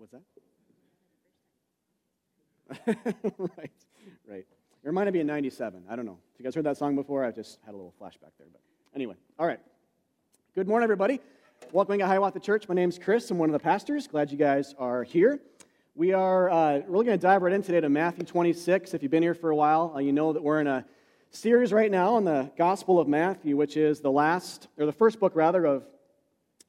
What's 0.00 0.14
that? 2.86 2.96
right, 3.38 3.70
right. 4.26 4.46
It 4.46 4.46
reminded 4.82 5.12
me 5.12 5.20
of 5.20 5.26
97. 5.26 5.84
I 5.90 5.96
don't 5.96 6.06
know. 6.06 6.16
If 6.32 6.40
you 6.40 6.44
guys 6.44 6.54
heard 6.54 6.64
that 6.64 6.78
song 6.78 6.96
before, 6.96 7.22
I 7.22 7.30
just 7.30 7.58
had 7.66 7.74
a 7.74 7.76
little 7.76 7.92
flashback 8.00 8.32
there. 8.38 8.46
But 8.50 8.62
anyway, 8.94 9.16
all 9.38 9.46
right. 9.46 9.60
Good 10.54 10.66
morning, 10.66 10.84
everybody. 10.84 11.20
Welcome 11.70 11.98
to 11.98 12.06
Hiawatha 12.06 12.40
Church. 12.40 12.66
My 12.66 12.74
name's 12.74 12.98
Chris. 12.98 13.30
I'm 13.30 13.36
one 13.36 13.50
of 13.50 13.52
the 13.52 13.58
pastors. 13.58 14.06
Glad 14.06 14.32
you 14.32 14.38
guys 14.38 14.74
are 14.78 15.02
here. 15.02 15.38
We 15.94 16.14
are 16.14 16.48
uh, 16.48 16.80
really 16.88 17.04
going 17.04 17.18
to 17.18 17.22
dive 17.22 17.42
right 17.42 17.52
in 17.52 17.62
today 17.62 17.82
to 17.82 17.90
Matthew 17.90 18.24
26. 18.24 18.94
If 18.94 19.02
you've 19.02 19.12
been 19.12 19.22
here 19.22 19.34
for 19.34 19.50
a 19.50 19.56
while, 19.56 19.92
uh, 19.94 19.98
you 19.98 20.12
know 20.12 20.32
that 20.32 20.42
we're 20.42 20.62
in 20.62 20.66
a 20.66 20.86
series 21.28 21.74
right 21.74 21.90
now 21.90 22.14
on 22.14 22.24
the 22.24 22.50
Gospel 22.56 22.98
of 22.98 23.06
Matthew, 23.06 23.54
which 23.54 23.76
is 23.76 24.00
the 24.00 24.10
last, 24.10 24.68
or 24.78 24.86
the 24.86 24.92
first 24.92 25.20
book, 25.20 25.36
rather, 25.36 25.66
of 25.66 25.84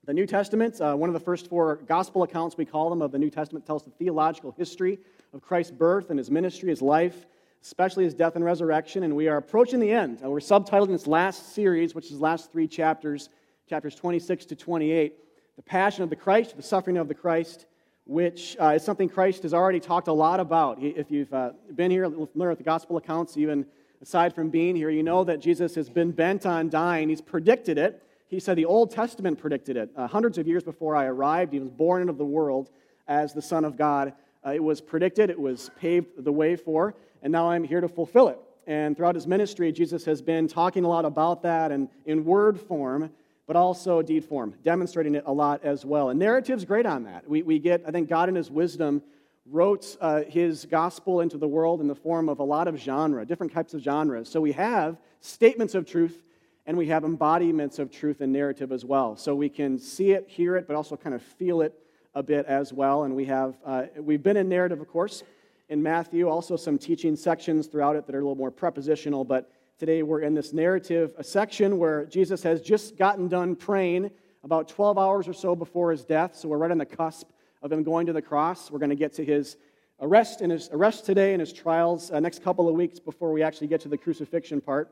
the 0.05 0.13
New 0.13 0.25
Testament. 0.25 0.81
Uh, 0.81 0.95
one 0.95 1.09
of 1.09 1.13
the 1.13 1.19
first 1.19 1.47
four 1.47 1.75
Gospel 1.87 2.23
accounts, 2.23 2.57
we 2.57 2.65
call 2.65 2.89
them, 2.89 3.01
of 3.01 3.11
the 3.11 3.19
New 3.19 3.29
Testament 3.29 3.65
tells 3.65 3.83
the 3.83 3.91
theological 3.91 4.51
history 4.57 4.99
of 5.33 5.41
Christ's 5.41 5.71
birth 5.71 6.09
and 6.09 6.17
his 6.17 6.31
ministry, 6.31 6.69
his 6.69 6.81
life, 6.81 7.27
especially 7.61 8.03
his 8.03 8.15
death 8.15 8.35
and 8.35 8.43
resurrection. 8.43 9.03
And 9.03 9.15
we 9.15 9.27
are 9.27 9.37
approaching 9.37 9.79
the 9.79 9.91
end. 9.91 10.21
Uh, 10.23 10.29
we're 10.29 10.39
subtitling 10.39 10.87
this 10.87 11.05
last 11.05 11.53
series, 11.53 11.93
which 11.93 12.11
is 12.11 12.19
last 12.19 12.51
three 12.51 12.67
chapters, 12.67 13.29
chapters 13.69 13.93
26 13.93 14.45
to 14.45 14.55
28, 14.55 15.13
the 15.55 15.61
passion 15.61 16.03
of 16.03 16.09
the 16.09 16.15
Christ, 16.15 16.57
the 16.57 16.63
suffering 16.63 16.97
of 16.97 17.07
the 17.07 17.13
Christ, 17.13 17.67
which 18.05 18.57
uh, 18.59 18.69
is 18.69 18.83
something 18.83 19.07
Christ 19.07 19.43
has 19.43 19.53
already 19.53 19.79
talked 19.79 20.07
a 20.07 20.13
lot 20.13 20.39
about. 20.39 20.81
If 20.81 21.11
you've 21.11 21.31
uh, 21.31 21.51
been 21.75 21.91
here, 21.91 22.09
familiar 22.09 22.49
with 22.49 22.57
the 22.57 22.63
gospel 22.63 22.97
accounts, 22.97 23.37
even 23.37 23.67
aside 24.01 24.33
from 24.33 24.49
being 24.49 24.75
here, 24.75 24.89
you 24.89 25.03
know 25.03 25.23
that 25.23 25.39
Jesus 25.39 25.75
has 25.75 25.91
been 25.91 26.11
bent 26.11 26.47
on 26.47 26.69
dying. 26.69 27.09
He's 27.09 27.21
predicted 27.21 27.77
it. 27.77 28.03
He 28.31 28.39
said 28.39 28.57
the 28.57 28.65
Old 28.65 28.91
Testament 28.91 29.37
predicted 29.39 29.75
it. 29.75 29.91
Uh, 29.93 30.07
hundreds 30.07 30.37
of 30.37 30.47
years 30.47 30.63
before 30.63 30.95
I 30.95 31.05
arrived, 31.05 31.51
he 31.51 31.59
was 31.59 31.69
born 31.69 32.01
into 32.01 32.13
the 32.13 32.23
world 32.23 32.69
as 33.05 33.33
the 33.33 33.41
Son 33.41 33.65
of 33.65 33.77
God. 33.77 34.13
Uh, 34.43 34.51
it 34.51 34.63
was 34.63 34.79
predicted, 34.79 35.29
it 35.29 35.37
was 35.39 35.69
paved 35.77 36.23
the 36.23 36.31
way 36.31 36.55
for, 36.55 36.95
and 37.21 37.29
now 37.29 37.51
I'm 37.51 37.65
here 37.65 37.81
to 37.81 37.89
fulfill 37.89 38.29
it. 38.29 38.39
And 38.65 38.95
throughout 38.95 39.15
his 39.15 39.27
ministry, 39.27 39.73
Jesus 39.73 40.05
has 40.05 40.21
been 40.21 40.47
talking 40.47 40.85
a 40.85 40.87
lot 40.87 41.03
about 41.03 41.43
that 41.43 41.73
and 41.73 41.89
in 42.05 42.23
word 42.23 42.57
form 42.57 43.11
but 43.47 43.57
also 43.57 44.01
deed 44.01 44.23
form, 44.23 44.53
demonstrating 44.63 45.13
it 45.13 45.23
a 45.25 45.33
lot 45.33 45.61
as 45.65 45.83
well. 45.83 46.09
And 46.09 46.17
narrative's 46.17 46.63
great 46.63 46.85
on 46.85 47.03
that. 47.03 47.27
We, 47.29 47.41
we 47.41 47.59
get, 47.59 47.83
I 47.85 47.91
think 47.91 48.07
God 48.07 48.29
in 48.29 48.35
his 48.35 48.49
wisdom 48.49 49.01
wrote 49.45 49.97
uh, 49.99 50.21
his 50.23 50.65
gospel 50.71 51.19
into 51.19 51.37
the 51.37 51.49
world 51.49 51.81
in 51.81 51.87
the 51.89 51.95
form 51.95 52.29
of 52.29 52.39
a 52.39 52.45
lot 52.45 52.69
of 52.69 52.77
genre, 52.77 53.25
different 53.25 53.51
types 53.51 53.73
of 53.73 53.81
genres. 53.81 54.29
So 54.29 54.39
we 54.39 54.53
have 54.53 54.95
statements 55.19 55.75
of 55.75 55.85
truth 55.85 56.23
and 56.65 56.77
we 56.77 56.87
have 56.87 57.03
embodiments 57.03 57.79
of 57.79 57.91
truth 57.91 58.21
and 58.21 58.31
narrative 58.31 58.71
as 58.71 58.85
well. 58.85 59.15
So 59.15 59.35
we 59.35 59.49
can 59.49 59.77
see 59.79 60.11
it, 60.11 60.27
hear 60.27 60.55
it, 60.55 60.67
but 60.67 60.75
also 60.75 60.95
kind 60.95 61.15
of 61.15 61.21
feel 61.21 61.61
it 61.61 61.73
a 62.13 62.21
bit 62.21 62.45
as 62.45 62.71
well. 62.71 63.03
And 63.03 63.15
we 63.15 63.25
have, 63.25 63.57
uh, 63.65 63.83
we've 63.97 64.23
been 64.23 64.37
in 64.37 64.49
narrative, 64.49 64.79
of 64.79 64.87
course, 64.87 65.23
in 65.69 65.81
Matthew, 65.81 66.27
also 66.27 66.55
some 66.55 66.77
teaching 66.77 67.15
sections 67.15 67.67
throughout 67.67 67.95
it 67.95 68.05
that 68.05 68.15
are 68.15 68.19
a 68.19 68.21
little 68.21 68.35
more 68.35 68.51
prepositional, 68.51 69.23
but 69.23 69.51
Today 69.81 70.03
we're 70.03 70.19
in 70.19 70.35
this 70.35 70.53
narrative, 70.53 71.11
a 71.17 71.23
section 71.23 71.79
where 71.79 72.05
Jesus 72.05 72.43
has 72.43 72.61
just 72.61 72.97
gotten 72.97 73.27
done 73.27 73.55
praying 73.55 74.11
about 74.43 74.67
12 74.67 74.99
hours 74.99 75.27
or 75.27 75.33
so 75.33 75.55
before 75.55 75.89
his 75.89 76.05
death. 76.05 76.35
So 76.35 76.49
we're 76.49 76.59
right 76.59 76.69
on 76.69 76.77
the 76.77 76.85
cusp 76.85 77.31
of 77.63 77.71
him 77.71 77.81
going 77.81 78.05
to 78.05 78.13
the 78.13 78.21
cross. 78.21 78.69
We're 78.69 78.77
going 78.77 78.91
to 78.91 78.95
get 78.95 79.11
to 79.13 79.25
his 79.25 79.57
arrest 79.99 80.41
and 80.41 80.51
his 80.51 80.69
arrest 80.71 81.07
today 81.07 81.33
and 81.33 81.39
his 81.39 81.51
trials 81.51 82.11
uh, 82.11 82.19
next 82.19 82.43
couple 82.43 82.69
of 82.69 82.75
weeks 82.75 82.99
before 82.99 83.31
we 83.31 83.41
actually 83.41 83.65
get 83.69 83.81
to 83.81 83.89
the 83.89 83.97
crucifixion 83.97 84.61
part 84.61 84.91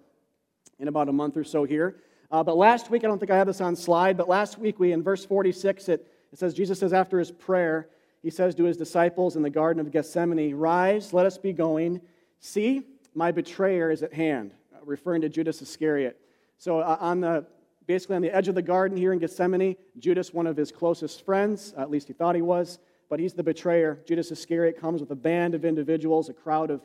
in 0.80 0.88
about 0.88 1.10
a 1.10 1.14
month 1.14 1.38
or 1.38 1.44
so 1.44 1.64
here. 1.64 1.96
Uh, 2.32 2.44
but 2.44 2.58
last 2.58 2.90
week, 2.90 3.04
I 3.04 3.08
don't 3.08 3.20
think 3.20 3.32
I 3.32 3.38
have 3.38 3.48
this 3.48 3.62
on 3.62 3.76
slide, 3.76 4.18
but 4.18 4.30
last 4.30 4.58
week 4.60 4.80
we, 4.80 4.92
in 4.92 5.04
verse 5.04 5.26
46, 5.26 5.90
it, 5.90 6.08
it 6.32 6.40
says, 6.40 6.54
Jesus 6.54 6.80
says 6.80 6.94
after 6.94 7.20
his 7.20 7.32
prayer, 7.32 7.90
he 8.22 8.30
says 8.30 8.54
to 8.56 8.66
his 8.66 8.78
disciples 8.78 9.36
in 9.36 9.42
the 9.42 9.50
Garden 9.50 9.80
of 9.80 9.92
Gethsemane, 9.92 10.54
Rise, 10.54 11.14
let 11.14 11.26
us 11.26 11.38
be 11.38 11.54
going. 11.54 12.02
See, 12.40 12.84
my 13.16 13.32
betrayer 13.32 13.92
is 13.92 14.04
at 14.04 14.14
hand 14.14 14.52
referring 14.84 15.22
to 15.22 15.30
Judas 15.30 15.62
Iscariot. 15.62 16.20
So, 16.58 16.80
uh, 16.80 16.98
on 17.00 17.22
the, 17.22 17.46
basically 17.88 18.18
on 18.18 18.22
the 18.22 18.36
edge 18.36 18.48
of 18.48 18.56
the 18.56 18.62
garden 18.62 18.98
here 18.98 19.14
in 19.14 19.20
Gethsemane, 19.20 19.76
Judas, 19.98 20.34
one 20.34 20.48
of 20.48 20.58
his 20.58 20.72
closest 20.72 21.26
friends, 21.26 21.74
at 21.78 21.90
least 21.90 22.08
he 22.08 22.14
thought 22.14 22.36
he 22.36 22.42
was, 22.42 22.80
but 23.10 23.20
he's 23.20 23.34
the 23.34 23.44
betrayer. 23.44 24.00
Judas 24.06 24.32
Iscariot 24.32 24.80
comes 24.80 25.02
with 25.02 25.12
a 25.12 25.16
band 25.16 25.56
of 25.56 25.66
individuals, 25.66 26.30
a 26.30 26.34
crowd 26.34 26.70
of 26.70 26.82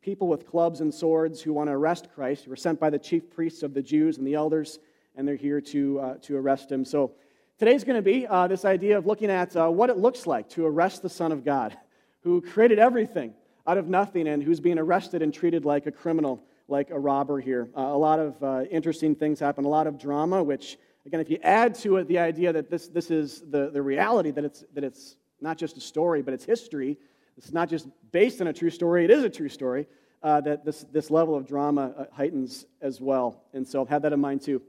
people 0.00 0.28
with 0.28 0.46
clubs 0.46 0.80
and 0.80 0.92
swords 0.92 1.40
who 1.40 1.52
want 1.52 1.68
to 1.68 1.72
arrest 1.72 2.08
Christ, 2.14 2.44
who 2.44 2.50
were 2.50 2.56
sent 2.56 2.78
by 2.78 2.90
the 2.90 2.98
chief 2.98 3.30
priests 3.30 3.62
of 3.62 3.74
the 3.74 3.82
Jews 3.82 4.18
and 4.18 4.26
the 4.26 4.34
elders, 4.34 4.78
and 5.16 5.26
they're 5.26 5.36
here 5.36 5.60
to, 5.60 6.00
uh, 6.00 6.14
to 6.22 6.36
arrest 6.36 6.70
him. 6.70 6.84
So, 6.84 7.12
today's 7.58 7.84
going 7.84 7.96
to 7.96 8.02
be 8.02 8.26
uh, 8.26 8.46
this 8.46 8.64
idea 8.64 8.96
of 8.96 9.06
looking 9.06 9.30
at 9.30 9.56
uh, 9.56 9.68
what 9.68 9.90
it 9.90 9.96
looks 9.96 10.26
like 10.26 10.48
to 10.50 10.66
arrest 10.66 11.02
the 11.02 11.08
Son 11.08 11.32
of 11.32 11.44
God, 11.44 11.76
who 12.22 12.40
created 12.40 12.78
everything 12.78 13.34
out 13.66 13.78
of 13.78 13.88
nothing 13.88 14.28
and 14.28 14.42
who's 14.42 14.60
being 14.60 14.78
arrested 14.78 15.22
and 15.22 15.34
treated 15.34 15.64
like 15.64 15.86
a 15.86 15.92
criminal 15.92 16.42
like 16.68 16.90
a 16.90 16.98
robber 16.98 17.40
here. 17.40 17.70
Uh, 17.76 17.80
a 17.80 17.98
lot 17.98 18.20
of 18.20 18.42
uh, 18.42 18.64
interesting 18.70 19.14
things 19.14 19.40
happen, 19.40 19.64
a 19.64 19.68
lot 19.68 19.86
of 19.86 19.98
drama, 19.98 20.42
which, 20.42 20.78
again, 21.06 21.18
if 21.18 21.30
you 21.30 21.38
add 21.42 21.74
to 21.74 21.96
it 21.96 22.06
the 22.06 22.18
idea 22.18 22.52
that 22.52 22.70
this, 22.70 22.88
this 22.88 23.10
is 23.10 23.42
the, 23.50 23.70
the 23.70 23.80
reality, 23.80 24.30
that 24.30 24.44
it's, 24.44 24.64
that 24.74 24.84
it's 24.84 25.16
not 25.40 25.56
just 25.56 25.78
a 25.78 25.80
story, 25.80 26.20
but 26.20 26.34
it's 26.34 26.44
history, 26.44 26.98
it's 27.38 27.52
not 27.52 27.70
just 27.70 27.86
based 28.10 28.40
on 28.40 28.48
a 28.48 28.52
true 28.52 28.70
story, 28.70 29.04
it 29.04 29.10
is 29.10 29.22
a 29.22 29.30
true 29.30 29.48
story, 29.48 29.86
uh, 30.22 30.40
that 30.42 30.64
this, 30.64 30.84
this 30.92 31.10
level 31.10 31.36
of 31.36 31.46
drama 31.46 31.94
uh, 31.96 32.04
heightens 32.12 32.66
as 32.82 33.00
well. 33.00 33.44
And 33.54 33.66
so 33.66 33.80
I've 33.80 33.88
had 33.88 34.02
that 34.02 34.12
in 34.12 34.20
mind 34.20 34.42
too. 34.42 34.60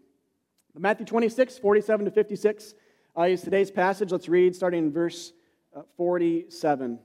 Matthew 0.77 1.05
26, 1.05 1.57
47 1.57 2.05
to 2.05 2.11
56 2.11 2.75
uh, 3.17 3.23
is 3.23 3.41
today's 3.41 3.71
passage. 3.71 4.11
Let's 4.11 4.29
read 4.29 4.55
starting 4.55 4.85
in 4.85 4.91
verse 4.91 5.33
uh, 5.75 5.81
47. 5.97 6.99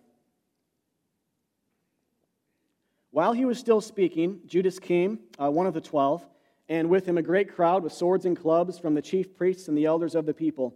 While 3.11 3.33
he 3.33 3.45
was 3.45 3.59
still 3.59 3.81
speaking, 3.81 4.41
Judas 4.47 4.79
came, 4.79 5.21
uh, 5.41 5.51
one 5.51 5.67
of 5.67 5.75
the 5.75 5.81
twelve, 5.81 6.27
and 6.69 6.89
with 6.89 7.07
him 7.07 7.17
a 7.17 7.23
great 7.23 7.55
crowd 7.55 7.83
with 7.83 7.93
swords 7.93 8.27
and 8.27 8.37
clubs 8.37 8.79
from 8.79 8.95
the 8.95 9.03
chief 9.03 9.37
priests 9.37 9.69
and 9.69 9.79
the 9.79 9.87
elders 9.87 10.15
of 10.15 10.27
the 10.27 10.35
people. 10.35 10.75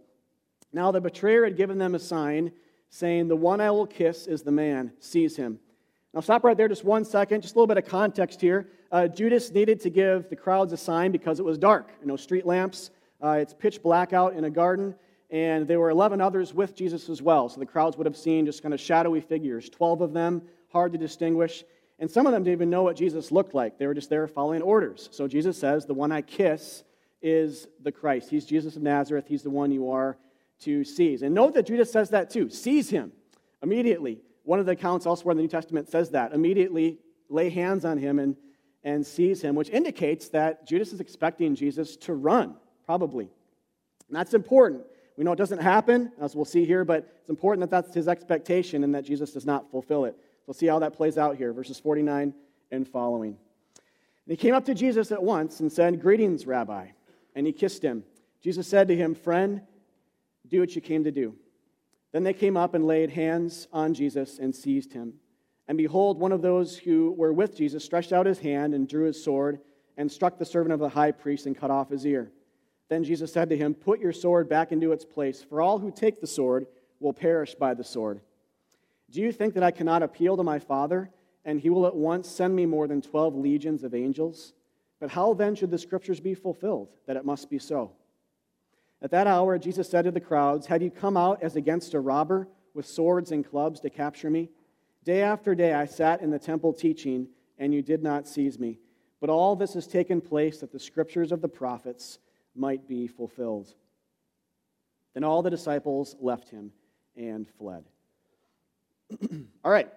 Now 0.71 0.91
the 0.91 1.01
betrayer 1.01 1.43
had 1.43 1.57
given 1.57 1.77
them 1.77 1.95
a 1.95 1.99
sign, 1.99 2.53
saying, 2.89 3.27
The 3.27 3.35
one 3.35 3.61
I 3.61 3.71
will 3.71 3.87
kiss 3.87 4.27
is 4.27 4.41
the 4.41 4.51
man. 4.51 4.91
Seize 4.99 5.35
him. 5.35 5.59
Now 6.13 6.21
stop 6.21 6.43
right 6.43 6.57
there 6.57 6.67
just 6.67 6.83
one 6.83 7.05
second, 7.05 7.41
just 7.41 7.55
a 7.55 7.57
little 7.57 7.67
bit 7.67 7.77
of 7.77 7.85
context 7.85 8.41
here. 8.41 8.67
Uh, 8.91 9.07
Judas 9.07 9.51
needed 9.51 9.79
to 9.81 9.89
give 9.89 10.29
the 10.29 10.35
crowds 10.35 10.73
a 10.73 10.77
sign 10.77 11.11
because 11.11 11.39
it 11.39 11.45
was 11.45 11.57
dark. 11.57 11.91
You 12.01 12.07
know, 12.07 12.15
street 12.15 12.45
lamps, 12.45 12.89
uh, 13.23 13.37
it's 13.39 13.53
pitch 13.53 13.83
black 13.83 14.11
out 14.13 14.33
in 14.33 14.45
a 14.45 14.49
garden, 14.49 14.95
and 15.29 15.67
there 15.67 15.79
were 15.79 15.91
11 15.91 16.19
others 16.19 16.53
with 16.53 16.75
Jesus 16.75 17.09
as 17.09 17.21
well. 17.21 17.47
So 17.49 17.59
the 17.59 17.65
crowds 17.67 17.97
would 17.97 18.07
have 18.07 18.17
seen 18.17 18.47
just 18.47 18.63
kind 18.63 18.73
of 18.73 18.79
shadowy 18.79 19.21
figures, 19.21 19.69
12 19.69 20.01
of 20.01 20.13
them, 20.13 20.41
hard 20.71 20.91
to 20.93 20.97
distinguish. 20.97 21.63
And 21.99 22.09
some 22.09 22.25
of 22.25 22.31
them 22.31 22.43
didn't 22.43 22.57
even 22.57 22.69
know 22.71 22.81
what 22.81 22.95
Jesus 22.95 23.31
looked 23.31 23.53
like. 23.53 23.77
They 23.77 23.85
were 23.85 23.93
just 23.93 24.09
there 24.09 24.25
following 24.27 24.63
orders. 24.63 25.09
So 25.11 25.27
Jesus 25.27 25.59
says, 25.59 25.85
The 25.85 25.93
one 25.93 26.11
I 26.11 26.21
kiss 26.21 26.83
is 27.21 27.67
the 27.83 27.91
Christ. 27.91 28.29
He's 28.29 28.45
Jesus 28.45 28.75
of 28.75 28.81
Nazareth. 28.81 29.25
He's 29.27 29.43
the 29.43 29.49
one 29.49 29.71
you 29.71 29.91
are 29.91 30.17
to 30.61 30.83
seize. 30.83 31.21
And 31.21 31.33
note 31.33 31.53
that 31.53 31.65
Judas 31.65 31.91
says 31.91 32.09
that 32.09 32.29
too 32.29 32.49
seize 32.49 32.89
him 32.89 33.11
immediately. 33.61 34.19
One 34.43 34.59
of 34.59 34.65
the 34.65 34.73
accounts 34.73 35.05
elsewhere 35.05 35.31
in 35.31 35.37
the 35.37 35.43
New 35.43 35.49
Testament 35.49 35.89
says 35.89 36.09
that. 36.11 36.33
Immediately 36.33 36.97
lay 37.29 37.49
hands 37.49 37.85
on 37.85 37.97
him 37.97 38.19
and, 38.19 38.35
and 38.83 39.05
seize 39.05 39.41
him, 39.41 39.55
which 39.55 39.69
indicates 39.69 40.29
that 40.29 40.67
Judas 40.67 40.91
is 40.93 40.99
expecting 40.99 41.55
Jesus 41.55 41.95
to 41.97 42.13
run, 42.13 42.55
probably. 42.85 43.29
And 44.07 44.17
that's 44.17 44.33
important. 44.33 44.83
We 45.17 45.23
know 45.23 45.33
it 45.33 45.37
doesn't 45.37 45.61
happen, 45.61 46.11
as 46.19 46.35
we'll 46.35 46.45
see 46.45 46.65
here, 46.65 46.85
but 46.85 47.13
it's 47.19 47.29
important 47.29 47.61
that 47.61 47.69
that's 47.69 47.93
his 47.93 48.07
expectation 48.07 48.83
and 48.83 48.95
that 48.95 49.03
Jesus 49.03 49.33
does 49.33 49.45
not 49.45 49.69
fulfill 49.69 50.05
it. 50.05 50.15
We'll 50.47 50.53
see 50.53 50.67
how 50.67 50.79
that 50.79 50.93
plays 50.93 51.17
out 51.17 51.35
here, 51.35 51.53
verses 51.53 51.79
49 51.79 52.33
and 52.71 52.87
following. 52.87 53.31
And 53.31 54.31
he 54.31 54.35
came 54.37 54.55
up 54.55 54.65
to 54.65 54.73
Jesus 54.73 55.11
at 55.11 55.21
once 55.21 55.59
and 55.59 55.71
said, 55.71 56.01
Greetings, 56.01 56.47
Rabbi. 56.47 56.87
And 57.35 57.45
he 57.45 57.53
kissed 57.53 57.83
him. 57.83 58.03
Jesus 58.41 58.67
said 58.67 58.87
to 58.87 58.95
him, 58.95 59.13
Friend, 59.13 59.61
do 60.49 60.59
what 60.59 60.75
you 60.75 60.81
came 60.81 61.03
to 61.03 61.11
do. 61.11 61.35
Then 62.11 62.23
they 62.23 62.33
came 62.33 62.57
up 62.57 62.73
and 62.73 62.85
laid 62.85 63.11
hands 63.11 63.67
on 63.71 63.93
Jesus 63.93 64.39
and 64.39 64.55
seized 64.55 64.93
him. 64.93 65.13
And 65.67 65.77
behold, 65.77 66.19
one 66.19 66.31
of 66.31 66.41
those 66.41 66.77
who 66.77 67.11
were 67.11 67.31
with 67.31 67.55
Jesus 67.55 67.85
stretched 67.85 68.11
out 68.11 68.25
his 68.25 68.39
hand 68.39 68.73
and 68.73 68.87
drew 68.87 69.05
his 69.05 69.23
sword 69.23 69.59
and 69.97 70.11
struck 70.11 70.39
the 70.39 70.45
servant 70.45 70.73
of 70.73 70.79
the 70.79 70.89
high 70.89 71.11
priest 71.11 71.45
and 71.45 71.57
cut 71.57 71.69
off 71.69 71.89
his 71.89 72.05
ear. 72.05 72.31
Then 72.87 73.03
Jesus 73.03 73.31
said 73.31 73.49
to 73.49 73.57
him, 73.57 73.75
Put 73.75 73.99
your 73.99 74.11
sword 74.11 74.49
back 74.49 74.71
into 74.71 74.91
its 74.91 75.05
place, 75.05 75.43
for 75.43 75.61
all 75.61 75.77
who 75.77 75.91
take 75.91 76.19
the 76.19 76.27
sword 76.27 76.65
will 76.99 77.13
perish 77.13 77.53
by 77.53 77.75
the 77.75 77.83
sword. 77.83 78.21
Do 79.11 79.21
you 79.21 79.31
think 79.31 79.53
that 79.53 79.63
I 79.63 79.71
cannot 79.71 80.01
appeal 80.01 80.37
to 80.37 80.43
my 80.43 80.57
Father, 80.57 81.11
and 81.45 81.59
he 81.59 81.69
will 81.69 81.85
at 81.85 81.95
once 81.95 82.27
send 82.27 82.55
me 82.55 82.65
more 82.65 82.87
than 82.87 83.01
12 83.01 83.35
legions 83.35 83.83
of 83.83 83.93
angels? 83.93 84.53
But 84.99 85.11
how 85.11 85.33
then 85.33 85.53
should 85.55 85.71
the 85.71 85.77
scriptures 85.77 86.19
be 86.19 86.33
fulfilled, 86.33 86.89
that 87.05 87.15
it 87.15 87.25
must 87.25 87.49
be 87.49 87.59
so? 87.59 87.91
At 89.01 89.11
that 89.11 89.27
hour, 89.27 89.57
Jesus 89.57 89.89
said 89.89 90.03
to 90.03 90.11
the 90.11 90.19
crowds, 90.19 90.67
Have 90.67 90.81
you 90.81 90.91
come 90.91 91.15
out 91.15 91.41
as 91.41 91.55
against 91.55 91.93
a 91.93 91.99
robber 91.99 92.47
with 92.73 92.85
swords 92.85 93.31
and 93.31 93.49
clubs 93.49 93.79
to 93.81 93.89
capture 93.89 94.29
me? 94.29 94.49
Day 95.05 95.21
after 95.21 95.55
day 95.55 95.73
I 95.73 95.85
sat 95.85 96.21
in 96.21 96.29
the 96.29 96.39
temple 96.39 96.73
teaching, 96.73 97.27
and 97.57 97.73
you 97.73 97.81
did 97.81 98.03
not 98.03 98.27
seize 98.27 98.59
me. 98.59 98.79
But 99.21 99.29
all 99.29 99.55
this 99.55 99.73
has 99.73 99.87
taken 99.87 100.21
place 100.21 100.59
that 100.59 100.71
the 100.71 100.79
scriptures 100.79 101.31
of 101.31 101.41
the 101.41 101.47
prophets 101.47 102.19
might 102.55 102.87
be 102.87 103.07
fulfilled. 103.07 103.73
Then 105.13 105.23
all 105.23 105.41
the 105.41 105.49
disciples 105.49 106.15
left 106.19 106.49
him 106.49 106.71
and 107.15 107.47
fled. 107.57 107.85
All 109.63 109.71
right. 109.71 109.89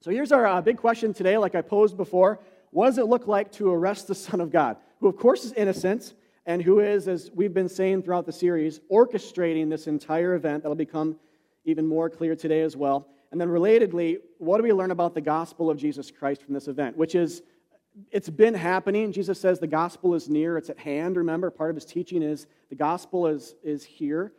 So 0.00 0.10
here's 0.10 0.32
our 0.32 0.46
uh, 0.46 0.60
big 0.60 0.76
question 0.76 1.14
today, 1.14 1.38
like 1.38 1.54
I 1.54 1.62
posed 1.62 1.96
before. 1.96 2.40
What 2.70 2.86
does 2.86 2.98
it 2.98 3.06
look 3.06 3.26
like 3.26 3.50
to 3.52 3.72
arrest 3.72 4.06
the 4.06 4.14
Son 4.14 4.40
of 4.40 4.50
God, 4.50 4.76
who, 5.00 5.08
of 5.08 5.16
course, 5.16 5.44
is 5.44 5.52
innocent 5.54 6.14
and 6.48 6.62
who 6.62 6.80
is, 6.80 7.06
as 7.08 7.30
we've 7.34 7.52
been 7.52 7.68
saying 7.68 8.02
throughout 8.02 8.24
the 8.24 8.32
series, 8.32 8.80
orchestrating 8.90 9.68
this 9.68 9.86
entire 9.86 10.34
event 10.34 10.62
that'll 10.62 10.74
become 10.74 11.16
even 11.66 11.86
more 11.86 12.08
clear 12.08 12.34
today 12.34 12.62
as 12.62 12.74
well? 12.74 13.06
And 13.30 13.38
then, 13.38 13.48
relatedly, 13.48 14.16
what 14.38 14.56
do 14.56 14.62
we 14.62 14.72
learn 14.72 14.90
about 14.90 15.14
the 15.14 15.20
gospel 15.20 15.68
of 15.68 15.76
Jesus 15.76 16.10
Christ 16.10 16.42
from 16.42 16.54
this 16.54 16.66
event, 16.66 16.96
which 16.96 17.14
is 17.14 17.42
it's 18.10 18.30
been 18.30 18.54
happening. 18.54 19.12
Jesus 19.12 19.40
says 19.40 19.58
the 19.58 19.66
gospel 19.66 20.14
is 20.14 20.28
near, 20.28 20.56
it's 20.56 20.70
at 20.70 20.78
hand. 20.78 21.16
Remember, 21.16 21.50
part 21.50 21.68
of 21.68 21.76
his 21.76 21.84
teaching 21.84 22.22
is 22.22 22.46
the 22.70 22.76
gospel 22.76 23.26
is, 23.26 23.54
is 23.62 23.84
here 23.84 24.32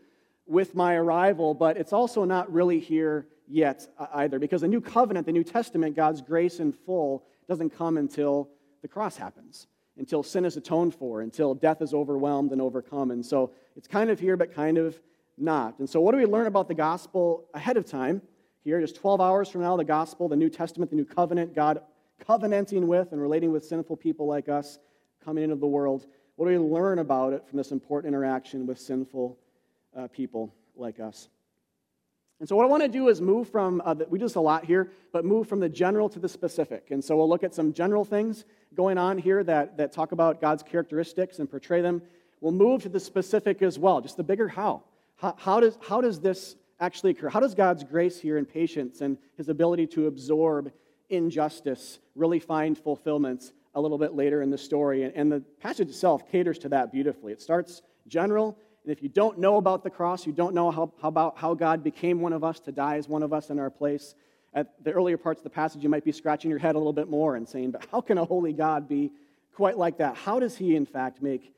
with 0.48 0.74
my 0.74 0.96
arrival, 0.96 1.54
but 1.54 1.78
it's 1.78 1.94
also 1.94 2.24
not 2.24 2.52
really 2.52 2.80
here 2.80 3.28
yet 3.48 3.88
uh, 4.00 4.08
either, 4.16 4.40
because 4.40 4.62
the 4.62 4.68
new 4.68 4.82
covenant, 4.82 5.26
the 5.26 5.32
New 5.32 5.44
Testament, 5.44 5.96
God's 5.96 6.22
grace 6.22 6.60
in 6.60 6.72
full, 6.72 7.26
doesn't 7.48 7.72
come 7.72 7.98
until 7.98 8.50
the 8.82 8.88
cross 8.88 9.18
happens, 9.18 9.68
until 10.00 10.24
sin 10.24 10.46
is 10.46 10.58
atoned 10.58 10.96
for, 10.96 11.22
until 11.22 11.54
death 11.54 11.82
is 11.82 11.94
overwhelmed 11.94 12.52
and 12.52 12.62
overcome. 12.62 13.12
And 13.12 13.24
so 13.24 13.52
it's 13.76 13.88
kind 13.88 14.10
of 14.10 14.20
here, 14.20 14.38
but 14.38 14.56
kind 14.56 14.78
of 14.78 15.00
not. 15.38 15.78
And 15.80 15.90
so, 15.90 16.02
what 16.02 16.14
do 16.14 16.18
we 16.18 16.26
learn 16.26 16.48
about 16.48 16.68
the 16.68 16.74
gospel 16.74 17.46
ahead 17.54 17.78
of 17.78 17.86
time? 17.86 18.22
Here, 18.64 18.80
just 18.82 18.96
12 18.96 19.22
hours 19.22 19.50
from 19.50 19.62
now, 19.62 19.78
the 19.78 19.84
gospel, 19.84 20.28
the 20.28 20.36
New 20.36 20.50
Testament, 20.50 20.90
the 20.90 20.98
new 20.98 21.06
covenant, 21.06 21.54
God 21.54 21.82
covenanting 22.20 22.88
with 22.88 23.12
and 23.12 23.22
relating 23.22 23.52
with 23.52 23.64
sinful 23.64 23.98
people 23.98 24.28
like 24.28 24.50
us 24.50 24.80
coming 25.24 25.44
into 25.44 25.56
the 25.56 25.68
world. 25.68 26.08
What 26.36 26.46
do 26.46 26.52
we 26.52 26.58
learn 26.58 27.00
about 27.00 27.34
it 27.34 27.48
from 27.48 27.58
this 27.58 27.72
important 27.72 28.14
interaction 28.14 28.66
with 28.66 28.80
sinful 28.80 29.38
uh, 29.98 30.08
people 30.08 30.54
like 30.76 31.00
us? 31.00 31.30
And 32.40 32.48
so, 32.48 32.56
what 32.56 32.64
I 32.64 32.70
want 32.70 32.84
to 32.84 32.90
do 32.90 33.10
is 33.10 33.20
move 33.20 33.50
from, 33.50 33.82
uh, 33.84 33.94
the, 33.94 34.06
we 34.10 34.18
do 34.18 34.26
this 34.26 34.36
a 34.36 34.42
lot 34.42 34.64
here, 34.64 34.92
but 35.12 35.26
move 35.26 35.48
from 35.48 35.60
the 35.60 35.70
general 35.70 36.08
to 36.10 36.20
the 36.20 36.30
specific. 36.30 36.92
And 36.92 37.04
so, 37.04 37.18
we'll 37.18 37.30
look 37.30 37.44
at 37.44 37.54
some 37.54 37.74
general 37.74 38.06
things 38.06 38.46
going 38.76 38.98
on 38.98 39.18
here 39.18 39.44
that, 39.44 39.78
that 39.78 39.92
talk 39.92 40.12
about 40.12 40.42
God's 40.42 40.64
characteristics 40.64 41.40
and 41.40 41.50
portray 41.50 41.82
them. 41.82 42.02
We'll 42.42 42.52
move 42.52 42.84
to 42.84 42.90
the 42.90 43.00
specific 43.00 43.62
as 43.62 43.78
well, 43.78 44.02
just 44.02 44.18
the 44.18 44.24
bigger 44.24 44.48
how. 44.48 44.84
How, 45.18 45.36
how 45.38 45.60
does, 45.60 45.78
how 45.82 46.02
does 46.02 46.20
this 46.20 46.56
actually 46.80 47.12
occur? 47.12 47.30
How 47.30 47.40
does 47.40 47.56
God's 47.56 47.84
grace 47.84 48.20
here 48.20 48.38
and 48.38 48.48
patience 48.48 49.02
and 49.02 49.18
his 49.36 49.50
ability 49.50 49.88
to 49.88 50.08
absorb 50.08 50.72
injustice 51.10 52.00
really 52.16 52.40
find 52.40 52.78
fulfillment 52.78 53.52
a 53.76 53.82
little 53.82 53.98
bit 53.98 54.14
later 54.14 54.42
in 54.42 54.50
the 54.50 54.58
story. 54.58 55.04
And, 55.04 55.16
and 55.16 55.32
the 55.32 55.42
passage 55.62 55.90
itself 55.90 56.30
caters 56.32 56.60
to 56.60 56.70
that 56.70 56.92
beautifully. 56.92 57.34
It 57.34 57.42
starts 57.42 57.82
general, 58.08 58.58
and 58.84 58.92
if 58.92 59.04
you 59.04 59.10
don't 59.10 59.38
know 59.38 59.58
about 59.58 59.84
the 59.84 59.90
cross, 59.90 60.26
you 60.26 60.34
don't 60.34 60.54
know 60.54 60.72
how, 60.72 60.92
how, 61.02 61.08
about 61.08 61.38
how 61.38 61.54
God 61.54 61.84
became 61.84 62.22
one 62.22 62.34
of 62.34 62.44
us 62.44 62.60
to 62.62 62.72
die 62.72 62.98
as 62.98 63.08
one 63.08 63.24
of 63.24 63.34
us 63.34 63.50
in 63.50 63.60
our 63.60 63.70
place, 63.70 64.16
at 64.54 64.84
the 64.84 64.92
earlier 64.92 65.18
parts 65.18 65.40
of 65.40 65.44
the 65.44 65.50
passage, 65.50 65.84
you 65.84 65.90
might 65.90 66.04
be 66.04 66.12
scratching 66.12 66.50
your 66.50 66.60
head 66.60 66.76
a 66.76 66.78
little 66.78 66.94
bit 66.94 67.10
more 67.10 67.36
and 67.36 67.48
saying, 67.48 67.72
But 67.72 67.86
how 67.92 68.02
can 68.02 68.18
a 68.18 68.26
holy 68.26 68.54
God 68.54 68.88
be 68.88 69.12
quite 69.54 69.78
like 69.78 69.98
that? 69.98 70.16
How 70.16 70.40
does 70.40 70.58
he, 70.58 70.76
in 70.76 70.86
fact, 70.86 71.22
make 71.22 71.54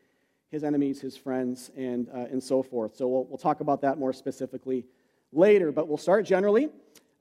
his 0.50 0.64
enemies 0.64 1.00
his 1.00 1.16
friends 1.16 1.72
and, 1.78 2.10
uh, 2.14 2.28
and 2.32 2.44
so 2.44 2.62
forth? 2.62 2.96
So 2.96 3.08
we'll, 3.08 3.26
we'll 3.26 3.38
talk 3.38 3.62
about 3.62 3.82
that 3.82 3.98
more 3.98 4.12
specifically 4.14 4.86
later, 5.32 5.72
but 5.72 5.88
we'll 5.88 5.98
start 5.98 6.26
generally. 6.26 6.70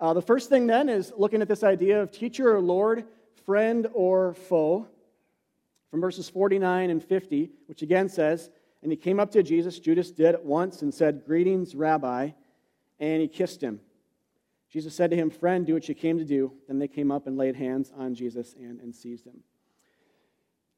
Uh, 0.00 0.14
the 0.14 0.22
first 0.22 0.48
thing 0.48 0.66
then 0.66 0.88
is 0.88 1.12
looking 1.16 1.42
at 1.42 1.48
this 1.48 1.62
idea 1.62 2.02
of 2.02 2.10
teacher 2.10 2.54
or 2.54 2.60
Lord, 2.60 3.04
friend 3.44 3.86
or 3.92 4.34
foe, 4.34 4.88
from 5.90 6.00
verses 6.00 6.28
49 6.28 6.90
and 6.90 7.02
50, 7.02 7.50
which 7.66 7.82
again 7.82 8.08
says, 8.08 8.50
And 8.82 8.90
he 8.90 8.96
came 8.96 9.20
up 9.20 9.30
to 9.32 9.42
Jesus, 9.42 9.78
Judas 9.78 10.10
did 10.10 10.34
at 10.34 10.44
once, 10.44 10.82
and 10.82 10.92
said, 10.92 11.24
Greetings, 11.26 11.74
Rabbi, 11.74 12.30
and 12.98 13.22
he 13.22 13.28
kissed 13.28 13.60
him. 13.60 13.80
Jesus 14.70 14.94
said 14.94 15.10
to 15.10 15.16
him, 15.16 15.30
Friend, 15.30 15.66
do 15.66 15.74
what 15.74 15.88
you 15.88 15.94
came 15.94 16.18
to 16.18 16.24
do. 16.24 16.52
Then 16.68 16.78
they 16.78 16.88
came 16.88 17.10
up 17.10 17.26
and 17.26 17.36
laid 17.36 17.56
hands 17.56 17.92
on 17.96 18.14
Jesus 18.14 18.54
and, 18.58 18.80
and 18.80 18.94
seized 18.94 19.26
him. 19.26 19.40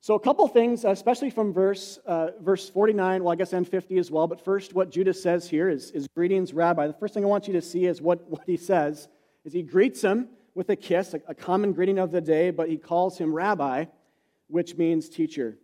So, 0.00 0.14
a 0.14 0.20
couple 0.20 0.48
things, 0.48 0.84
especially 0.84 1.30
from 1.30 1.52
verse, 1.52 1.98
uh, 2.06 2.30
verse 2.40 2.68
49, 2.68 3.22
well, 3.22 3.32
I 3.32 3.36
guess 3.36 3.52
and 3.52 3.68
50 3.68 3.98
as 3.98 4.10
well. 4.10 4.26
But 4.26 4.44
first, 4.44 4.74
what 4.74 4.90
Judas 4.90 5.22
says 5.22 5.48
here 5.48 5.68
is, 5.68 5.92
is 5.92 6.08
greetings, 6.08 6.52
Rabbi. 6.52 6.88
The 6.88 6.92
first 6.94 7.14
thing 7.14 7.22
I 7.22 7.28
want 7.28 7.46
you 7.46 7.52
to 7.52 7.62
see 7.62 7.86
is 7.86 8.02
what, 8.02 8.28
what 8.28 8.42
he 8.44 8.56
says 8.56 9.08
is 9.44 9.52
he 9.52 9.62
greets 9.62 10.02
him 10.02 10.28
with 10.54 10.70
a 10.70 10.76
kiss, 10.76 11.14
a, 11.14 11.20
a 11.28 11.34
common 11.34 11.72
greeting 11.72 11.98
of 11.98 12.10
the 12.10 12.20
day, 12.20 12.50
but 12.50 12.68
he 12.68 12.78
calls 12.78 13.16
him 13.16 13.32
Rabbi, 13.32 13.84
which 14.48 14.76
means 14.76 15.08
teacher. 15.08 15.56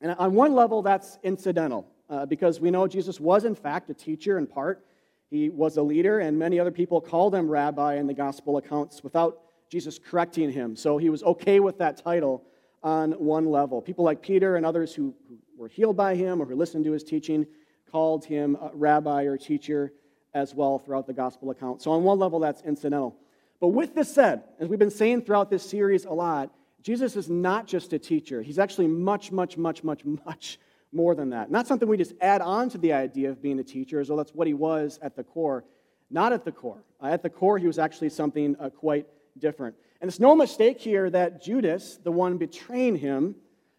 And 0.00 0.12
on 0.12 0.34
one 0.34 0.54
level, 0.54 0.82
that's 0.82 1.18
incidental, 1.22 1.88
uh, 2.08 2.26
because 2.26 2.60
we 2.60 2.70
know 2.70 2.86
Jesus 2.86 3.18
was, 3.18 3.44
in 3.44 3.54
fact, 3.54 3.90
a 3.90 3.94
teacher 3.94 4.38
in 4.38 4.46
part. 4.46 4.86
He 5.30 5.48
was 5.48 5.76
a 5.76 5.82
leader, 5.82 6.18
and 6.18 6.38
many 6.38 6.58
other 6.58 6.72
people 6.72 7.00
called 7.00 7.34
him 7.34 7.48
Rabbi 7.48 7.94
in 7.96 8.06
the 8.06 8.14
gospel 8.14 8.56
accounts 8.56 9.04
without 9.04 9.40
Jesus 9.70 9.98
correcting 9.98 10.50
him. 10.50 10.74
So 10.74 10.98
he 10.98 11.08
was 11.08 11.22
okay 11.22 11.60
with 11.60 11.78
that 11.78 11.96
title 11.96 12.44
on 12.82 13.12
one 13.12 13.46
level. 13.46 13.80
People 13.80 14.04
like 14.04 14.22
Peter 14.22 14.56
and 14.56 14.66
others 14.66 14.92
who, 14.92 15.14
who 15.28 15.38
were 15.56 15.68
healed 15.68 15.96
by 15.96 16.16
him 16.16 16.42
or 16.42 16.46
who 16.46 16.56
listened 16.56 16.84
to 16.84 16.92
his 16.92 17.04
teaching 17.04 17.46
called 17.92 18.24
him 18.24 18.56
rabbi 18.72 19.24
or 19.24 19.36
teacher 19.36 19.92
as 20.34 20.54
well 20.54 20.78
throughout 20.78 21.06
the 21.06 21.12
gospel 21.12 21.50
account. 21.50 21.82
So, 21.82 21.92
on 21.92 22.02
one 22.02 22.18
level, 22.18 22.40
that's 22.40 22.62
incidental. 22.62 23.16
But 23.60 23.68
with 23.68 23.94
this 23.94 24.12
said, 24.12 24.44
as 24.58 24.68
we've 24.68 24.78
been 24.78 24.90
saying 24.90 25.22
throughout 25.22 25.50
this 25.50 25.68
series 25.68 26.04
a 26.06 26.12
lot, 26.12 26.52
Jesus 26.82 27.14
is 27.14 27.28
not 27.28 27.66
just 27.66 27.92
a 27.92 27.98
teacher. 27.98 28.42
He's 28.42 28.58
actually 28.58 28.86
much, 28.88 29.30
much, 29.30 29.56
much, 29.56 29.84
much, 29.84 30.04
much 30.04 30.58
more 30.92 31.14
than 31.14 31.30
that. 31.30 31.50
Not 31.50 31.66
something 31.66 31.88
we 31.88 31.96
just 31.96 32.14
add 32.20 32.40
on 32.40 32.68
to 32.70 32.78
the 32.78 32.92
idea 32.92 33.30
of 33.30 33.40
being 33.40 33.58
a 33.58 33.64
teacher, 33.64 34.00
as 34.00 34.08
though 34.08 34.16
that's 34.16 34.34
what 34.34 34.46
he 34.46 34.54
was 34.54 34.98
at 35.02 35.16
the 35.16 35.24
core. 35.24 35.64
Not 36.10 36.32
at 36.32 36.44
the 36.44 36.52
core. 36.52 36.82
Uh, 37.02 37.06
at 37.06 37.22
the 37.22 37.30
core, 37.30 37.58
he 37.58 37.66
was 37.66 37.78
actually 37.78 38.10
something 38.10 38.56
uh, 38.58 38.70
quite 38.70 39.06
different. 39.38 39.76
And 40.00 40.08
it's 40.08 40.18
no 40.18 40.34
mistake 40.34 40.80
here 40.80 41.08
that 41.10 41.42
Judas, 41.42 41.98
the 42.02 42.10
one 42.10 42.38
betraying 42.38 42.96
him, 42.96 43.36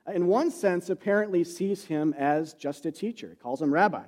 in 0.08 0.28
one 0.28 0.52
sense 0.52 0.90
apparently 0.90 1.44
sees 1.44 1.86
him 1.86 2.14
as 2.18 2.54
just 2.54 2.86
a 2.86 2.92
teacher. 2.92 3.30
He 3.30 3.36
calls 3.36 3.62
him 3.62 3.74
rabbi. 3.74 4.04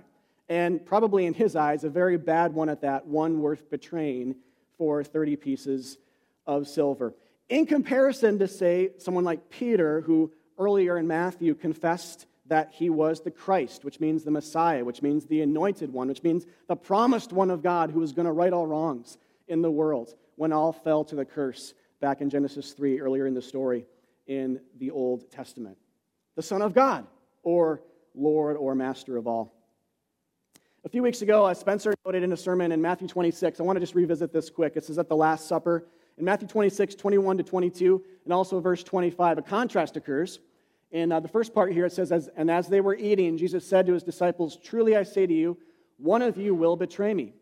And 0.50 0.86
probably 0.86 1.26
in 1.26 1.34
his 1.34 1.56
eyes, 1.56 1.84
a 1.84 1.90
very 1.90 2.18
bad 2.18 2.54
one 2.54 2.70
at 2.70 2.82
that, 2.82 3.08
one 3.08 3.42
worth 3.42 3.70
betraying 3.70 4.36
for 4.78 5.04
30 5.04 5.36
pieces 5.38 5.98
of 6.46 6.68
silver. 6.68 7.14
In 7.50 7.66
comparison 7.66 8.40
to, 8.40 8.48
say, 8.48 8.92
someone 8.98 9.24
like 9.24 9.50
Peter, 9.50 10.02
who 10.02 10.32
earlier 10.58 10.98
in 10.98 11.08
Matthew 11.08 11.56
confessed 11.56 12.26
that 12.54 12.72
he 12.72 12.92
was 12.92 13.20
the 13.20 13.32
Christ, 13.32 13.84
which 13.84 14.00
means 14.00 14.24
the 14.24 14.30
Messiah, 14.30 14.86
which 14.86 15.02
means 15.02 15.26
the 15.26 15.42
anointed 15.42 15.92
one, 15.92 16.08
which 16.08 16.22
means 16.22 16.46
the 16.68 16.76
promised 16.76 17.34
one 17.34 17.50
of 17.50 17.64
God 17.64 17.90
who 17.90 18.00
was 18.00 18.12
going 18.12 18.28
to 18.28 18.32
right 18.32 18.54
all 18.54 18.68
wrongs 18.68 19.18
in 19.48 19.64
the 19.64 19.72
world 19.72 20.14
when 20.36 20.54
all 20.54 20.72
fell 20.72 21.04
to 21.06 21.16
the 21.16 21.26
curse 21.26 21.74
back 22.00 22.22
in 22.22 22.30
Genesis 22.30 22.74
3, 22.74 23.00
earlier 23.00 23.26
in 23.26 23.34
the 23.34 23.42
story 23.42 23.88
in 24.28 24.60
the 24.78 24.92
Old 24.92 25.32
Testament. 25.32 25.80
The 26.36 26.44
Son 26.44 26.62
of 26.62 26.76
God, 26.76 27.08
or 27.42 27.82
Lord 28.14 28.56
or 28.58 28.76
Master 28.76 29.18
of 29.18 29.26
all. 29.26 29.52
A 30.86 30.90
few 30.90 31.02
weeks 31.02 31.24
ago, 31.24 31.48
uh, 31.48 31.56
Spencer 31.56 31.96
noted 32.06 32.22
in 32.22 32.34
a 32.34 32.38
sermon 32.38 32.72
in 32.72 32.80
Matthew 32.80 33.08
26. 33.08 33.62
I 33.62 33.64
want 33.64 33.78
to 33.78 33.80
just 33.80 33.96
revisit 33.96 34.32
this 34.32 34.52
quick. 34.52 34.76
This 34.76 34.92
is 34.92 35.00
at 35.00 35.10
the 35.10 35.16
Last 35.16 35.48
Supper. 35.48 35.88
In 36.20 36.26
Matthew 36.26 36.48
26, 36.48 36.94
21 36.94 37.38
to 37.38 37.44
22, 37.44 38.04
and 38.26 38.32
also 38.32 38.60
verse 38.60 38.84
25, 38.84 39.40
a 39.40 39.42
contrast 39.42 39.98
occurs. 39.98 40.38
In 40.94 41.12
uh, 41.12 41.20
the 41.20 41.28
first 41.28 41.56
part 41.56 41.74
here, 41.74 41.88
it 41.88 41.92
says, 41.92 42.12
as, 42.12 42.30
And 42.38 42.52
as 42.52 42.68
they 42.68 42.80
were 42.80 42.96
eating, 42.96 43.36
Jesus 43.36 43.68
said 43.68 43.88
to 43.88 43.94
his 43.94 44.04
disciples, 44.04 44.58
Truly 44.64 44.96
I 44.96 45.02
say 45.02 45.26
to 45.26 45.34
you, 45.34 45.58
one 45.98 46.22
of 46.22 46.38
you 46.38 46.54
will 46.54 46.76
betray 46.76 47.14
me. 47.16 47.34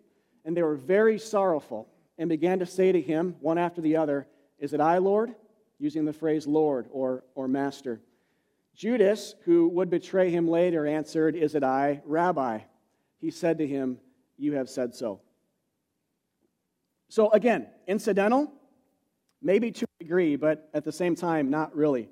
And 0.45 0.55
they 0.55 0.63
were 0.63 0.77
very 0.77 1.19
sorrowful 1.19 1.89
and 2.17 2.29
began 2.29 2.59
to 2.59 2.65
say 2.65 2.93
to 2.93 3.01
him, 3.01 3.35
one 3.41 3.57
after 3.57 3.81
the 3.81 3.97
other, 3.97 4.25
is 4.57 4.73
it 4.73 4.79
I, 4.79 4.99
Lord? 4.99 5.35
Using 5.79 6.05
the 6.05 6.13
phrase 6.13 6.47
Lord 6.47 6.87
or, 6.91 7.25
or 7.35 7.49
Master. 7.49 7.99
Judas, 8.73 9.35
who 9.43 9.67
would 9.67 9.89
betray 9.89 10.29
him 10.29 10.47
later, 10.47 10.87
answered, 10.87 11.35
Is 11.35 11.53
it 11.53 11.63
I, 11.63 12.01
Rabbi? 12.05 12.59
He 13.19 13.31
said 13.31 13.57
to 13.57 13.67
him, 13.67 13.97
You 14.37 14.53
have 14.53 14.69
said 14.69 14.95
so. 14.95 15.19
So 17.09 17.29
again, 17.31 17.67
incidental, 17.85 18.49
maybe 19.41 19.71
to 19.71 19.85
a 19.99 20.03
degree, 20.03 20.37
but 20.37 20.69
at 20.73 20.85
the 20.85 20.91
same 20.93 21.15
time, 21.15 21.49
not 21.49 21.75
really. 21.75 22.07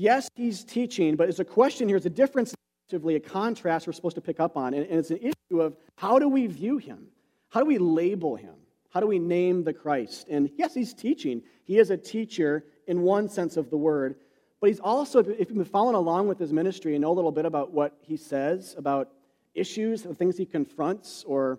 Yes, 0.00 0.28
he's 0.36 0.62
teaching, 0.62 1.16
but 1.16 1.28
it's 1.28 1.40
a 1.40 1.44
question 1.44 1.88
here, 1.88 1.96
it's 1.96 2.06
a 2.06 2.10
difference, 2.10 2.54
a 2.92 3.18
contrast 3.18 3.84
we're 3.84 3.92
supposed 3.92 4.14
to 4.14 4.20
pick 4.20 4.38
up 4.38 4.56
on. 4.56 4.72
And 4.72 4.84
it's 4.84 5.10
an 5.10 5.18
issue 5.18 5.60
of 5.60 5.76
how 5.96 6.20
do 6.20 6.28
we 6.28 6.46
view 6.46 6.78
him? 6.78 7.08
How 7.48 7.58
do 7.58 7.66
we 7.66 7.78
label 7.78 8.36
him? 8.36 8.54
How 8.90 9.00
do 9.00 9.08
we 9.08 9.18
name 9.18 9.64
the 9.64 9.72
Christ? 9.72 10.28
And 10.28 10.50
yes, 10.56 10.72
he's 10.72 10.94
teaching. 10.94 11.42
He 11.64 11.78
is 11.78 11.90
a 11.90 11.96
teacher 11.96 12.64
in 12.86 13.02
one 13.02 13.28
sense 13.28 13.56
of 13.56 13.70
the 13.70 13.76
word, 13.76 14.14
but 14.60 14.68
he's 14.68 14.78
also, 14.78 15.18
if 15.18 15.48
you've 15.48 15.54
been 15.54 15.64
following 15.64 15.96
along 15.96 16.28
with 16.28 16.38
his 16.38 16.52
ministry 16.52 16.94
and 16.94 17.02
know 17.02 17.10
a 17.10 17.18
little 17.18 17.32
bit 17.32 17.44
about 17.44 17.72
what 17.72 17.96
he 18.00 18.16
says, 18.16 18.76
about 18.78 19.10
issues, 19.56 20.04
the 20.04 20.14
things 20.14 20.36
he 20.36 20.46
confronts 20.46 21.24
or 21.26 21.58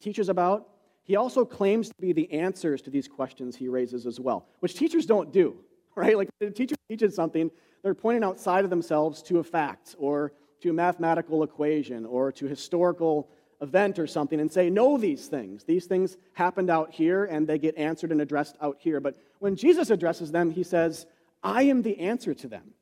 teaches 0.00 0.28
about, 0.28 0.68
he 1.02 1.16
also 1.16 1.44
claims 1.44 1.88
to 1.88 1.94
be 2.00 2.12
the 2.12 2.30
answers 2.30 2.82
to 2.82 2.90
these 2.90 3.08
questions 3.08 3.56
he 3.56 3.66
raises 3.66 4.06
as 4.06 4.20
well, 4.20 4.46
which 4.60 4.74
teachers 4.76 5.06
don't 5.06 5.32
do, 5.32 5.56
right? 5.96 6.16
Like, 6.16 6.28
a 6.40 6.50
teacher 6.50 6.76
teaches 6.88 7.16
something, 7.16 7.50
they're 7.82 7.94
pointing 7.94 8.24
outside 8.24 8.64
of 8.64 8.70
themselves 8.70 9.22
to 9.24 9.38
a 9.38 9.44
fact 9.44 9.94
or 9.98 10.32
to 10.60 10.70
a 10.70 10.72
mathematical 10.72 11.42
equation 11.42 12.04
or 12.04 12.30
to 12.32 12.46
historical 12.46 13.28
event 13.60 13.98
or 13.98 14.06
something 14.06 14.40
and 14.40 14.50
say, 14.50 14.70
Know 14.70 14.98
these 14.98 15.26
things. 15.26 15.64
These 15.64 15.86
things 15.86 16.16
happened 16.32 16.70
out 16.70 16.92
here 16.92 17.24
and 17.24 17.46
they 17.46 17.58
get 17.58 17.76
answered 17.76 18.12
and 18.12 18.20
addressed 18.20 18.56
out 18.60 18.76
here. 18.78 19.00
But 19.00 19.16
when 19.38 19.56
Jesus 19.56 19.90
addresses 19.90 20.30
them, 20.30 20.50
he 20.50 20.62
says, 20.62 21.06
I 21.42 21.62
am 21.64 21.82
the 21.82 21.98
answer 21.98 22.34
to 22.34 22.48
them. 22.48 22.72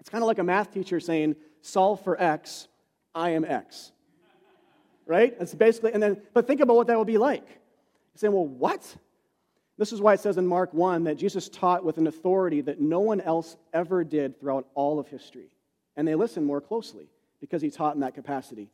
It's 0.00 0.08
kind 0.08 0.22
of 0.22 0.28
like 0.28 0.38
a 0.38 0.44
math 0.44 0.72
teacher 0.72 1.00
saying, 1.00 1.36
Solve 1.60 2.02
for 2.02 2.20
X, 2.20 2.68
I 3.14 3.30
am 3.30 3.44
X. 3.44 3.92
Right? 5.06 5.34
It's 5.40 5.54
basically, 5.54 5.92
and 5.92 6.02
then, 6.02 6.20
but 6.34 6.46
think 6.46 6.60
about 6.60 6.76
what 6.76 6.86
that 6.88 6.98
would 6.98 7.06
be 7.06 7.18
like. 7.18 7.46
You're 7.46 8.16
saying, 8.16 8.32
Well, 8.32 8.46
what? 8.46 8.96
This 9.78 9.92
is 9.92 10.00
why 10.00 10.14
it 10.14 10.20
says 10.20 10.36
in 10.36 10.46
Mark 10.46 10.74
1 10.74 11.04
that 11.04 11.16
Jesus 11.16 11.48
taught 11.48 11.84
with 11.84 11.98
an 11.98 12.08
authority 12.08 12.60
that 12.62 12.80
no 12.80 12.98
one 12.98 13.20
else 13.20 13.56
ever 13.72 14.02
did 14.02 14.38
throughout 14.38 14.66
all 14.74 14.98
of 14.98 15.06
history. 15.06 15.50
And 15.96 16.06
they 16.06 16.16
listened 16.16 16.46
more 16.46 16.60
closely 16.60 17.06
because 17.40 17.62
he 17.62 17.70
taught 17.70 17.94
in 17.94 18.00
that 18.00 18.14
capacity. 18.14 18.70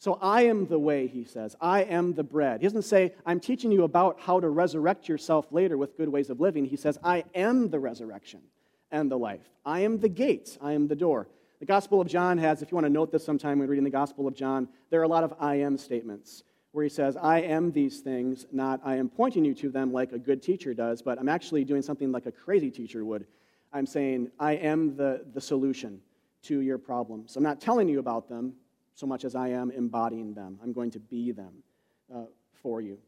So 0.00 0.18
I 0.20 0.42
am 0.42 0.66
the 0.66 0.78
way, 0.78 1.06
he 1.06 1.24
says. 1.24 1.56
I 1.60 1.82
am 1.84 2.14
the 2.14 2.24
bread. 2.24 2.60
He 2.60 2.66
doesn't 2.66 2.82
say, 2.82 3.14
I'm 3.24 3.40
teaching 3.40 3.70
you 3.70 3.84
about 3.84 4.18
how 4.20 4.40
to 4.40 4.48
resurrect 4.48 5.08
yourself 5.08 5.46
later 5.52 5.76
with 5.76 5.96
good 5.96 6.08
ways 6.08 6.28
of 6.28 6.40
living. 6.40 6.64
He 6.64 6.76
says, 6.76 6.98
I 7.04 7.24
am 7.34 7.70
the 7.70 7.80
resurrection 7.80 8.40
and 8.90 9.10
the 9.10 9.18
life. 9.18 9.48
I 9.64 9.80
am 9.80 9.98
the 9.98 10.08
gate. 10.08 10.58
I 10.60 10.72
am 10.72 10.88
the 10.88 10.96
door. 10.96 11.28
The 11.60 11.66
Gospel 11.66 12.00
of 12.00 12.08
John 12.08 12.38
has, 12.38 12.62
if 12.62 12.70
you 12.70 12.76
want 12.76 12.86
to 12.86 12.92
note 12.92 13.10
this 13.10 13.24
sometime 13.24 13.58
when 13.58 13.68
reading 13.68 13.84
the 13.84 13.90
Gospel 13.90 14.28
of 14.28 14.34
John, 14.34 14.68
there 14.90 15.00
are 15.00 15.04
a 15.04 15.08
lot 15.08 15.24
of 15.24 15.34
I 15.40 15.56
am 15.56 15.76
statements 15.76 16.44
where 16.72 16.84
he 16.84 16.90
says, 16.90 17.16
I 17.16 17.40
am 17.40 17.72
these 17.72 18.00
things, 18.00 18.46
not 18.52 18.80
I 18.84 18.96
am 18.96 19.08
pointing 19.08 19.44
you 19.44 19.54
to 19.54 19.70
them 19.70 19.92
like 19.92 20.12
a 20.12 20.18
good 20.18 20.42
teacher 20.42 20.74
does, 20.74 21.02
but 21.02 21.18
I'm 21.18 21.28
actually 21.28 21.64
doing 21.64 21.82
something 21.82 22.12
like 22.12 22.26
a 22.26 22.32
crazy 22.32 22.70
teacher 22.70 23.04
would. 23.04 23.26
I'm 23.72 23.86
saying, 23.86 24.30
I 24.38 24.52
am 24.52 24.96
the, 24.96 25.24
the 25.32 25.40
solution 25.40 26.00
to 26.42 26.60
your 26.60 26.78
problems. 26.78 27.36
I'm 27.36 27.42
not 27.42 27.60
telling 27.60 27.88
you 27.88 27.98
about 27.98 28.28
them, 28.28 28.54
so 28.94 29.06
much 29.06 29.24
as 29.24 29.34
I 29.34 29.48
am 29.48 29.70
embodying 29.70 30.34
them. 30.34 30.58
I'm 30.62 30.72
going 30.72 30.90
to 30.92 31.00
be 31.00 31.32
them 31.32 31.62
uh, 32.14 32.22
for 32.62 32.80
you. 32.80 32.98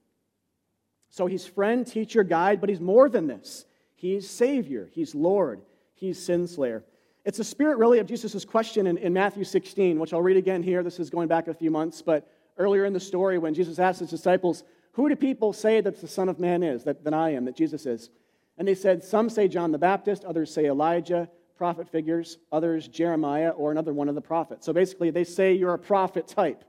So 1.11 1.27
he's 1.27 1.47
friend, 1.47 1.87
teacher, 1.87 2.23
guide, 2.23 2.61
but 2.61 2.71
he's 2.71 2.81
more 2.81 3.09
than 3.09 3.27
this. 3.27 3.67
He's 3.97 4.29
Savior, 4.29 4.89
he's 4.93 5.15
Lord, 5.15 5.61
he's 5.95 6.23
sin 6.23 6.47
slayer. 6.47 6.85
It's 7.25 7.37
the 7.37 7.45
spirit, 7.45 7.77
really, 7.77 7.99
of 7.99 8.07
Jesus' 8.07 8.45
question 8.47 8.87
in, 8.87 8.97
in 8.97 9.13
Matthew 9.13 9.45
16, 9.45 9.99
which 9.99 10.15
I'll 10.15 10.23
read 10.23 10.39
again 10.39 10.63
here. 10.63 10.83
This 10.83 10.99
is 10.99 11.11
going 11.11 11.29
back 11.29 11.49
a 11.49 11.55
few 11.55 11.71
months, 11.71 12.01
but 12.01 12.27
earlier 12.61 12.85
in 12.85 12.93
the 12.93 13.01
story, 13.01 13.39
when 13.39 13.55
Jesus 13.55 13.79
asked 13.79 14.01
his 14.01 14.11
disciples, 14.11 14.63
Who 14.93 15.09
do 15.09 15.17
people 15.17 15.53
say 15.53 15.81
that 15.81 16.01
the 16.01 16.07
Son 16.07 16.29
of 16.29 16.39
Man 16.39 16.63
is, 16.63 16.85
that, 16.85 17.03
that 17.05 17.15
I 17.15 17.31
am, 17.31 17.47
that 17.47 17.57
Jesus 17.57 17.87
is? 17.87 18.11
And 18.59 18.69
they 18.69 18.75
said, 18.75 19.03
Some 19.03 19.31
say 19.31 19.49
John 19.49 19.73
the 19.73 19.79
Baptist, 19.79 20.25
others 20.25 20.53
say 20.53 20.67
Elijah, 20.67 21.29
prophet 21.57 21.89
figures, 21.89 22.39
others 22.53 22.87
Jeremiah 22.87 23.51
or 23.51 23.71
another 23.71 23.93
one 23.93 24.09
of 24.09 24.15
the 24.15 24.21
prophets. 24.21 24.65
So 24.67 24.73
basically, 24.73 25.11
they 25.11 25.25
say 25.25 25.55
you're 25.55 25.75
a 25.75 25.79
prophet 25.79 26.29
type. 26.29 26.65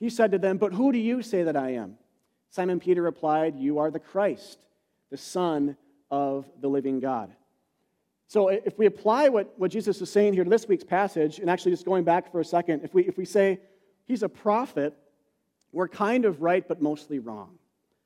He 0.00 0.10
said 0.10 0.32
to 0.32 0.38
them, 0.38 0.58
But 0.58 0.72
who 0.72 0.90
do 0.92 0.98
you 0.98 1.22
say 1.22 1.44
that 1.44 1.56
I 1.56 1.74
am? 1.74 1.96
Simon 2.50 2.80
Peter 2.80 3.02
replied, 3.02 3.56
You 3.56 3.78
are 3.78 3.90
the 3.90 4.00
Christ, 4.00 4.58
the 5.10 5.16
Son 5.16 5.76
of 6.10 6.46
the 6.60 6.68
living 6.68 7.00
God. 7.00 7.34
So 8.26 8.48
if 8.48 8.78
we 8.78 8.86
apply 8.86 9.28
what, 9.28 9.52
what 9.58 9.70
Jesus 9.70 10.00
is 10.00 10.10
saying 10.10 10.34
here 10.34 10.44
to 10.44 10.50
this 10.50 10.66
week's 10.66 10.84
passage, 10.84 11.38
and 11.38 11.50
actually 11.50 11.72
just 11.72 11.84
going 11.84 12.04
back 12.04 12.32
for 12.32 12.40
a 12.40 12.44
second, 12.44 12.82
if 12.82 12.94
we, 12.94 13.04
if 13.04 13.18
we 13.18 13.24
say 13.24 13.60
he's 14.06 14.22
a 14.22 14.28
prophet, 14.28 14.96
we're 15.72 15.88
kind 15.88 16.24
of 16.24 16.42
right, 16.42 16.66
but 16.66 16.80
mostly 16.80 17.18
wrong 17.18 17.58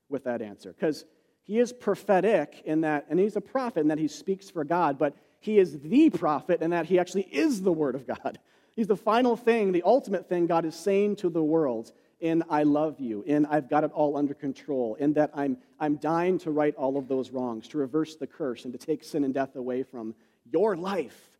with 0.08 0.24
that 0.24 0.42
answer. 0.42 0.72
Because 0.72 1.04
he 1.44 1.58
is 1.58 1.72
prophetic 1.72 2.62
in 2.64 2.82
that, 2.82 3.06
and 3.08 3.18
he's 3.18 3.36
a 3.36 3.40
prophet 3.40 3.80
in 3.80 3.88
that 3.88 3.98
he 3.98 4.08
speaks 4.08 4.50
for 4.50 4.64
God, 4.64 4.98
but 4.98 5.14
he 5.40 5.58
is 5.58 5.78
the 5.80 6.10
prophet 6.10 6.60
and 6.62 6.72
that 6.72 6.86
he 6.86 6.98
actually 6.98 7.22
is 7.22 7.62
the 7.62 7.72
Word 7.72 7.94
of 7.94 8.06
God. 8.06 8.38
He's 8.74 8.86
the 8.86 8.96
final 8.96 9.36
thing, 9.36 9.72
the 9.72 9.82
ultimate 9.82 10.28
thing 10.28 10.46
God 10.46 10.64
is 10.64 10.76
saying 10.76 11.16
to 11.16 11.30
the 11.30 11.42
world 11.42 11.90
in 12.20 12.44
I 12.48 12.62
love 12.62 13.00
you, 13.00 13.24
in 13.26 13.44
I've 13.46 13.68
got 13.68 13.82
it 13.82 13.90
all 13.92 14.16
under 14.16 14.34
control, 14.34 14.94
in 14.96 15.14
that 15.14 15.32
I'm, 15.34 15.56
I'm 15.80 15.96
dying 15.96 16.38
to 16.40 16.52
right 16.52 16.74
all 16.76 16.96
of 16.96 17.08
those 17.08 17.30
wrongs, 17.30 17.66
to 17.68 17.78
reverse 17.78 18.14
the 18.14 18.28
curse, 18.28 18.64
and 18.64 18.72
to 18.72 18.78
take 18.78 19.02
sin 19.02 19.24
and 19.24 19.34
death 19.34 19.56
away 19.56 19.82
from 19.82 20.14
your 20.44 20.76
life 20.76 21.30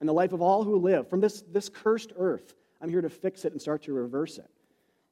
and 0.00 0.08
the 0.08 0.12
life 0.14 0.32
of 0.32 0.42
all 0.42 0.64
who 0.64 0.76
live. 0.76 1.08
From 1.08 1.20
this, 1.20 1.42
this 1.52 1.68
cursed 1.68 2.12
earth, 2.16 2.54
I'm 2.84 2.90
here 2.90 3.00
to 3.00 3.10
fix 3.10 3.44
it 3.44 3.52
and 3.52 3.60
start 3.60 3.82
to 3.84 3.92
reverse 3.92 4.38
it. 4.38 4.50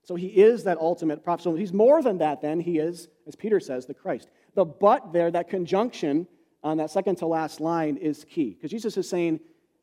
So 0.04 0.14
he 0.14 0.26
is 0.26 0.64
that 0.64 0.78
ultimate 0.78 1.24
prophet. 1.24 1.42
So 1.42 1.54
he's 1.54 1.72
more 1.72 2.02
than 2.02 2.18
that, 2.18 2.42
then. 2.42 2.60
He 2.60 2.78
is, 2.78 3.08
as 3.26 3.34
Peter 3.34 3.58
says, 3.60 3.86
the 3.86 3.94
Christ. 3.94 4.28
The 4.54 4.64
but 4.64 5.12
there, 5.12 5.30
that 5.30 5.48
conjunction, 5.48 6.26
on 6.62 6.76
that 6.76 6.90
second 6.90 7.16
to 7.16 7.26
last 7.26 7.60
line 7.60 7.96
is 7.96 8.24
key. 8.28 8.50
Because 8.50 8.70
Jesus 8.70 8.96
is 8.96 9.08
saying, 9.08 9.40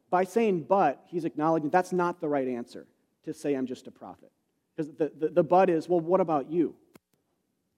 by 0.09 0.23
saying 0.23 0.63
but, 0.63 1.03
he's 1.07 1.25
acknowledging 1.25 1.69
that's 1.69 1.91
not 1.91 2.21
the 2.21 2.29
right 2.29 2.47
answer 2.47 2.87
to 3.25 3.33
say 3.33 3.53
I'm 3.53 3.65
just 3.65 3.87
a 3.87 3.91
prophet. 3.91 4.31
Because 4.75 4.93
the, 4.95 5.11
the, 5.17 5.27
the 5.29 5.43
but 5.43 5.69
is, 5.69 5.89
well, 5.89 5.99
what 5.99 6.21
about 6.21 6.49
you? 6.49 6.75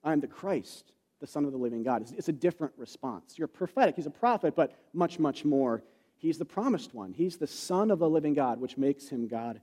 I'm 0.04 0.20
the 0.20 0.28
Christ, 0.28 0.92
the 1.20 1.28
Son 1.28 1.46
of 1.46 1.52
the 1.52 1.58
living 1.58 1.84
God. 1.84 2.02
It's, 2.02 2.12
it's 2.12 2.30
a 2.30 2.34
different 2.34 2.74
response. 2.78 3.36
You're 3.38 3.48
prophetic. 3.48 3.96
He's 3.96 4.08
a 4.08 4.12
prophet, 4.12 4.56
but 4.56 4.76
much, 4.94 5.20
much 5.20 5.46
more. 5.46 5.84
He's 6.18 6.38
the 6.38 6.46
promised 6.46 6.94
one. 6.94 7.14
He's 7.14 7.38
the 7.38 7.48
Son 7.48 7.90
of 7.90 8.00
the 8.00 8.10
living 8.10 8.34
God, 8.34 8.60
which 8.60 8.78
makes 8.78 9.10
him 9.10 9.28
God, 9.28 9.62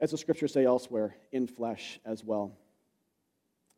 as 0.00 0.10
the 0.10 0.18
scriptures 0.18 0.52
say 0.52 0.64
elsewhere, 0.64 1.16
in 1.32 1.46
flesh 1.46 2.00
as 2.04 2.24
well. 2.24 2.56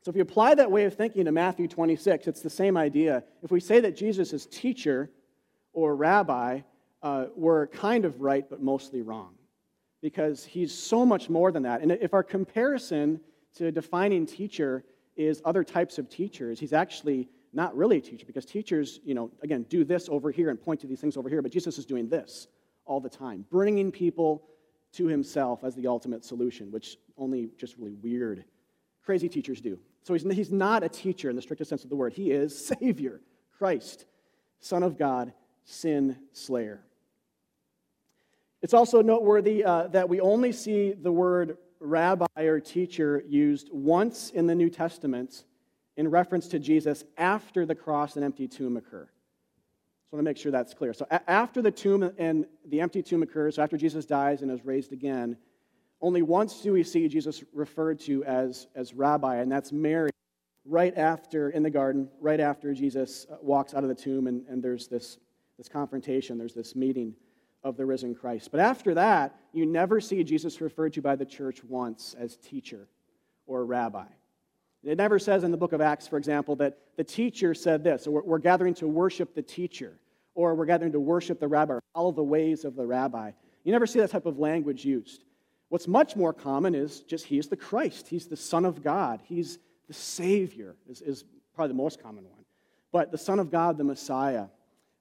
So 0.03 0.11
if 0.11 0.17
you 0.17 0.23
apply 0.23 0.55
that 0.55 0.71
way 0.71 0.85
of 0.85 0.95
thinking 0.95 1.25
to 1.25 1.33
Matthew 1.33 1.67
26, 1.67 2.29
it's 2.29 2.41
the 2.41 2.49
same 2.51 2.77
idea. 2.77 3.25
If 3.43 3.51
we 3.51 3.59
say 3.61 3.81
that 3.81 3.97
Jesus 3.97 4.33
is 4.33 4.47
teacher 4.47 5.11
or 5.73 5.97
rabbi, 5.97 6.61
uh, 7.03 7.27
we're 7.35 7.67
kind 7.67 8.05
of 8.05 8.21
right, 8.21 8.49
but 8.49 8.63
mostly 8.63 9.03
wrong. 9.03 9.35
Because 10.01 10.45
he's 10.45 10.73
so 10.73 11.05
much 11.05 11.29
more 11.29 11.51
than 11.51 11.65
that. 11.65 11.83
And 11.83 11.91
if 11.91 12.15
our 12.15 12.23
comparison 12.23 13.21
to 13.57 13.73
defining 13.73 14.27
teacher 14.27 14.85
is 15.17 15.43
other 15.45 15.65
types 15.65 15.99
of 15.99 16.09
teachers, 16.09 16.61
he's 16.61 16.73
actually 16.73 17.29
not 17.53 17.77
really 17.77 17.97
a 17.97 18.01
teacher 18.01 18.27
because 18.27 18.45
teachers, 18.45 19.01
you 19.05 19.15
know, 19.15 19.31
again, 19.43 19.65
do 19.69 19.83
this 19.83 20.09
over 20.09 20.31
here 20.31 20.51
and 20.51 20.61
point 20.61 20.81
to 20.83 20.87
these 20.87 21.01
things 21.01 21.17
over 21.17 21.29
here, 21.29 21.43
but 21.43 21.51
Jesus 21.51 21.79
is 21.79 21.87
doing 21.87 22.09
this 22.09 22.49
all 22.85 23.01
the 23.01 23.09
time, 23.09 23.45
bringing 23.51 23.91
people 23.91 24.45
to 24.97 25.07
himself 25.07 25.65
as 25.65 25.75
the 25.75 25.87
ultimate 25.87 26.25
solution, 26.25 26.71
which 26.71 26.99
only 27.17 27.51
just 27.59 27.77
really 27.79 27.95
weird, 27.95 28.45
crazy 29.05 29.29
teachers 29.29 29.61
do. 29.61 29.79
So 30.03 30.15
he's, 30.15 30.23
he's 30.23 30.53
not 30.53 30.83
a 30.83 30.89
teacher 30.89 31.31
in 31.31 31.37
the 31.37 31.43
strictest 31.43 31.69
sense 31.69 31.85
of 31.85 31.91
the 31.91 31.97
word. 31.97 32.13
He 32.13 32.31
is 32.31 32.57
Savior, 32.81 33.21
Christ, 33.59 34.07
Son 34.61 34.83
of 34.83 34.99
God, 34.99 35.33
sin 35.65 36.17
slayer. 36.33 36.81
It's 38.63 38.75
also 38.75 39.03
noteworthy 39.03 39.65
uh, 39.65 39.89
that 39.89 40.09
we 40.09 40.21
only 40.21 40.53
see 40.53 40.93
the 40.93 41.13
word 41.13 41.59
rabbi 41.79 42.27
or 42.39 42.59
teacher 42.59 43.23
used 43.29 43.69
once 43.71 44.31
in 44.31 44.47
the 44.47 44.55
New 44.55 44.71
Testament 44.71 45.45
in 45.97 46.09
reference 46.09 46.49
to 46.49 46.59
Jesus 46.59 47.05
after 47.17 47.67
the 47.67 47.75
cross 47.75 48.17
and 48.17 48.25
empty 48.25 48.49
tomb 48.49 48.77
occur. 48.77 49.09
So 50.17 50.19
want 50.19 50.25
to 50.25 50.31
make 50.31 50.39
sure 50.39 50.51
that's 50.51 50.73
clear. 50.73 50.95
So 50.95 51.07
a- 51.11 51.31
after 51.31 51.61
the 51.61 51.71
tomb 51.71 52.11
and 52.17 52.47
the 52.71 52.81
empty 52.81 53.03
tomb 53.03 53.23
occurs, 53.23 53.57
so 53.57 53.63
after 53.63 53.77
Jesus 53.77 54.07
dies 54.07 54.41
and 54.41 54.51
is 54.51 54.65
raised 54.65 54.95
again, 54.95 55.37
only 56.01 56.23
once 56.23 56.63
do 56.63 56.73
we 56.73 56.85
see 56.85 57.07
Jesus 57.07 57.45
referred 57.53 58.01
to 58.01 58.25
as, 58.25 58.67
as 58.75 58.95
rabbi, 58.95 59.37
and 59.37 59.53
that's 59.53 59.73
Mary, 59.73 60.09
right 60.65 60.97
after, 60.97 61.51
in 61.51 61.63
the 61.63 61.69
garden, 61.69 62.09
right 62.19 62.41
after 62.41 62.73
Jesus 62.73 63.27
uh, 63.31 63.37
walks 63.43 63.75
out 63.75 63.83
of 63.83 63.91
the 63.91 63.95
tomb, 63.95 64.27
and, 64.27 64.47
and 64.49 64.63
there's 64.63 64.89
this, 64.89 65.19
this 65.59 65.69
confrontation, 65.69 66.39
there's 66.39 66.55
this 66.55 66.75
meeting 66.75 67.15
of 67.63 67.77
the 67.77 67.85
risen 67.85 68.15
Christ. 68.15 68.51
But 68.51 68.61
after 68.61 68.95
that, 68.95 69.39
you 69.53 69.67
never 69.67 70.01
see 70.01 70.25
Jesus 70.25 70.63
referred 70.63 70.95
to 70.95 71.03
by 71.03 71.17
the 71.17 71.27
church 71.27 71.63
once 71.63 72.17
as 72.19 72.39
teacher 72.39 72.89
or 73.47 73.67
rabbi. 73.67 74.07
It 74.83 74.97
never 74.97 75.19
says 75.19 75.45
in 75.45 75.51
the 75.51 75.59
book 75.59 75.75
of 75.75 75.83
Acts, 75.83 76.09
for 76.09 76.17
example, 76.17 76.57
that 76.57 76.79
the 76.97 77.05
teacher 77.05 77.53
said 77.53 77.85
this, 77.85 78.07
or 78.07 78.13
we're, 78.13 78.23
we're 78.23 78.39
gathering 78.39 78.73
to 78.75 78.87
worship 78.87 79.35
the 79.35 79.43
teacher, 79.43 79.99
or 80.37 80.55
we're 80.55 80.67
gathering 80.67 80.93
to 80.93 81.01
worship 81.01 81.41
the 81.41 81.49
rabbi, 81.49 81.75
or 81.75 81.83
follow 81.95 82.13
the 82.13 82.23
ways 82.23 82.65
of 82.65 82.77
the 82.77 82.87
rabbi. 82.87 83.33
You 83.65 83.73
never 83.73 83.87
see 83.87 83.99
that 83.99 84.11
type 84.11 84.27
of 84.27 84.39
language 84.39 84.85
used. 84.85 85.25
What's 85.71 85.89
much 85.89 86.15
more 86.15 86.33
common 86.33 86.75
is 86.75 87.01
just 87.01 87.25
he 87.25 87.39
is 87.39 87.49
the 87.49 87.57
Christ. 87.57 88.07
He's 88.07 88.27
the 88.27 88.37
Son 88.37 88.65
of 88.65 88.85
God. 88.85 89.21
He's 89.25 89.59
the 89.89 89.95
Savior, 89.95 90.77
is, 90.89 91.01
is 91.01 91.25
probably 91.55 91.73
the 91.73 91.83
most 91.83 92.03
common 92.03 92.25
one. 92.25 92.45
But 92.93 93.11
the 93.11 93.19
Son 93.19 93.41
of 93.41 93.51
God, 93.51 93.79
the 93.79 93.85
Messiah, 93.85 94.47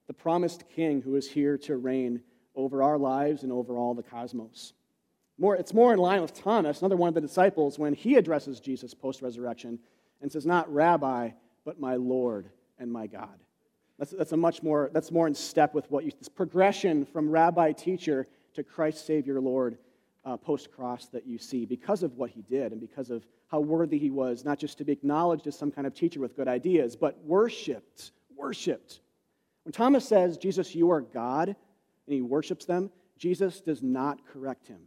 the 0.08 0.14
promised 0.14 0.64
King 0.70 1.02
who 1.02 1.16
is 1.16 1.30
here 1.30 1.58
to 1.60 1.76
reign 1.76 2.22
over 2.56 2.82
our 2.82 2.98
lives 2.98 3.44
and 3.44 3.52
over 3.52 3.78
all 3.78 3.94
the 3.94 4.04
cosmos. 4.04 4.74
More, 5.38 5.56
it's 5.56 5.74
more 5.74 5.92
in 5.92 6.00
line 6.00 6.22
with 6.22 6.34
Thomas, 6.34 6.80
another 6.80 6.96
one 6.96 7.10
of 7.10 7.14
the 7.14 7.22
disciples, 7.22 7.78
when 7.78 7.94
he 7.94 8.16
addresses 8.16 8.62
Jesus 8.62 8.94
post 8.94 9.22
resurrection 9.22 9.80
and 10.22 10.32
says, 10.32 10.46
Not 10.46 10.74
rabbi, 10.74 11.32
but 11.66 11.80
my 11.80 11.96
Lord 11.96 12.50
and 12.80 12.92
my 12.92 13.08
God. 13.08 13.38
That's, 13.98 14.12
that's, 14.12 14.32
a 14.34 14.38
much 14.38 14.62
more, 14.62 14.90
that's 14.94 15.12
more 15.12 15.28
in 15.28 15.34
step 15.34 15.74
with 15.74 15.90
what 15.90 16.04
you, 16.04 16.12
this 16.20 16.30
progression 16.30 17.06
from 17.06 17.30
rabbi 17.30 17.72
teacher 17.72 18.28
to 18.54 18.64
Christ 18.64 19.06
Savior 19.06 19.40
Lord 19.40 19.78
uh, 20.26 20.38
post 20.38 20.72
cross 20.72 21.08
that 21.08 21.26
you 21.26 21.38
see 21.38 21.66
because 21.66 22.04
of 22.04 22.18
what 22.18 22.30
he 22.30 22.42
did 22.42 22.72
and 22.72 22.82
because 22.82 23.10
of 23.10 23.26
how 23.48 23.60
worthy 23.60 23.98
he 23.98 24.10
was, 24.10 24.44
not 24.44 24.60
just 24.60 24.78
to 24.80 24.84
be 24.84 24.92
acknowledged 24.92 25.48
as 25.48 25.58
some 25.58 25.72
kind 25.72 25.88
of 25.88 25.94
teacher 25.94 26.20
with 26.20 26.36
good 26.36 26.48
ideas, 26.48 26.96
but 26.96 27.18
worshiped. 27.24 28.12
Worshiped. 28.36 29.00
When 29.64 29.72
Thomas 29.72 30.08
says, 30.08 30.38
Jesus, 30.38 30.76
you 30.76 30.92
are 30.92 31.02
God, 31.02 31.50
and 31.50 31.56
he 32.14 32.22
worships 32.22 32.66
them, 32.66 32.92
Jesus 33.18 33.62
does 33.62 33.82
not 33.82 34.26
correct 34.28 34.68
him. 34.68 34.82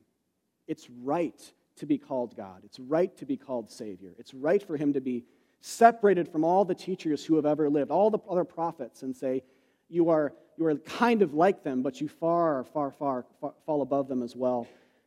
It's 0.66 0.88
right 1.02 1.40
to 1.76 1.86
be 1.86 1.98
called 1.98 2.36
God. 2.36 2.62
It's 2.64 2.78
right 2.78 3.16
to 3.16 3.24
be 3.24 3.36
called 3.36 3.70
Savior. 3.70 4.14
It's 4.18 4.34
right 4.34 4.62
for 4.62 4.76
him 4.76 4.92
to 4.92 5.00
be 5.00 5.24
separated 5.60 6.28
from 6.28 6.44
all 6.44 6.64
the 6.64 6.74
teachers 6.74 7.24
who 7.24 7.36
have 7.36 7.46
ever 7.46 7.68
lived, 7.68 7.90
all 7.90 8.10
the 8.10 8.18
other 8.28 8.44
prophets, 8.44 9.02
and 9.02 9.14
say, 9.14 9.42
You 9.88 10.10
are, 10.10 10.32
you 10.56 10.66
are 10.66 10.74
kind 10.76 11.22
of 11.22 11.34
like 11.34 11.62
them, 11.62 11.82
but 11.82 12.00
you 12.00 12.08
far, 12.08 12.64
far, 12.64 12.90
far, 12.90 13.24
far 13.40 13.54
fall 13.66 13.82
above 13.82 14.08
them 14.08 14.22
as 14.22 14.36
well 14.36 14.66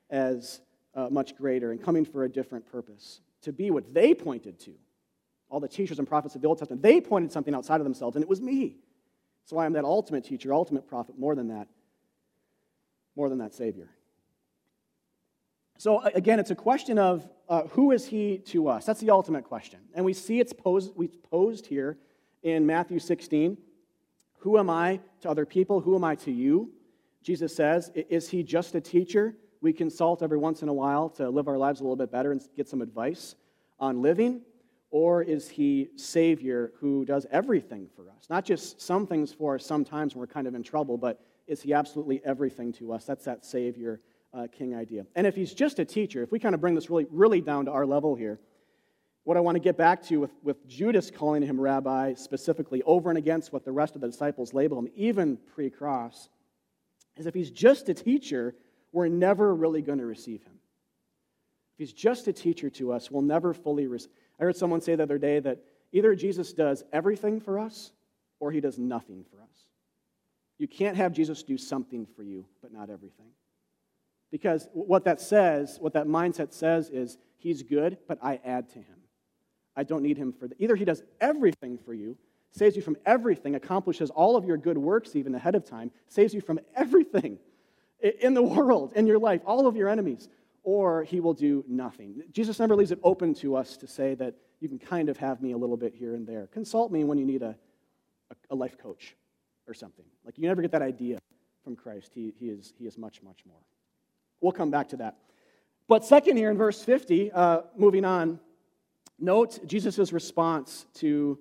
as 0.09 0.61
uh, 0.95 1.07
much 1.09 1.35
greater 1.35 1.71
and 1.71 1.81
coming 1.81 2.05
for 2.05 2.23
a 2.23 2.29
different 2.29 2.65
purpose. 2.65 3.21
To 3.43 3.51
be 3.51 3.71
what 3.71 3.93
they 3.93 4.13
pointed 4.13 4.59
to. 4.61 4.73
All 5.49 5.59
the 5.59 5.67
teachers 5.67 5.99
and 5.99 6.07
prophets 6.07 6.35
of 6.35 6.41
the 6.41 6.47
Old 6.47 6.59
Testament, 6.59 6.81
they 6.81 7.01
pointed 7.01 7.31
something 7.31 7.53
outside 7.53 7.81
of 7.81 7.83
themselves, 7.83 8.15
and 8.15 8.23
it 8.23 8.29
was 8.29 8.39
me. 8.39 8.77
So 9.45 9.57
I 9.57 9.65
am 9.65 9.73
that 9.73 9.83
ultimate 9.83 10.23
teacher, 10.23 10.53
ultimate 10.53 10.87
prophet, 10.87 11.17
more 11.17 11.35
than 11.35 11.49
that, 11.49 11.67
more 13.15 13.27
than 13.27 13.39
that 13.39 13.53
Savior. 13.53 13.89
So 15.77 15.99
again, 16.01 16.39
it's 16.39 16.51
a 16.51 16.55
question 16.55 16.99
of 16.99 17.27
uh, 17.51 17.67
who 17.71 17.91
is 17.91 18.05
he 18.05 18.37
to 18.37 18.69
us? 18.69 18.85
That's 18.85 19.01
the 19.01 19.09
ultimate 19.09 19.43
question. 19.43 19.81
And 19.93 20.05
we 20.05 20.13
see 20.13 20.39
it's 20.39 20.53
posed, 20.53 20.93
we 20.95 21.09
posed 21.09 21.65
here 21.65 21.97
in 22.43 22.65
Matthew 22.65 22.97
16. 22.97 23.57
Who 24.39 24.57
am 24.57 24.69
I 24.69 25.01
to 25.19 25.29
other 25.29 25.45
people? 25.45 25.81
Who 25.81 25.95
am 25.95 26.05
I 26.05 26.15
to 26.15 26.31
you? 26.31 26.71
Jesus 27.21 27.53
says, 27.53 27.91
Is 27.93 28.29
he 28.29 28.41
just 28.41 28.73
a 28.73 28.79
teacher 28.79 29.35
we 29.59 29.73
consult 29.73 30.23
every 30.23 30.37
once 30.37 30.61
in 30.61 30.69
a 30.69 30.73
while 30.73 31.09
to 31.09 31.29
live 31.29 31.49
our 31.49 31.57
lives 31.57 31.81
a 31.81 31.83
little 31.83 31.97
bit 31.97 32.09
better 32.09 32.31
and 32.31 32.41
get 32.55 32.69
some 32.69 32.81
advice 32.81 33.35
on 33.81 34.01
living? 34.01 34.41
Or 34.89 35.21
is 35.21 35.49
he 35.49 35.89
Savior 35.97 36.71
who 36.79 37.03
does 37.03 37.27
everything 37.31 37.89
for 37.97 38.09
us? 38.09 38.27
Not 38.29 38.45
just 38.45 38.79
some 38.79 39.05
things 39.05 39.33
for 39.33 39.55
us 39.55 39.65
sometimes 39.65 40.15
when 40.15 40.21
we're 40.21 40.27
kind 40.27 40.47
of 40.47 40.55
in 40.55 40.63
trouble, 40.63 40.97
but 40.97 41.19
is 41.47 41.61
he 41.61 41.73
absolutely 41.73 42.21
everything 42.23 42.71
to 42.73 42.93
us? 42.93 43.03
That's 43.03 43.25
that 43.25 43.45
Savior 43.45 43.99
uh, 44.33 44.47
King 44.51 44.75
idea. 44.75 45.05
And 45.15 45.27
if 45.27 45.35
he's 45.35 45.53
just 45.53 45.79
a 45.79 45.85
teacher, 45.85 46.23
if 46.23 46.31
we 46.31 46.39
kind 46.39 46.55
of 46.55 46.61
bring 46.61 46.75
this 46.75 46.89
really, 46.89 47.07
really 47.11 47.41
down 47.41 47.65
to 47.65 47.71
our 47.71 47.85
level 47.85 48.15
here, 48.15 48.39
what 49.23 49.37
I 49.37 49.39
want 49.39 49.55
to 49.55 49.59
get 49.59 49.77
back 49.77 50.01
to 50.03 50.17
with, 50.17 50.31
with 50.43 50.67
Judas 50.67 51.11
calling 51.11 51.43
him 51.43 51.59
rabbi 51.59 52.13
specifically 52.15 52.81
over 52.83 53.09
and 53.09 53.17
against 53.17 53.53
what 53.53 53.65
the 53.65 53.71
rest 53.71 53.95
of 53.95 54.01
the 54.01 54.07
disciples 54.07 54.53
label 54.53 54.79
him, 54.79 54.87
even 54.95 55.37
pre 55.53 55.69
cross, 55.69 56.29
is 57.17 57.27
if 57.27 57.33
he's 57.33 57.51
just 57.51 57.89
a 57.89 57.93
teacher, 57.93 58.55
we're 58.91 59.07
never 59.07 59.53
really 59.53 59.81
going 59.81 59.99
to 59.99 60.05
receive 60.05 60.41
him. 60.43 60.59
If 61.75 61.79
he's 61.79 61.93
just 61.93 62.27
a 62.27 62.33
teacher 62.33 62.69
to 62.71 62.91
us, 62.93 63.11
we'll 63.11 63.21
never 63.21 63.53
fully 63.53 63.87
receive. 63.87 64.11
I 64.39 64.43
heard 64.43 64.55
someone 64.55 64.81
say 64.81 64.95
the 64.95 65.03
other 65.03 65.19
day 65.19 65.39
that 65.39 65.59
either 65.91 66.15
Jesus 66.15 66.51
does 66.53 66.83
everything 66.91 67.39
for 67.39 67.59
us 67.59 67.91
or 68.39 68.51
he 68.51 68.59
does 68.59 68.79
nothing 68.79 69.23
for 69.29 69.41
us. 69.41 69.65
You 70.57 70.67
can't 70.67 70.97
have 70.97 71.11
Jesus 71.11 71.43
do 71.43 71.57
something 71.57 72.07
for 72.15 72.23
you, 72.23 72.45
but 72.61 72.73
not 72.73 72.89
everything. 72.89 73.27
Because 74.31 74.69
what 74.73 75.03
that 75.05 75.19
says, 75.19 75.77
what 75.79 75.93
that 75.93 76.07
mindset 76.07 76.53
says 76.53 76.89
is, 76.89 77.17
he's 77.37 77.63
good, 77.63 77.97
but 78.07 78.17
I 78.23 78.39
add 78.45 78.69
to 78.69 78.79
him. 78.79 79.01
I 79.75 79.83
don't 79.83 80.03
need 80.03 80.17
him 80.17 80.31
for 80.31 80.47
that. 80.47 80.59
Either 80.59 80.75
he 80.75 80.85
does 80.85 81.03
everything 81.19 81.77
for 81.77 81.93
you, 81.93 82.17
saves 82.51 82.75
you 82.75 82.81
from 82.81 82.97
everything, 83.05 83.55
accomplishes 83.55 84.09
all 84.09 84.35
of 84.35 84.45
your 84.45 84.57
good 84.57 84.77
works 84.77 85.15
even 85.15 85.35
ahead 85.35 85.55
of 85.55 85.65
time, 85.65 85.91
saves 86.07 86.33
you 86.33 86.41
from 86.41 86.59
everything 86.75 87.39
in 88.21 88.33
the 88.33 88.43
world, 88.57 88.93
in 88.95 89.07
your 89.07 89.19
life, 89.19 89.41
all 89.45 89.67
of 89.67 89.75
your 89.75 89.89
enemies, 89.89 90.29
or 90.63 91.03
he 91.03 91.19
will 91.19 91.33
do 91.33 91.63
nothing. 91.67 92.21
Jesus 92.31 92.59
never 92.59 92.75
leaves 92.75 92.91
it 92.91 92.99
open 93.03 93.33
to 93.35 93.55
us 93.55 93.77
to 93.77 93.87
say 93.87 94.15
that 94.15 94.35
you 94.59 94.69
can 94.69 94.77
kind 94.77 95.09
of 95.09 95.17
have 95.17 95.41
me 95.41 95.53
a 95.53 95.57
little 95.57 95.77
bit 95.77 95.93
here 95.95 96.15
and 96.15 96.27
there. 96.27 96.47
Consult 96.47 96.91
me 96.91 97.03
when 97.03 97.17
you 97.17 97.25
need 97.25 97.41
a, 97.41 97.55
a, 98.49 98.55
life 98.55 98.77
coach 98.77 99.15
or 99.67 99.73
something. 99.73 100.05
Like 100.23 100.37
you 100.37 100.47
never 100.47 100.61
get 100.61 100.71
that 100.71 100.83
idea 100.83 101.17
from 101.63 101.75
Christ. 101.75 102.11
He, 102.13 102.33
he, 102.39 102.49
is, 102.49 102.73
he 102.77 102.85
is 102.85 102.97
much, 102.97 103.23
much 103.23 103.43
more. 103.47 103.57
We'll 104.41 104.51
come 104.51 104.71
back 104.71 104.89
to 104.89 104.97
that. 104.97 105.17
But 105.87 106.03
second, 106.05 106.37
here 106.37 106.51
in 106.51 106.57
verse 106.57 106.83
50, 106.83 107.31
uh, 107.31 107.61
moving 107.77 108.05
on, 108.05 108.39
note 109.19 109.59
Jesus' 109.65 110.11
response 110.11 110.85
to 110.95 111.39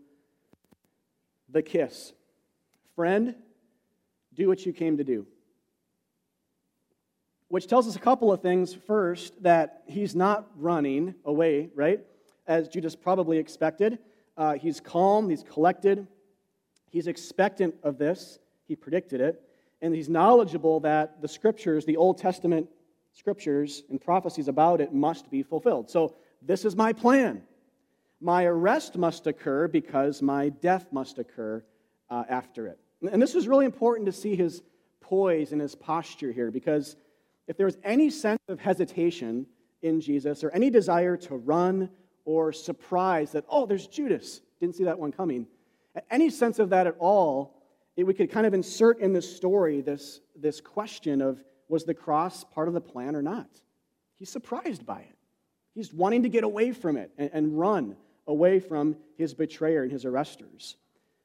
the 1.49 1.63
kiss 1.63 2.13
Friend, 2.95 3.35
do 4.35 4.47
what 4.47 4.65
you 4.67 4.73
came 4.73 4.99
to 4.99 5.05
do 5.05 5.27
which 7.51 7.67
tells 7.67 7.89
us 7.89 7.97
a 7.97 8.01
couple 8.01 8.33
of 8.33 8.41
things. 8.41 8.73
First, 8.73 9.43
that 9.43 9.83
he's 9.87 10.15
not 10.15 10.49
running 10.57 11.17
away, 11.25 11.69
right? 11.75 12.01
As 12.47 12.69
Judas 12.69 12.95
probably 12.95 13.39
expected. 13.39 13.99
Uh, 14.37 14.55
he's 14.55 14.81
calm, 14.81 15.29
he's 15.29 15.43
collected, 15.43 16.07
he's 16.89 17.09
expectant 17.09 17.75
of 17.83 17.99
this, 17.99 18.39
he 18.69 18.77
predicted 18.77 19.21
it, 19.21 19.43
and 19.83 19.95
he's 19.95 20.09
knowledgeable 20.09 20.79
that 20.81 21.21
the 21.21 21.29
scriptures, 21.29 21.85
the 21.85 21.97
Old 21.97 22.19
Testament 22.19 22.69
scriptures 23.13 23.83
and 23.91 24.01
prophecies 24.01 24.49
about 24.49 24.81
it, 24.81 24.93
must 24.93 25.31
be 25.31 25.43
fulfilled. 25.43 25.91
So, 25.91 26.15
this 26.43 26.65
is 26.65 26.75
my 26.75 26.93
plan. 26.93 27.43
My 28.21 28.45
arrest 28.45 28.97
must 28.97 29.27
occur 29.27 29.69
because 29.69 30.23
my 30.23 30.49
death 30.49 30.87
must 30.93 31.19
occur 31.19 31.63
uh, 32.09 32.25
after 32.29 32.67
it. 32.67 32.79
And 33.13 33.21
this 33.21 33.35
is 33.35 33.49
really 33.49 33.65
important 33.65 34.07
to 34.07 34.13
see 34.13 34.37
his 34.37 34.63
poise 35.01 35.53
and 35.53 35.61
his 35.61 35.75
posture 35.75 36.33
here 36.33 36.51
because 36.51 36.97
if 37.49 37.57
there 37.57 37.67
was 37.67 37.79
any 37.83 38.11
sense 38.11 38.41
of 38.49 38.61
hesitation 38.61 39.47
in 39.83 40.01
Jesus 40.01 40.45
or 40.45 40.51
any 40.51 40.71
desire 40.71 41.17
to 41.17 41.37
run 41.37 41.91
or 42.25 42.53
surprise 42.53 43.33
that, 43.33 43.45
oh, 43.49 43.67
there's 43.67 43.87
Judas, 43.87 44.41
didn't 44.61 44.77
see 44.77 44.85
that 44.85 44.99
one 44.99 45.13
coming, 45.13 45.47
any 46.11 46.31
sense 46.31 46.59
of 46.59 46.71
that 46.71 46.87
at 46.87 46.95
all, 46.99 47.57
it, 47.97 48.05
we 48.05 48.15
could 48.15 48.31
kind 48.31 48.47
of 48.47 48.55
insert 48.55 49.01
in 49.01 49.13
this 49.13 49.37
story 49.37 49.81
this, 49.81 50.21
this 50.37 50.61
question 50.61 51.21
of 51.21 51.43
was 51.71 51.85
the 51.85 51.95
cross 51.95 52.45
part 52.45 52.69
of 52.69 52.75
the 52.75 52.81
plan 52.81 53.15
or 53.15 53.23
not? 53.23 53.49
He's 54.17 54.29
surprised 54.29 54.85
by 54.85 55.01
it. 55.01 55.17
He's 55.75 55.95
wanting 55.95 56.25
to 56.25 56.29
get 56.29 56.45
away 56.45 56.73
from 56.73 56.97
it 56.97 57.13
and, 57.17 57.31
and 57.33 57.59
run 57.59 57.97
away 58.27 58.59
from 58.61 58.97
his 59.17 59.33
betrayer 59.33 59.83
and 59.83 59.91
his 59.91 60.05
arresters. 60.05 60.75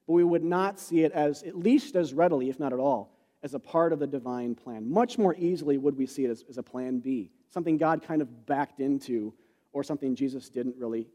But 0.07 0.13
we 0.13 0.23
would 0.23 0.43
not 0.43 0.79
see 0.79 1.03
it 1.03 1.11
as, 1.11 1.43
at 1.43 1.57
least 1.57 1.95
as 1.95 2.13
readily, 2.13 2.49
if 2.49 2.59
not 2.59 2.73
at 2.73 2.79
all, 2.79 3.17
as 3.41 3.55
a 3.55 3.59
part 3.59 3.91
of 3.91 3.99
the 3.99 4.07
divine 4.07 4.53
plan. 4.53 4.89
Much 4.89 5.17
more 5.17 5.35
easily 5.37 5.77
would 5.77 5.97
we 5.97 6.05
see 6.05 6.25
it 6.25 6.29
as, 6.29 6.45
as 6.47 6.57
a 6.59 6.63
plan 6.63 6.99
B, 6.99 7.31
something 7.49 7.77
God 7.77 8.03
kind 8.03 8.21
of 8.21 8.45
backed 8.45 8.79
into, 8.79 9.33
or 9.73 9.83
something 9.83 10.15
Jesus 10.15 10.49
didn't 10.49 10.75
really, 10.77 11.07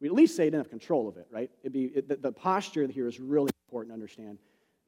we 0.00 0.08
at 0.08 0.14
least 0.14 0.36
say 0.36 0.44
he 0.44 0.50
didn't 0.50 0.64
have 0.64 0.70
control 0.70 1.06
of 1.06 1.18
it, 1.18 1.26
right? 1.30 1.50
It'd 1.62 1.72
be, 1.72 1.84
it, 1.84 2.08
the, 2.08 2.16
the 2.16 2.32
posture 2.32 2.86
here 2.88 3.06
is 3.06 3.20
really 3.20 3.50
important 3.68 3.90
to 3.90 3.94
understand, 3.94 4.38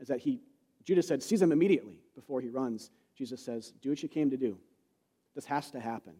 is 0.01 0.09
that 0.09 0.19
he, 0.19 0.41
Judas 0.83 1.07
said, 1.07 1.23
seize 1.23 1.41
him 1.41 1.53
immediately 1.53 1.99
before 2.15 2.41
he 2.41 2.49
runs. 2.49 2.91
Jesus 3.23 3.41
says, 3.41 3.73
do 3.81 3.91
what 3.91 4.03
you 4.03 4.09
came 4.09 4.31
to 4.31 4.37
do. 4.37 4.59
This 5.37 5.45
has 5.45 5.71
to 5.71 5.79
happen. 5.79 6.15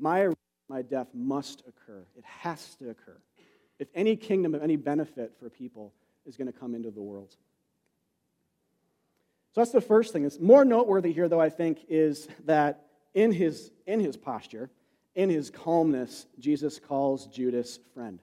My, 0.00 0.30
my 0.68 0.82
death 0.82 1.06
must 1.14 1.62
occur. 1.68 2.04
It 2.18 2.24
has 2.24 2.74
to 2.80 2.90
occur. 2.90 3.16
If 3.78 3.86
any 3.94 4.16
kingdom 4.16 4.56
of 4.56 4.60
any 4.60 4.74
benefit 4.74 5.32
for 5.38 5.48
people 5.48 5.92
is 6.26 6.36
going 6.36 6.52
to 6.52 6.52
come 6.52 6.74
into 6.74 6.90
the 6.90 7.00
world. 7.00 7.36
So 9.54 9.60
that's 9.60 9.70
the 9.70 9.80
first 9.80 10.12
thing. 10.12 10.24
It's 10.24 10.40
more 10.40 10.64
noteworthy 10.64 11.12
here, 11.12 11.28
though, 11.28 11.40
I 11.40 11.50
think, 11.50 11.84
is 11.88 12.26
that 12.46 12.86
in 13.14 13.30
his, 13.30 13.70
in 13.86 14.00
his 14.00 14.16
posture, 14.16 14.72
in 15.14 15.30
his 15.30 15.50
calmness, 15.50 16.26
Jesus 16.40 16.80
calls 16.80 17.28
Judas 17.28 17.78
friend. 17.94 18.18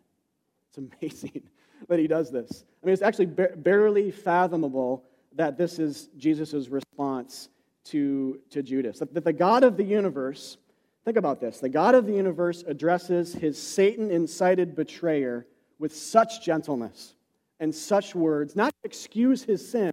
It's 0.68 0.80
amazing 0.80 1.44
that 1.88 1.98
he 1.98 2.08
does 2.08 2.30
this. 2.30 2.66
I 2.84 2.86
mean, 2.86 2.92
it's 2.92 3.02
actually 3.02 3.28
barely 3.28 4.12
fathomable 4.12 5.06
that 5.38 5.58
this 5.58 5.80
is 5.80 6.10
Jesus' 6.18 6.68
response 6.68 7.48
to, 7.92 8.40
to 8.52 8.62
Judas. 8.64 9.00
That 9.00 9.24
the 9.24 9.34
God 9.34 9.64
of 9.64 9.78
the 9.78 9.84
universe, 9.84 10.58
think 11.06 11.18
about 11.18 11.40
this, 11.40 11.60
the 11.60 11.70
God 11.70 11.96
of 11.96 12.06
the 12.06 12.14
universe 12.14 12.64
addresses 12.68 13.34
his 13.34 13.62
Satan 13.62 14.12
incited 14.12 14.76
betrayer 14.76 15.46
with 15.80 15.96
such 15.96 16.44
gentleness 16.44 17.16
and 17.60 17.74
such 17.74 18.16
words, 18.16 18.56
not 18.56 18.70
to 18.70 18.80
excuse 18.84 19.44
his 19.44 19.68
sin, 19.68 19.92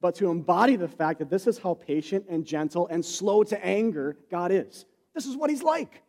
but 0.00 0.14
to 0.16 0.30
embody 0.30 0.76
the 0.76 0.88
fact 0.88 1.18
that 1.18 1.30
this 1.30 1.46
is 1.46 1.58
how 1.58 1.74
patient 1.74 2.24
and 2.28 2.44
gentle 2.44 2.86
and 2.88 3.04
slow 3.04 3.42
to 3.44 3.64
anger 3.64 4.16
God 4.30 4.52
is. 4.52 4.84
This 5.14 5.26
is 5.26 5.36
what 5.36 5.50
He's 5.50 5.62
like. 5.62 6.02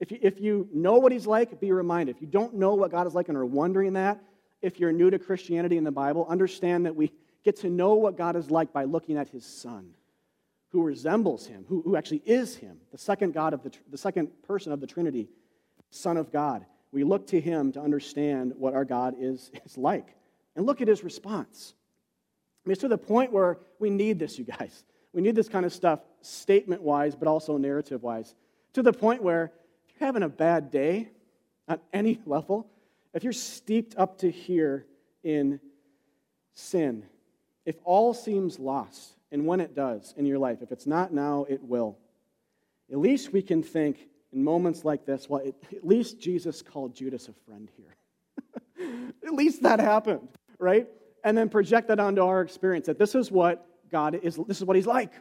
If 0.00 0.10
you, 0.10 0.18
if 0.20 0.40
you 0.40 0.68
know 0.72 0.94
what 0.94 1.12
He's 1.12 1.26
like, 1.26 1.60
be 1.60 1.70
reminded. 1.70 2.16
If 2.16 2.22
you 2.22 2.28
don't 2.28 2.54
know 2.54 2.74
what 2.74 2.90
God 2.90 3.06
is 3.06 3.14
like 3.14 3.28
and 3.28 3.36
are 3.36 3.46
wondering 3.46 3.92
that, 3.92 4.20
if 4.62 4.80
you're 4.80 4.92
new 4.92 5.10
to 5.10 5.18
Christianity 5.18 5.76
in 5.76 5.84
the 5.84 5.92
Bible, 5.92 6.26
understand 6.28 6.86
that 6.86 6.96
we 6.96 7.12
get 7.44 7.56
to 7.60 7.70
know 7.70 7.94
what 7.94 8.16
God 8.16 8.34
is 8.34 8.50
like 8.50 8.72
by 8.72 8.84
looking 8.84 9.16
at 9.16 9.28
His 9.28 9.44
Son, 9.44 9.90
who 10.74 10.82
resembles 10.82 11.46
Him, 11.46 11.64
who, 11.68 11.82
who 11.82 11.94
actually 11.94 12.20
is 12.26 12.56
Him, 12.56 12.78
the 12.90 12.98
second 12.98 13.32
God 13.32 13.54
of 13.54 13.62
the, 13.62 13.70
the 13.92 13.96
second 13.96 14.28
person 14.42 14.72
of 14.72 14.80
the 14.80 14.88
Trinity, 14.88 15.28
Son 15.90 16.16
of 16.16 16.32
God. 16.32 16.66
We 16.90 17.04
look 17.04 17.28
to 17.28 17.40
Him 17.40 17.70
to 17.72 17.80
understand 17.80 18.54
what 18.56 18.74
our 18.74 18.84
God 18.84 19.14
is, 19.16 19.52
is 19.64 19.78
like. 19.78 20.16
And 20.56 20.66
look 20.66 20.82
at 20.82 20.88
His 20.88 21.04
response. 21.04 21.74
I 22.64 22.68
mean, 22.68 22.72
it's 22.72 22.80
to 22.80 22.88
the 22.88 22.98
point 22.98 23.30
where 23.30 23.58
we 23.78 23.88
need 23.88 24.18
this, 24.18 24.36
you 24.36 24.44
guys. 24.44 24.82
We 25.12 25.22
need 25.22 25.36
this 25.36 25.48
kind 25.48 25.64
of 25.64 25.72
stuff 25.72 26.00
statement 26.22 26.82
wise, 26.82 27.14
but 27.14 27.28
also 27.28 27.56
narrative 27.56 28.02
wise. 28.02 28.34
To 28.72 28.82
the 28.82 28.92
point 28.92 29.22
where 29.22 29.52
if 29.86 29.94
you're 30.00 30.06
having 30.08 30.24
a 30.24 30.28
bad 30.28 30.72
day 30.72 31.08
on 31.68 31.78
any 31.92 32.20
level, 32.26 32.66
if 33.12 33.22
you're 33.22 33.32
steeped 33.32 33.94
up 33.96 34.18
to 34.18 34.30
here 34.30 34.86
in 35.22 35.60
sin, 36.52 37.04
if 37.64 37.76
all 37.84 38.12
seems 38.12 38.58
lost, 38.58 39.14
and 39.34 39.44
when 39.44 39.58
it 39.58 39.74
does 39.74 40.14
in 40.16 40.26
your 40.26 40.38
life, 40.38 40.62
if 40.62 40.70
it's 40.70 40.86
not 40.86 41.12
now, 41.12 41.44
it 41.48 41.60
will, 41.60 41.98
at 42.90 42.98
least 42.98 43.32
we 43.32 43.42
can 43.42 43.64
think 43.64 44.08
in 44.32 44.44
moments 44.44 44.84
like 44.84 45.04
this, 45.04 45.28
well, 45.28 45.40
it, 45.40 45.56
at 45.72 45.84
least 45.84 46.20
Jesus 46.20 46.62
called 46.62 46.94
Judas 46.94 47.26
a 47.26 47.32
friend 47.44 47.68
here. 47.76 47.96
at 49.26 49.32
least 49.32 49.64
that 49.64 49.80
happened, 49.80 50.28
right? 50.60 50.86
And 51.24 51.36
then 51.36 51.48
project 51.48 51.88
that 51.88 51.98
onto 51.98 52.22
our 52.22 52.42
experience 52.42 52.86
that 52.86 52.96
this 52.96 53.16
is 53.16 53.32
what 53.32 53.66
God 53.90 54.20
is, 54.22 54.38
this 54.46 54.58
is 54.58 54.64
what 54.64 54.76
He's 54.76 54.86
like. 54.86 55.12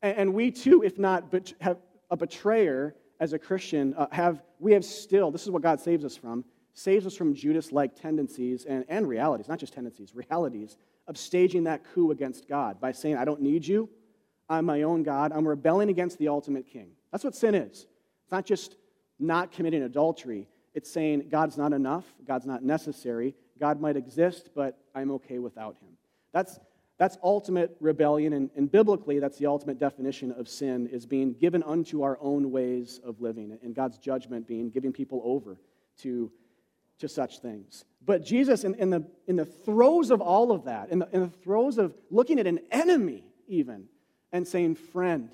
And, 0.00 0.16
and 0.16 0.34
we 0.34 0.52
too, 0.52 0.84
if 0.84 0.96
not 0.96 1.32
but 1.32 1.52
have 1.60 1.78
a 2.08 2.16
betrayer 2.16 2.94
as 3.18 3.32
a 3.32 3.38
Christian, 3.38 3.94
uh, 3.94 4.06
have 4.12 4.44
we 4.60 4.74
have 4.74 4.84
still, 4.84 5.32
this 5.32 5.42
is 5.42 5.50
what 5.50 5.62
God 5.62 5.80
saves 5.80 6.04
us 6.04 6.16
from, 6.16 6.44
saves 6.74 7.04
us 7.04 7.16
from 7.16 7.34
Judas 7.34 7.72
like 7.72 8.00
tendencies 8.00 8.64
and, 8.64 8.84
and 8.88 9.08
realities, 9.08 9.48
not 9.48 9.58
just 9.58 9.72
tendencies, 9.72 10.14
realities 10.14 10.76
of 11.06 11.16
staging 11.16 11.64
that 11.64 11.84
coup 11.92 12.10
against 12.10 12.48
God 12.48 12.80
by 12.80 12.92
saying, 12.92 13.16
I 13.16 13.24
don't 13.24 13.40
need 13.40 13.66
you, 13.66 13.88
I'm 14.48 14.64
my 14.64 14.82
own 14.82 15.02
God, 15.02 15.32
I'm 15.32 15.46
rebelling 15.46 15.88
against 15.88 16.18
the 16.18 16.28
ultimate 16.28 16.66
king. 16.66 16.90
That's 17.12 17.24
what 17.24 17.34
sin 17.34 17.54
is. 17.54 17.86
It's 18.24 18.32
not 18.32 18.44
just 18.44 18.76
not 19.18 19.52
committing 19.52 19.82
adultery, 19.82 20.48
it's 20.74 20.90
saying 20.90 21.28
God's 21.30 21.58
not 21.58 21.72
enough, 21.72 22.04
God's 22.26 22.46
not 22.46 22.62
necessary, 22.62 23.34
God 23.58 23.80
might 23.80 23.96
exist, 23.96 24.50
but 24.54 24.78
I'm 24.94 25.10
okay 25.12 25.38
without 25.38 25.76
him. 25.76 25.90
That's, 26.32 26.58
that's 26.98 27.18
ultimate 27.22 27.76
rebellion, 27.80 28.32
and, 28.32 28.50
and 28.56 28.70
biblically, 28.70 29.18
that's 29.18 29.38
the 29.38 29.46
ultimate 29.46 29.78
definition 29.78 30.32
of 30.32 30.48
sin, 30.48 30.86
is 30.86 31.06
being 31.06 31.34
given 31.34 31.62
unto 31.62 32.02
our 32.02 32.18
own 32.20 32.50
ways 32.50 33.00
of 33.04 33.20
living, 33.20 33.58
and 33.62 33.74
God's 33.74 33.98
judgment 33.98 34.46
being 34.46 34.70
giving 34.70 34.92
people 34.92 35.20
over 35.24 35.60
to, 35.98 36.30
to 37.00 37.08
such 37.08 37.40
things. 37.40 37.84
But 38.04 38.24
Jesus, 38.24 38.64
in, 38.64 38.74
in, 38.76 38.90
the, 38.90 39.04
in 39.26 39.36
the 39.36 39.44
throes 39.44 40.10
of 40.10 40.20
all 40.20 40.52
of 40.52 40.64
that, 40.64 40.90
in 40.90 41.00
the, 41.00 41.08
in 41.12 41.20
the 41.20 41.28
throes 41.28 41.76
of 41.78 41.94
looking 42.10 42.38
at 42.40 42.46
an 42.46 42.60
enemy 42.70 43.24
even, 43.46 43.86
and 44.32 44.46
saying, 44.46 44.76
friend, 44.76 45.30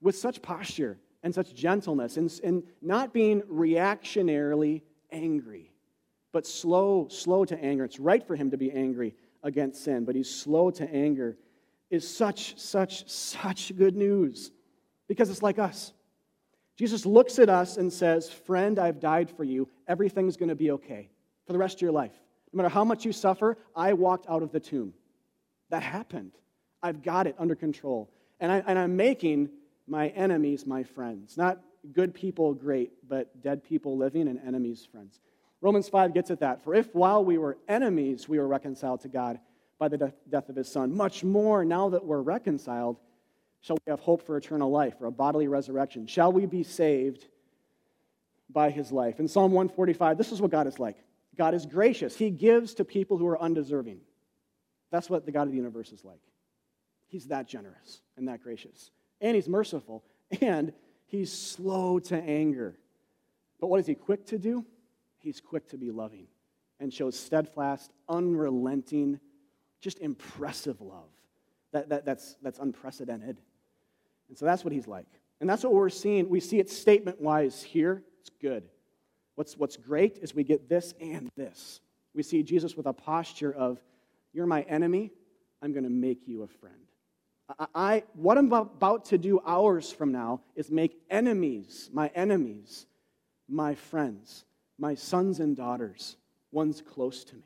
with 0.00 0.16
such 0.16 0.42
posture, 0.42 0.98
and 1.22 1.34
such 1.34 1.54
gentleness 1.54 2.16
and, 2.16 2.32
and 2.42 2.62
not 2.80 3.12
being 3.12 3.42
reactionarily 3.42 4.82
angry, 5.10 5.70
but 6.32 6.46
slow, 6.46 7.08
slow 7.08 7.44
to 7.44 7.62
anger. 7.62 7.84
It's 7.84 8.00
right 8.00 8.26
for 8.26 8.34
him 8.34 8.50
to 8.50 8.56
be 8.56 8.72
angry 8.72 9.14
against 9.42 9.84
sin, 9.84 10.04
but 10.04 10.14
he's 10.14 10.30
slow 10.30 10.70
to 10.72 10.90
anger 10.90 11.36
is 11.90 12.08
such, 12.08 12.58
such, 12.58 13.08
such 13.08 13.76
good 13.76 13.94
news 13.94 14.50
because 15.08 15.30
it's 15.30 15.42
like 15.42 15.58
us. 15.58 15.92
Jesus 16.82 17.06
looks 17.06 17.38
at 17.38 17.48
us 17.48 17.76
and 17.76 17.92
says, 17.92 18.28
Friend, 18.28 18.76
I've 18.76 18.98
died 18.98 19.30
for 19.30 19.44
you. 19.44 19.68
Everything's 19.86 20.36
going 20.36 20.48
to 20.48 20.56
be 20.56 20.72
okay 20.72 21.08
for 21.46 21.52
the 21.52 21.58
rest 21.60 21.76
of 21.76 21.82
your 21.82 21.92
life. 21.92 22.10
No 22.52 22.56
matter 22.56 22.70
how 22.70 22.82
much 22.82 23.04
you 23.04 23.12
suffer, 23.12 23.56
I 23.76 23.92
walked 23.92 24.28
out 24.28 24.42
of 24.42 24.50
the 24.50 24.58
tomb. 24.58 24.92
That 25.70 25.84
happened. 25.84 26.32
I've 26.82 27.00
got 27.00 27.28
it 27.28 27.36
under 27.38 27.54
control. 27.54 28.10
And, 28.40 28.50
I, 28.50 28.64
and 28.66 28.76
I'm 28.80 28.96
making 28.96 29.50
my 29.86 30.08
enemies 30.08 30.66
my 30.66 30.82
friends. 30.82 31.36
Not 31.36 31.60
good 31.92 32.14
people 32.14 32.52
great, 32.52 32.90
but 33.08 33.40
dead 33.40 33.62
people 33.62 33.96
living 33.96 34.26
and 34.26 34.40
enemies 34.44 34.84
friends. 34.90 35.20
Romans 35.60 35.88
5 35.88 36.12
gets 36.12 36.32
at 36.32 36.40
that. 36.40 36.64
For 36.64 36.74
if 36.74 36.92
while 36.96 37.24
we 37.24 37.38
were 37.38 37.58
enemies, 37.68 38.28
we 38.28 38.40
were 38.40 38.48
reconciled 38.48 39.02
to 39.02 39.08
God 39.08 39.38
by 39.78 39.86
the 39.86 40.12
death 40.28 40.48
of 40.48 40.56
his 40.56 40.66
son, 40.66 40.96
much 40.96 41.22
more 41.22 41.64
now 41.64 41.90
that 41.90 42.04
we're 42.04 42.22
reconciled, 42.22 42.98
shall 43.62 43.76
we 43.86 43.90
have 43.90 44.00
hope 44.00 44.22
for 44.22 44.36
eternal 44.36 44.70
life 44.70 44.94
or 45.00 45.06
a 45.06 45.12
bodily 45.12 45.48
resurrection? 45.48 46.06
Shall 46.06 46.32
we 46.32 46.46
be 46.46 46.62
saved 46.62 47.26
by 48.50 48.70
his 48.70 48.92
life? 48.92 49.18
In 49.18 49.26
Psalm 49.26 49.52
145, 49.52 50.18
this 50.18 50.30
is 50.30 50.40
what 50.40 50.50
God 50.50 50.66
is 50.66 50.78
like 50.78 50.96
God 51.36 51.54
is 51.54 51.64
gracious, 51.64 52.16
he 52.16 52.30
gives 52.30 52.74
to 52.74 52.84
people 52.84 53.16
who 53.16 53.26
are 53.26 53.40
undeserving. 53.40 54.00
That's 54.90 55.08
what 55.08 55.24
the 55.24 55.32
God 55.32 55.44
of 55.44 55.50
the 55.50 55.56
universe 55.56 55.90
is 55.90 56.04
like. 56.04 56.20
He's 57.08 57.28
that 57.28 57.48
generous 57.48 58.02
and 58.18 58.28
that 58.28 58.42
gracious 58.42 58.90
and 59.22 59.36
he's 59.36 59.48
merciful, 59.48 60.04
and 60.42 60.74
he's 61.06 61.32
slow 61.32 61.98
to 62.00 62.16
anger. 62.16 62.76
But 63.60 63.68
what 63.68 63.80
is 63.80 63.86
he 63.86 63.94
quick 63.94 64.26
to 64.26 64.38
do? 64.38 64.66
He's 65.18 65.40
quick 65.40 65.68
to 65.68 65.78
be 65.78 65.90
loving 65.92 66.26
and 66.80 66.92
shows 66.92 67.18
steadfast, 67.18 67.92
unrelenting, 68.08 69.20
just 69.80 70.00
impressive 70.00 70.80
love. 70.80 71.08
That, 71.70 71.88
that, 71.88 72.04
that's, 72.04 72.36
that's 72.42 72.58
unprecedented. 72.58 73.38
And 74.32 74.38
so 74.38 74.46
that's 74.46 74.64
what 74.64 74.72
he's 74.72 74.88
like. 74.88 75.04
And 75.42 75.50
that's 75.50 75.62
what 75.62 75.74
we're 75.74 75.90
seeing. 75.90 76.30
We 76.30 76.40
see 76.40 76.58
it 76.58 76.70
statement 76.70 77.20
wise 77.20 77.62
here. 77.62 78.02
It's 78.22 78.30
good. 78.40 78.64
What's, 79.34 79.58
what's 79.58 79.76
great 79.76 80.20
is 80.22 80.34
we 80.34 80.42
get 80.42 80.70
this 80.70 80.94
and 80.98 81.28
this. 81.36 81.82
We 82.14 82.22
see 82.22 82.42
Jesus 82.42 82.74
with 82.74 82.86
a 82.86 82.94
posture 82.94 83.52
of, 83.52 83.78
You're 84.32 84.46
my 84.46 84.62
enemy, 84.62 85.12
I'm 85.60 85.72
going 85.72 85.84
to 85.84 85.90
make 85.90 86.26
you 86.26 86.44
a 86.44 86.46
friend. 86.46 86.74
I, 87.74 88.04
what 88.14 88.38
I'm 88.38 88.50
about 88.50 89.04
to 89.06 89.18
do 89.18 89.38
hours 89.46 89.92
from 89.92 90.12
now 90.12 90.40
is 90.56 90.70
make 90.70 90.98
enemies, 91.10 91.90
my 91.92 92.10
enemies, 92.14 92.86
my 93.50 93.74
friends, 93.74 94.46
my 94.78 94.94
sons 94.94 95.40
and 95.40 95.54
daughters, 95.54 96.16
ones 96.52 96.80
close 96.80 97.22
to 97.24 97.34
me. 97.34 97.42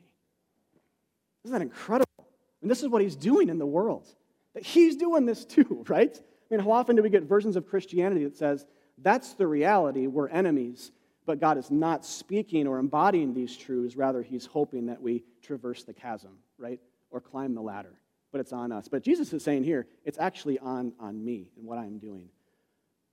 Isn't 1.43 1.51
that 1.51 1.61
incredible? 1.61 2.29
And 2.61 2.71
this 2.71 2.81
is 2.81 2.87
what 2.87 3.01
he's 3.01 3.17
doing 3.17 3.49
in 3.49 3.57
the 3.57 3.65
world. 3.65 4.07
That 4.53 4.63
he's 4.63 4.95
doing 4.95 5.25
this 5.25 5.43
too, 5.43 5.83
right? 5.89 6.17
I 6.49 6.55
mean, 6.55 6.63
how 6.63 6.71
often 6.71 6.95
do 6.95 7.03
we 7.03 7.09
get 7.09 7.23
versions 7.23 7.55
of 7.55 7.67
Christianity 7.67 8.23
that 8.23 8.37
says, 8.37 8.65
that's 8.99 9.33
the 9.33 9.47
reality, 9.47 10.07
we're 10.07 10.29
enemies, 10.29 10.91
but 11.25 11.39
God 11.39 11.57
is 11.57 11.69
not 11.69 12.05
speaking 12.05 12.67
or 12.67 12.79
embodying 12.79 13.33
these 13.33 13.55
truths, 13.55 13.95
rather, 13.95 14.21
he's 14.21 14.45
hoping 14.45 14.87
that 14.87 15.01
we 15.01 15.23
traverse 15.41 15.83
the 15.83 15.93
chasm, 15.93 16.37
right? 16.57 16.79
Or 17.11 17.19
climb 17.19 17.53
the 17.53 17.61
ladder 17.61 17.99
but 18.31 18.41
it's 18.41 18.53
on 18.53 18.71
us. 18.71 18.87
But 18.87 19.03
Jesus 19.03 19.33
is 19.33 19.43
saying 19.43 19.63
here, 19.63 19.87
it's 20.05 20.19
actually 20.19 20.59
on, 20.59 20.93
on 20.99 21.23
me 21.23 21.49
and 21.57 21.65
what 21.65 21.77
I'm 21.77 21.97
doing. 21.97 22.29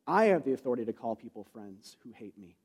I 0.07 0.27
have 0.27 0.45
the 0.45 0.53
authority 0.53 0.85
to 0.85 0.93
call 0.93 1.17
people 1.17 1.45
friends 1.45 1.97
who 2.03 2.11
hate 2.13 2.37
me. 2.37 2.57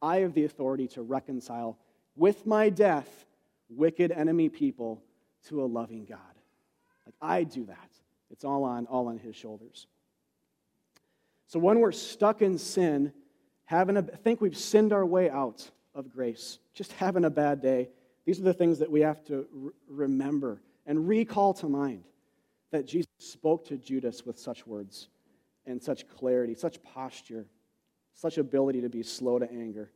I 0.00 0.18
have 0.18 0.34
the 0.34 0.44
authority 0.44 0.88
to 0.88 1.02
reconcile 1.02 1.78
with 2.16 2.44
my 2.46 2.70
death 2.70 3.26
wicked 3.68 4.10
enemy 4.10 4.48
people 4.48 5.02
to 5.48 5.62
a 5.62 5.66
loving 5.66 6.04
God. 6.04 6.18
Like 7.06 7.14
I 7.20 7.44
do 7.44 7.66
that. 7.66 7.90
It's 8.30 8.44
all 8.44 8.64
on 8.64 8.86
all 8.86 9.08
on 9.08 9.18
his 9.18 9.36
shoulders. 9.36 9.86
So 11.46 11.58
when 11.58 11.80
we're 11.80 11.92
stuck 11.92 12.42
in 12.42 12.58
sin, 12.58 13.12
having 13.64 13.96
a 13.96 14.02
think 14.02 14.40
we've 14.40 14.56
sinned 14.56 14.92
our 14.92 15.04
way 15.04 15.30
out 15.30 15.70
of 15.94 16.10
grace, 16.10 16.58
just 16.74 16.92
having 16.92 17.24
a 17.24 17.30
bad 17.30 17.60
day, 17.60 17.90
these 18.24 18.38
are 18.38 18.44
the 18.44 18.54
things 18.54 18.78
that 18.78 18.90
we 18.90 19.00
have 19.00 19.22
to 19.24 19.46
r- 19.64 19.70
remember 19.88 20.62
and 20.86 21.08
recall 21.08 21.54
to 21.54 21.68
mind 21.68 22.04
that 22.70 22.86
Jesus 22.86 23.08
spoke 23.18 23.66
to 23.66 23.76
Judas 23.76 24.24
with 24.24 24.38
such 24.38 24.66
words 24.66 25.08
and 25.66 25.82
such 25.82 26.08
clarity, 26.08 26.54
such 26.54 26.82
posture, 26.82 27.46
such 28.14 28.38
ability 28.38 28.80
to 28.80 28.88
be 28.88 29.02
slow 29.02 29.38
to 29.38 29.50
anger. 29.50 29.90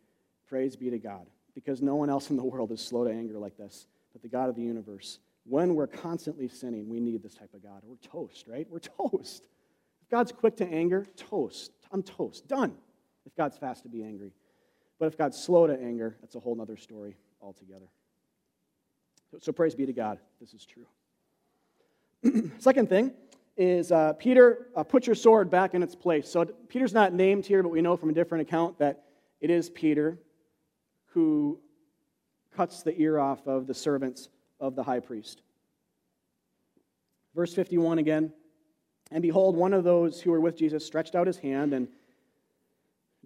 Praise 0.48 0.76
be 0.76 0.90
to 0.90 0.98
God, 0.98 1.26
because 1.54 1.82
no 1.82 1.96
one 1.96 2.10
else 2.10 2.30
in 2.30 2.36
the 2.36 2.44
world 2.44 2.70
is 2.70 2.80
slow 2.80 3.04
to 3.04 3.10
anger 3.10 3.38
like 3.38 3.56
this, 3.56 3.86
but 4.12 4.22
the 4.22 4.28
God 4.28 4.48
of 4.48 4.56
the 4.56 4.62
universe. 4.62 5.18
When 5.44 5.74
we're 5.74 5.86
constantly 5.86 6.48
sinning, 6.48 6.88
we 6.88 7.00
need 7.00 7.22
this 7.22 7.34
type 7.34 7.54
of 7.54 7.62
God. 7.62 7.82
We're 7.84 7.96
toast, 7.96 8.46
right? 8.48 8.66
We're 8.68 8.78
toast. 9.10 9.48
If 10.06 10.10
God's 10.10 10.30
quick 10.30 10.56
to 10.58 10.66
anger, 10.66 11.04
toast. 11.16 11.72
I'm 11.90 12.02
toast. 12.02 12.46
Done. 12.46 12.76
If 13.26 13.34
God's 13.34 13.58
fast 13.58 13.82
to 13.82 13.88
be 13.88 14.04
angry. 14.04 14.32
But 15.00 15.06
if 15.06 15.18
God's 15.18 15.36
slow 15.36 15.66
to 15.66 15.74
anger, 15.74 16.16
that's 16.20 16.36
a 16.36 16.40
whole 16.40 16.58
other 16.60 16.76
story 16.76 17.16
altogether. 17.42 17.86
So, 19.40 19.52
praise 19.52 19.74
be 19.74 19.84
to 19.84 19.92
God, 19.92 20.18
this 20.40 20.54
is 20.54 20.64
true. 20.64 20.86
Second 22.58 22.88
thing 22.88 23.12
is 23.56 23.90
uh, 23.90 24.12
Peter, 24.14 24.68
uh, 24.76 24.84
put 24.84 25.06
your 25.06 25.16
sword 25.16 25.50
back 25.50 25.74
in 25.74 25.82
its 25.82 25.94
place. 25.94 26.28
So 26.28 26.44
Peter's 26.44 26.92
not 26.92 27.12
named 27.12 27.46
here, 27.46 27.62
but 27.62 27.70
we 27.70 27.80
know 27.80 27.96
from 27.96 28.10
a 28.10 28.12
different 28.12 28.42
account 28.42 28.78
that 28.78 29.04
it 29.40 29.50
is 29.50 29.70
Peter 29.70 30.18
who 31.06 31.58
cuts 32.54 32.82
the 32.82 32.98
ear 33.00 33.18
off 33.18 33.46
of 33.46 33.66
the 33.66 33.74
servants 33.74 34.28
of 34.60 34.76
the 34.76 34.82
high 34.82 35.00
priest. 35.00 35.42
Verse 37.34 37.52
51 37.52 37.98
again. 37.98 38.32
And 39.10 39.22
behold, 39.22 39.56
one 39.56 39.72
of 39.72 39.84
those 39.84 40.20
who 40.20 40.30
were 40.30 40.40
with 40.40 40.56
Jesus 40.56 40.84
stretched 40.84 41.14
out 41.14 41.26
his 41.26 41.38
hand 41.38 41.72
and 41.72 41.88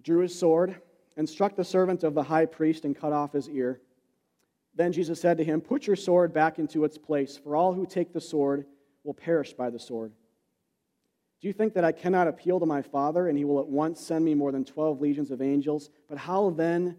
drew 0.01 0.19
his 0.19 0.37
sword 0.37 0.75
and 1.17 1.27
struck 1.27 1.55
the 1.55 1.63
servant 1.63 2.03
of 2.03 2.13
the 2.13 2.23
high 2.23 2.45
priest 2.45 2.85
and 2.85 2.95
cut 2.95 3.13
off 3.13 3.33
his 3.33 3.49
ear. 3.49 3.81
Then 4.75 4.93
Jesus 4.93 5.19
said 5.19 5.37
to 5.37 5.43
him, 5.43 5.61
Put 5.61 5.87
your 5.87 5.95
sword 5.95 6.33
back 6.33 6.59
into 6.59 6.85
its 6.85 6.97
place, 6.97 7.37
for 7.37 7.55
all 7.55 7.73
who 7.73 7.85
take 7.85 8.13
the 8.13 8.21
sword 8.21 8.65
will 9.03 9.13
perish 9.13 9.53
by 9.53 9.69
the 9.69 9.79
sword. 9.79 10.13
Do 11.41 11.47
you 11.47 11.53
think 11.53 11.73
that 11.73 11.83
I 11.83 11.91
cannot 11.91 12.27
appeal 12.27 12.59
to 12.59 12.65
my 12.65 12.83
Father, 12.83 13.27
and 13.27 13.37
he 13.37 13.45
will 13.45 13.59
at 13.59 13.67
once 13.67 13.99
send 13.99 14.23
me 14.23 14.35
more 14.35 14.51
than 14.51 14.63
12 14.63 15.01
legions 15.01 15.31
of 15.31 15.41
angels? 15.41 15.89
But 16.07 16.19
how 16.19 16.51
then 16.51 16.97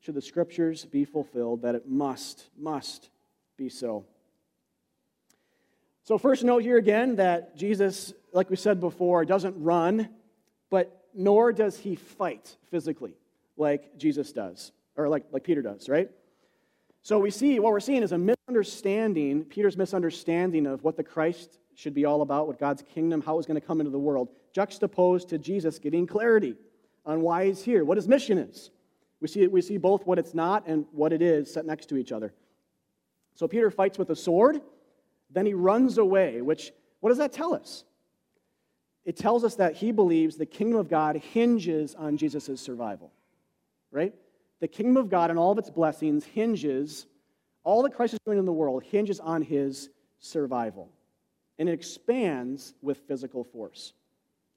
should 0.00 0.14
the 0.14 0.22
scriptures 0.22 0.84
be 0.84 1.04
fulfilled 1.04 1.62
that 1.62 1.76
it 1.76 1.88
must, 1.88 2.50
must 2.58 3.10
be 3.56 3.68
so? 3.68 4.04
So, 6.06 6.18
first 6.18 6.44
note 6.44 6.62
here 6.62 6.78
again 6.78 7.16
that 7.16 7.56
Jesus, 7.56 8.14
like 8.32 8.48
we 8.48 8.54
said 8.54 8.78
before, 8.78 9.24
doesn't 9.24 9.60
run, 9.60 10.08
but 10.70 11.02
nor 11.12 11.52
does 11.52 11.76
he 11.76 11.96
fight 11.96 12.56
physically 12.70 13.16
like 13.56 13.98
Jesus 13.98 14.30
does, 14.30 14.70
or 14.96 15.08
like, 15.08 15.24
like 15.32 15.42
Peter 15.42 15.62
does, 15.62 15.88
right? 15.88 16.08
So 17.02 17.18
we 17.18 17.32
see 17.32 17.58
what 17.58 17.72
we're 17.72 17.80
seeing 17.80 18.04
is 18.04 18.12
a 18.12 18.18
misunderstanding, 18.18 19.46
Peter's 19.46 19.76
misunderstanding 19.76 20.68
of 20.68 20.84
what 20.84 20.96
the 20.96 21.02
Christ 21.02 21.58
should 21.74 21.92
be 21.92 22.04
all 22.04 22.22
about, 22.22 22.46
what 22.46 22.60
God's 22.60 22.82
kingdom, 22.82 23.20
how 23.20 23.38
it's 23.38 23.46
going 23.48 23.60
to 23.60 23.66
come 23.66 23.80
into 23.80 23.90
the 23.90 23.98
world, 23.98 24.28
juxtaposed 24.52 25.28
to 25.30 25.38
Jesus 25.38 25.80
getting 25.80 26.06
clarity 26.06 26.54
on 27.04 27.20
why 27.20 27.46
he's 27.46 27.64
here, 27.64 27.84
what 27.84 27.96
his 27.96 28.06
mission 28.06 28.38
is. 28.38 28.70
We 29.20 29.26
see, 29.26 29.48
we 29.48 29.60
see 29.60 29.76
both 29.76 30.06
what 30.06 30.20
it's 30.20 30.34
not 30.34 30.68
and 30.68 30.86
what 30.92 31.12
it 31.12 31.20
is 31.20 31.52
set 31.52 31.66
next 31.66 31.86
to 31.88 31.96
each 31.96 32.12
other. 32.12 32.32
So 33.34 33.48
Peter 33.48 33.72
fights 33.72 33.98
with 33.98 34.10
a 34.10 34.16
sword, 34.16 34.60
then 35.30 35.46
he 35.46 35.54
runs 35.54 35.98
away, 35.98 36.40
which, 36.40 36.72
what 37.00 37.10
does 37.10 37.18
that 37.18 37.32
tell 37.32 37.54
us? 37.54 37.84
It 39.04 39.16
tells 39.16 39.44
us 39.44 39.54
that 39.56 39.74
he 39.74 39.92
believes 39.92 40.36
the 40.36 40.46
kingdom 40.46 40.78
of 40.78 40.88
God 40.88 41.16
hinges 41.16 41.94
on 41.94 42.16
Jesus' 42.16 42.60
survival, 42.60 43.12
right? 43.90 44.12
The 44.60 44.68
kingdom 44.68 44.96
of 44.96 45.08
God 45.08 45.30
and 45.30 45.38
all 45.38 45.52
of 45.52 45.58
its 45.58 45.70
blessings 45.70 46.24
hinges, 46.24 47.06
all 47.62 47.82
that 47.82 47.94
Christ 47.94 48.14
is 48.14 48.20
doing 48.24 48.38
in 48.38 48.44
the 48.44 48.52
world 48.52 48.82
hinges 48.82 49.20
on 49.20 49.42
his 49.42 49.90
survival. 50.18 50.90
And 51.58 51.68
it 51.68 51.72
expands 51.72 52.74
with 52.82 52.98
physical 53.06 53.44
force. 53.44 53.92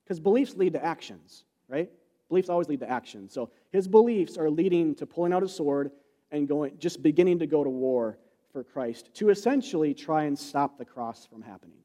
Because 0.04 0.20
beliefs 0.20 0.56
lead 0.56 0.74
to 0.74 0.84
actions, 0.84 1.44
right? 1.68 1.92
Beliefs 2.28 2.50
always 2.50 2.68
lead 2.68 2.80
to 2.80 2.90
actions. 2.90 3.32
So 3.34 3.52
his 3.72 3.88
beliefs 3.88 4.38
are 4.38 4.50
leading 4.50 4.96
to 4.96 5.06
pulling 5.06 5.34
out 5.34 5.44
a 5.44 5.48
sword 5.48 5.92
and 6.32 6.48
going, 6.48 6.74
just 6.80 7.04
beginning 7.04 7.40
to 7.40 7.48
go 7.48 7.64
to 7.64 7.70
war 7.70 8.18
for 8.60 8.64
Christ 8.66 9.10
to 9.14 9.30
essentially 9.30 9.94
try 9.94 10.26
and 10.26 10.38
stop 10.38 10.78
the 10.78 10.84
cross 10.84 11.26
from 11.26 11.42
happening. 11.42 11.78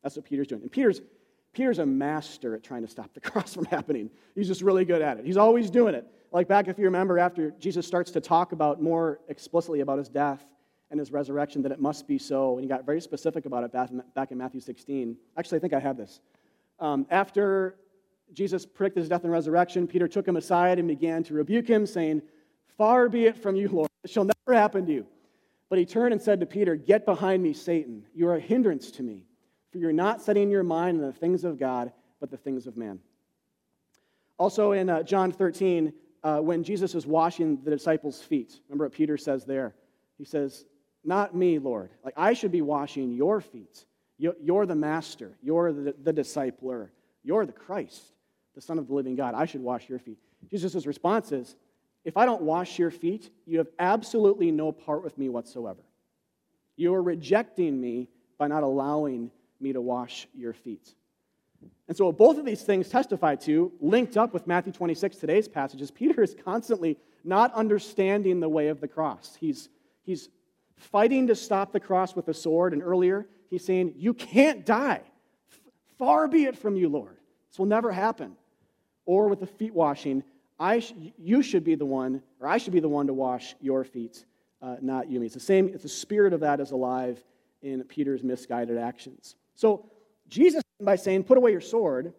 That's 0.00 0.14
what 0.14 0.24
Peter's 0.24 0.46
doing. 0.46 0.62
And 0.62 0.70
Peter's, 0.70 1.00
Peter's 1.52 1.80
a 1.80 1.86
master 1.86 2.54
at 2.54 2.62
trying 2.62 2.82
to 2.82 2.88
stop 2.88 3.12
the 3.14 3.20
cross 3.30 3.54
from 3.54 3.64
happening. 3.64 4.08
He's 4.36 4.46
just 4.46 4.62
really 4.62 4.84
good 4.84 5.02
at 5.02 5.18
it. 5.18 5.26
He's 5.26 5.36
always 5.36 5.70
doing 5.70 5.96
it. 5.96 6.06
Like 6.30 6.46
back, 6.46 6.68
if 6.68 6.78
you 6.78 6.84
remember, 6.84 7.18
after 7.18 7.50
Jesus 7.58 7.84
starts 7.84 8.12
to 8.12 8.20
talk 8.20 8.52
about 8.52 8.80
more 8.80 9.18
explicitly 9.26 9.80
about 9.80 9.98
his 9.98 10.08
death 10.08 10.44
and 10.92 11.00
his 11.00 11.10
resurrection, 11.10 11.62
that 11.62 11.72
it 11.72 11.80
must 11.80 12.06
be 12.06 12.16
so. 12.16 12.52
And 12.52 12.62
he 12.62 12.68
got 12.68 12.86
very 12.86 13.00
specific 13.00 13.44
about 13.44 13.64
it 13.64 13.72
back 13.72 13.90
in, 13.90 14.00
back 14.14 14.30
in 14.30 14.38
Matthew 14.38 14.60
16. 14.60 15.16
Actually, 15.36 15.58
I 15.58 15.60
think 15.60 15.72
I 15.72 15.80
have 15.80 15.96
this. 15.96 16.20
Um, 16.78 17.06
after 17.10 17.74
Jesus 18.32 18.64
predicted 18.64 19.00
his 19.00 19.08
death 19.08 19.24
and 19.24 19.32
resurrection, 19.32 19.88
Peter 19.88 20.06
took 20.06 20.28
him 20.28 20.36
aside 20.36 20.78
and 20.78 20.86
began 20.86 21.24
to 21.24 21.34
rebuke 21.34 21.66
him, 21.66 21.86
saying, 21.86 22.22
Far 22.76 23.08
be 23.08 23.24
it 23.24 23.36
from 23.36 23.56
you, 23.56 23.68
Lord. 23.68 23.88
It 24.04 24.10
shall 24.10 24.24
never 24.24 24.56
happen 24.56 24.86
to 24.86 24.92
you. 24.92 25.06
But 25.68 25.78
he 25.78 25.84
turned 25.84 26.12
and 26.12 26.22
said 26.22 26.40
to 26.40 26.46
Peter, 26.46 26.76
Get 26.76 27.04
behind 27.04 27.42
me, 27.42 27.52
Satan. 27.52 28.04
You 28.14 28.28
are 28.28 28.36
a 28.36 28.40
hindrance 28.40 28.90
to 28.92 29.02
me, 29.02 29.24
for 29.70 29.78
you're 29.78 29.92
not 29.92 30.22
setting 30.22 30.50
your 30.50 30.62
mind 30.62 31.00
on 31.00 31.06
the 31.06 31.12
things 31.12 31.44
of 31.44 31.58
God, 31.58 31.92
but 32.20 32.30
the 32.30 32.36
things 32.36 32.66
of 32.66 32.76
man. 32.76 33.00
Also 34.38 34.72
in 34.72 34.88
uh, 34.88 35.02
John 35.02 35.32
13, 35.32 35.92
uh, 36.22 36.38
when 36.38 36.64
Jesus 36.64 36.94
is 36.94 37.06
washing 37.06 37.62
the 37.62 37.70
disciples' 37.70 38.20
feet, 38.20 38.60
remember 38.68 38.86
what 38.86 38.92
Peter 38.92 39.16
says 39.16 39.44
there? 39.44 39.74
He 40.16 40.24
says, 40.24 40.64
Not 41.04 41.34
me, 41.34 41.58
Lord. 41.58 41.90
Like, 42.04 42.14
I 42.16 42.32
should 42.32 42.52
be 42.52 42.62
washing 42.62 43.12
your 43.12 43.40
feet. 43.40 43.84
You're 44.18 44.66
the 44.66 44.74
master, 44.74 45.38
you're 45.42 45.72
the, 45.72 45.94
the 46.02 46.12
discipler, 46.12 46.88
you're 47.22 47.46
the 47.46 47.52
Christ, 47.52 48.02
the 48.56 48.60
Son 48.60 48.78
of 48.78 48.88
the 48.88 48.94
living 48.94 49.14
God. 49.14 49.34
I 49.34 49.46
should 49.46 49.60
wash 49.60 49.88
your 49.88 50.00
feet. 50.00 50.18
Jesus' 50.50 50.86
response 50.86 51.30
is, 51.30 51.54
If 52.04 52.16
I 52.16 52.24
don't 52.24 52.42
wash 52.42 52.78
your 52.78 52.90
feet, 52.90 53.30
you 53.46 53.58
have 53.58 53.68
absolutely 53.78 54.50
no 54.50 54.72
part 54.72 55.04
with 55.04 55.18
me 55.18 55.28
whatsoever. 55.28 55.80
You 56.76 56.94
are 56.94 57.02
rejecting 57.02 57.80
me 57.80 58.08
by 58.38 58.46
not 58.46 58.62
allowing 58.62 59.30
me 59.60 59.72
to 59.72 59.80
wash 59.80 60.28
your 60.34 60.52
feet. 60.52 60.94
And 61.88 61.96
so, 61.96 62.12
both 62.12 62.38
of 62.38 62.44
these 62.44 62.62
things 62.62 62.88
testify 62.88 63.34
to, 63.36 63.72
linked 63.80 64.16
up 64.16 64.32
with 64.32 64.46
Matthew 64.46 64.72
26, 64.72 65.16
today's 65.16 65.48
passages, 65.48 65.90
Peter 65.90 66.22
is 66.22 66.36
constantly 66.44 66.98
not 67.24 67.52
understanding 67.54 68.40
the 68.40 68.48
way 68.48 68.68
of 68.68 68.80
the 68.80 68.88
cross. 68.88 69.36
He's, 69.40 69.68
he's 70.02 70.28
fighting 70.76 71.26
to 71.26 71.34
stop 71.34 71.72
the 71.72 71.80
cross 71.80 72.14
with 72.14 72.28
a 72.28 72.34
sword, 72.34 72.72
and 72.72 72.82
earlier 72.82 73.26
he's 73.50 73.64
saying, 73.64 73.94
You 73.96 74.14
can't 74.14 74.64
die. 74.64 75.02
Far 75.98 76.28
be 76.28 76.44
it 76.44 76.56
from 76.56 76.76
you, 76.76 76.88
Lord. 76.88 77.16
This 77.50 77.58
will 77.58 77.66
never 77.66 77.90
happen. 77.90 78.36
Or 79.04 79.28
with 79.28 79.40
the 79.40 79.46
feet 79.46 79.74
washing, 79.74 80.22
I 80.58 80.80
sh- 80.80 80.94
you 81.16 81.42
should 81.42 81.64
be 81.64 81.74
the 81.74 81.86
one, 81.86 82.22
or 82.40 82.48
I 82.48 82.58
should 82.58 82.72
be 82.72 82.80
the 82.80 82.88
one 82.88 83.06
to 83.06 83.12
wash 83.12 83.54
your 83.60 83.84
feet, 83.84 84.24
uh, 84.60 84.76
not 84.80 85.10
you. 85.10 85.22
It's 85.22 85.34
the 85.34 85.40
same, 85.40 85.68
it's 85.68 85.82
the 85.82 85.88
spirit 85.88 86.32
of 86.32 86.40
that 86.40 86.60
is 86.60 86.72
alive 86.72 87.22
in 87.62 87.82
Peter's 87.84 88.22
misguided 88.22 88.78
actions. 88.78 89.36
So, 89.54 89.90
Jesus, 90.28 90.62
by 90.80 90.96
saying, 90.96 91.24
Put 91.24 91.38
away 91.38 91.52
your 91.52 91.60
sword, 91.60 92.12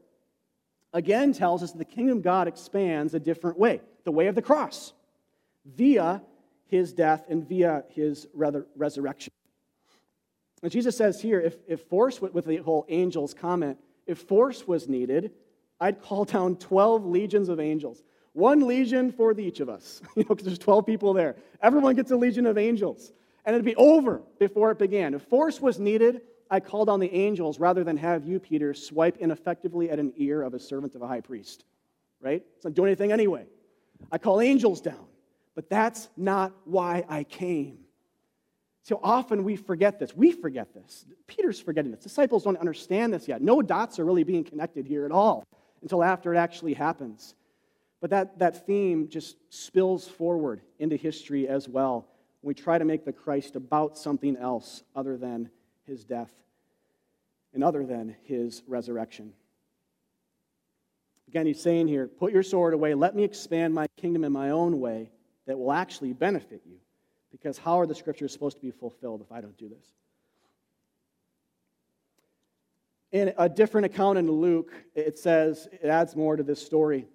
again 0.93 1.33
tells 1.33 1.63
us 1.63 1.71
that 1.71 1.77
the 1.77 1.85
kingdom 1.85 2.17
of 2.17 2.23
God 2.23 2.47
expands 2.47 3.13
a 3.13 3.19
different 3.19 3.57
way 3.57 3.81
the 4.05 4.11
way 4.11 4.27
of 4.27 4.35
the 4.35 4.41
cross, 4.41 4.93
via 5.65 6.21
his 6.65 6.93
death 6.93 7.25
and 7.29 7.47
via 7.47 7.83
his 7.89 8.27
resurrection. 8.33 9.31
And 10.63 10.71
Jesus 10.71 10.97
says 10.97 11.21
here 11.21 11.39
if, 11.39 11.57
if 11.67 11.81
force, 11.83 12.21
with 12.21 12.45
the 12.45 12.57
whole 12.57 12.85
angels 12.89 13.33
comment, 13.33 13.77
if 14.07 14.19
force 14.19 14.67
was 14.67 14.87
needed, 14.87 15.31
I'd 15.79 16.01
call 16.01 16.25
down 16.25 16.57
12 16.57 17.05
legions 17.05 17.49
of 17.49 17.59
angels. 17.59 18.03
One 18.33 18.67
legion 18.67 19.11
for 19.11 19.37
each 19.39 19.59
of 19.59 19.69
us, 19.69 20.01
you 20.15 20.23
know, 20.23 20.29
because 20.29 20.45
there's 20.45 20.59
12 20.59 20.85
people 20.85 21.13
there. 21.13 21.35
Everyone 21.61 21.95
gets 21.95 22.11
a 22.11 22.15
legion 22.15 22.45
of 22.45 22.57
angels. 22.57 23.11
And 23.45 23.55
it'd 23.55 23.65
be 23.65 23.75
over 23.75 24.21
before 24.37 24.71
it 24.71 24.77
began. 24.77 25.13
If 25.13 25.23
force 25.23 25.59
was 25.59 25.79
needed, 25.79 26.21
I 26.51 26.59
called 26.59 26.89
on 26.89 26.99
the 26.99 27.13
angels 27.13 27.59
rather 27.59 27.83
than 27.83 27.97
have 27.97 28.25
you, 28.25 28.39
Peter, 28.39 28.73
swipe 28.73 29.17
ineffectively 29.17 29.89
at 29.89 29.99
an 29.99 30.13
ear 30.17 30.41
of 30.41 30.53
a 30.53 30.59
servant 30.59 30.95
of 30.95 31.01
a 31.01 31.07
high 31.07 31.21
priest. 31.21 31.65
Right? 32.21 32.43
It's 32.55 32.65
not 32.65 32.73
doing 32.73 32.89
anything 32.89 33.11
anyway. 33.11 33.45
I 34.11 34.17
call 34.17 34.41
angels 34.41 34.81
down. 34.81 35.05
But 35.55 35.69
that's 35.69 36.09
not 36.15 36.53
why 36.65 37.03
I 37.09 37.23
came. 37.23 37.79
So 38.83 38.99
often 39.03 39.43
we 39.43 39.55
forget 39.55 39.99
this. 39.99 40.15
We 40.15 40.31
forget 40.31 40.73
this. 40.73 41.05
Peter's 41.27 41.59
forgetting 41.59 41.91
this. 41.91 42.01
Disciples 42.01 42.43
don't 42.43 42.57
understand 42.57 43.13
this 43.13 43.27
yet. 43.27 43.41
No 43.41 43.61
dots 43.61 43.99
are 43.99 44.05
really 44.05 44.23
being 44.23 44.43
connected 44.43 44.85
here 44.85 45.05
at 45.05 45.11
all 45.11 45.43
until 45.81 46.03
after 46.03 46.33
it 46.33 46.37
actually 46.37 46.73
happens. 46.73 47.35
But 48.01 48.11
that, 48.11 48.39
that 48.39 48.65
theme 48.65 49.09
just 49.09 49.35
spills 49.49 50.07
forward 50.07 50.61
into 50.79 50.95
history 50.95 51.47
as 51.47 51.67
well 51.67 52.07
we 52.41 52.53
try 52.53 52.77
to 52.77 52.85
make 52.85 53.05
the 53.05 53.11
Christ 53.11 53.55
about 53.55 53.97
something 53.97 54.37
else 54.37 54.83
other 54.95 55.17
than 55.17 55.49
his 55.85 56.03
death 56.03 56.31
and 57.53 57.63
other 57.63 57.85
than 57.85 58.15
his 58.23 58.63
resurrection. 58.67 59.33
Again, 61.27 61.45
he's 61.45 61.61
saying 61.61 61.87
here, 61.87 62.07
put 62.07 62.31
your 62.31 62.43
sword 62.43 62.73
away, 62.73 62.93
let 62.93 63.15
me 63.15 63.23
expand 63.23 63.73
my 63.73 63.87
kingdom 63.97 64.23
in 64.23 64.31
my 64.31 64.51
own 64.51 64.79
way 64.79 65.11
that 65.45 65.57
will 65.57 65.71
actually 65.71 66.13
benefit 66.13 66.61
you. 66.65 66.77
Because 67.31 67.57
how 67.57 67.79
are 67.79 67.85
the 67.85 67.93
scriptures 67.93 68.33
supposed 68.33 68.57
to 68.57 68.61
be 68.61 68.71
fulfilled 68.71 69.21
if 69.21 69.31
I 69.31 69.41
don't 69.41 69.57
do 69.57 69.69
this? 69.69 69.85
In 73.11 73.33
a 73.37 73.49
different 73.49 73.85
account 73.85 74.17
in 74.17 74.31
Luke, 74.31 74.71
it 74.95 75.17
says, 75.17 75.67
it 75.71 75.87
adds 75.87 76.15
more 76.15 76.35
to 76.35 76.43
this 76.43 76.63
story, 76.63 77.07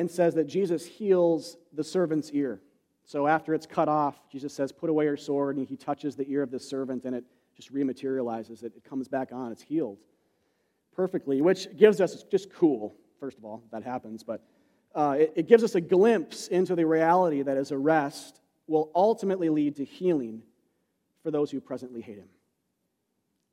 and 0.00 0.10
says 0.10 0.34
that 0.34 0.46
Jesus 0.46 0.86
heals 0.86 1.58
the 1.74 1.84
servant's 1.84 2.30
ear. 2.32 2.60
So 3.04 3.26
after 3.26 3.54
it's 3.54 3.66
cut 3.66 3.88
off, 3.88 4.28
Jesus 4.30 4.54
says, 4.54 4.72
Put 4.72 4.88
away 4.88 5.04
your 5.04 5.16
sword, 5.16 5.56
and 5.56 5.68
he 5.68 5.76
touches 5.76 6.16
the 6.16 6.28
ear 6.28 6.42
of 6.42 6.50
the 6.50 6.58
servant, 6.58 7.04
and 7.04 7.14
it 7.14 7.24
just 7.54 7.72
rematerializes 7.72 8.62
it. 8.62 8.72
It 8.76 8.82
comes 8.82 9.08
back 9.08 9.30
on, 9.30 9.52
it's 9.52 9.62
healed 9.62 9.98
perfectly, 10.96 11.40
which 11.40 11.76
gives 11.76 12.00
us 12.00 12.24
just 12.30 12.52
cool, 12.52 12.94
first 13.18 13.38
of 13.38 13.44
all, 13.44 13.62
that 13.72 13.82
happens, 13.82 14.22
but 14.22 14.42
uh, 14.94 15.16
it, 15.18 15.32
it 15.36 15.48
gives 15.48 15.62
us 15.62 15.74
a 15.74 15.80
glimpse 15.80 16.48
into 16.48 16.74
the 16.74 16.84
reality 16.84 17.42
that 17.42 17.56
his 17.56 17.70
arrest 17.70 18.40
will 18.66 18.90
ultimately 18.94 19.48
lead 19.48 19.76
to 19.76 19.84
healing 19.84 20.42
for 21.22 21.30
those 21.30 21.50
who 21.50 21.60
presently 21.60 22.00
hate 22.00 22.18
him. 22.18 22.28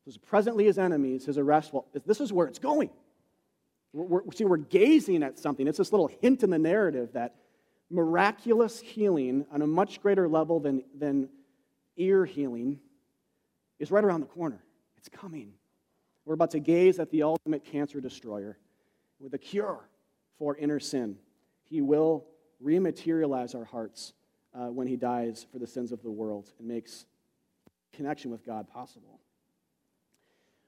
Because 0.04 0.18
presently 0.18 0.66
his 0.66 0.78
enemies, 0.78 1.26
his 1.26 1.38
arrest 1.38 1.74
will, 1.74 1.86
this 2.06 2.22
is 2.22 2.32
where 2.32 2.48
it's 2.48 2.60
going. 2.60 2.90
We're, 3.94 4.22
see, 4.34 4.46
we're 4.46 4.58
gazing 4.58 5.24
at 5.24 5.40
something. 5.40 5.68
It's 5.68 5.78
this 5.78 5.92
little 5.92 6.08
hint 6.22 6.44
in 6.44 6.50
the 6.50 6.60
narrative 6.60 7.14
that 7.14 7.36
miraculous 7.90 8.80
healing 8.80 9.46
on 9.52 9.62
a 9.62 9.68
much 9.68 10.02
greater 10.02 10.28
level 10.28 10.60
than, 10.60 10.84
than 10.98 11.30
ear 11.96 12.26
healing 12.26 12.80
is 13.80 13.92
right 13.92 14.04
around 14.04 14.22
the 14.22 14.28
corner. 14.28 14.64
It's 14.98 15.10
coming. 15.10 15.54
We're 16.26 16.34
about 16.34 16.52
to 16.52 16.60
gaze 16.60 17.00
at 17.00 17.10
the 17.12 17.24
ultimate 17.24 17.64
cancer 17.64 18.02
destroyer 18.02 18.58
with 19.20 19.34
a 19.34 19.38
cure 19.38 19.88
for 20.38 20.58
inner 20.58 20.80
sin. 20.80 21.18
He 21.64 21.82
will 21.82 22.26
rematerialize 22.64 23.56
our 23.56 23.66
hearts 23.66 24.14
uh, 24.54 24.68
when 24.68 24.88
He 24.88 24.98
dies 24.98 25.46
for 25.52 25.60
the 25.60 25.68
sins 25.68 25.92
of 25.92 26.02
the 26.04 26.12
world 26.12 26.52
and 26.60 26.68
makes 26.68 27.06
connection 27.94 28.32
with 28.32 28.46
God 28.46 28.68
possible. 28.68 29.20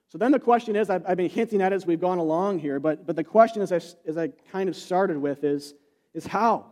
So 0.09 0.17
then 0.17 0.31
the 0.31 0.39
question 0.39 0.75
is 0.75 0.89
I've, 0.89 1.03
I've 1.07 1.17
been 1.17 1.29
hinting 1.29 1.61
at 1.61 1.71
it 1.71 1.75
as 1.75 1.85
we've 1.85 2.01
gone 2.01 2.17
along 2.17 2.59
here, 2.59 2.79
but, 2.79 3.05
but 3.05 3.15
the 3.15 3.23
question, 3.23 3.61
as 3.61 3.71
I, 3.71 3.79
as 4.07 4.17
I 4.17 4.29
kind 4.51 4.67
of 4.67 4.75
started 4.75 5.17
with, 5.17 5.43
is, 5.43 5.75
is 6.13 6.25
how? 6.25 6.65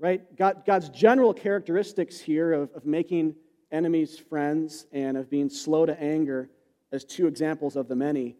Right? 0.00 0.36
God, 0.36 0.64
God's 0.66 0.88
general 0.88 1.32
characteristics 1.32 2.18
here 2.18 2.52
of, 2.52 2.70
of 2.74 2.84
making 2.84 3.36
enemies 3.70 4.18
friends 4.18 4.86
and 4.92 5.16
of 5.16 5.30
being 5.30 5.48
slow 5.48 5.86
to 5.86 6.00
anger 6.00 6.50
as 6.92 7.04
two 7.04 7.26
examples 7.26 7.76
of 7.76 7.88
the 7.88 7.96
many. 7.96 8.36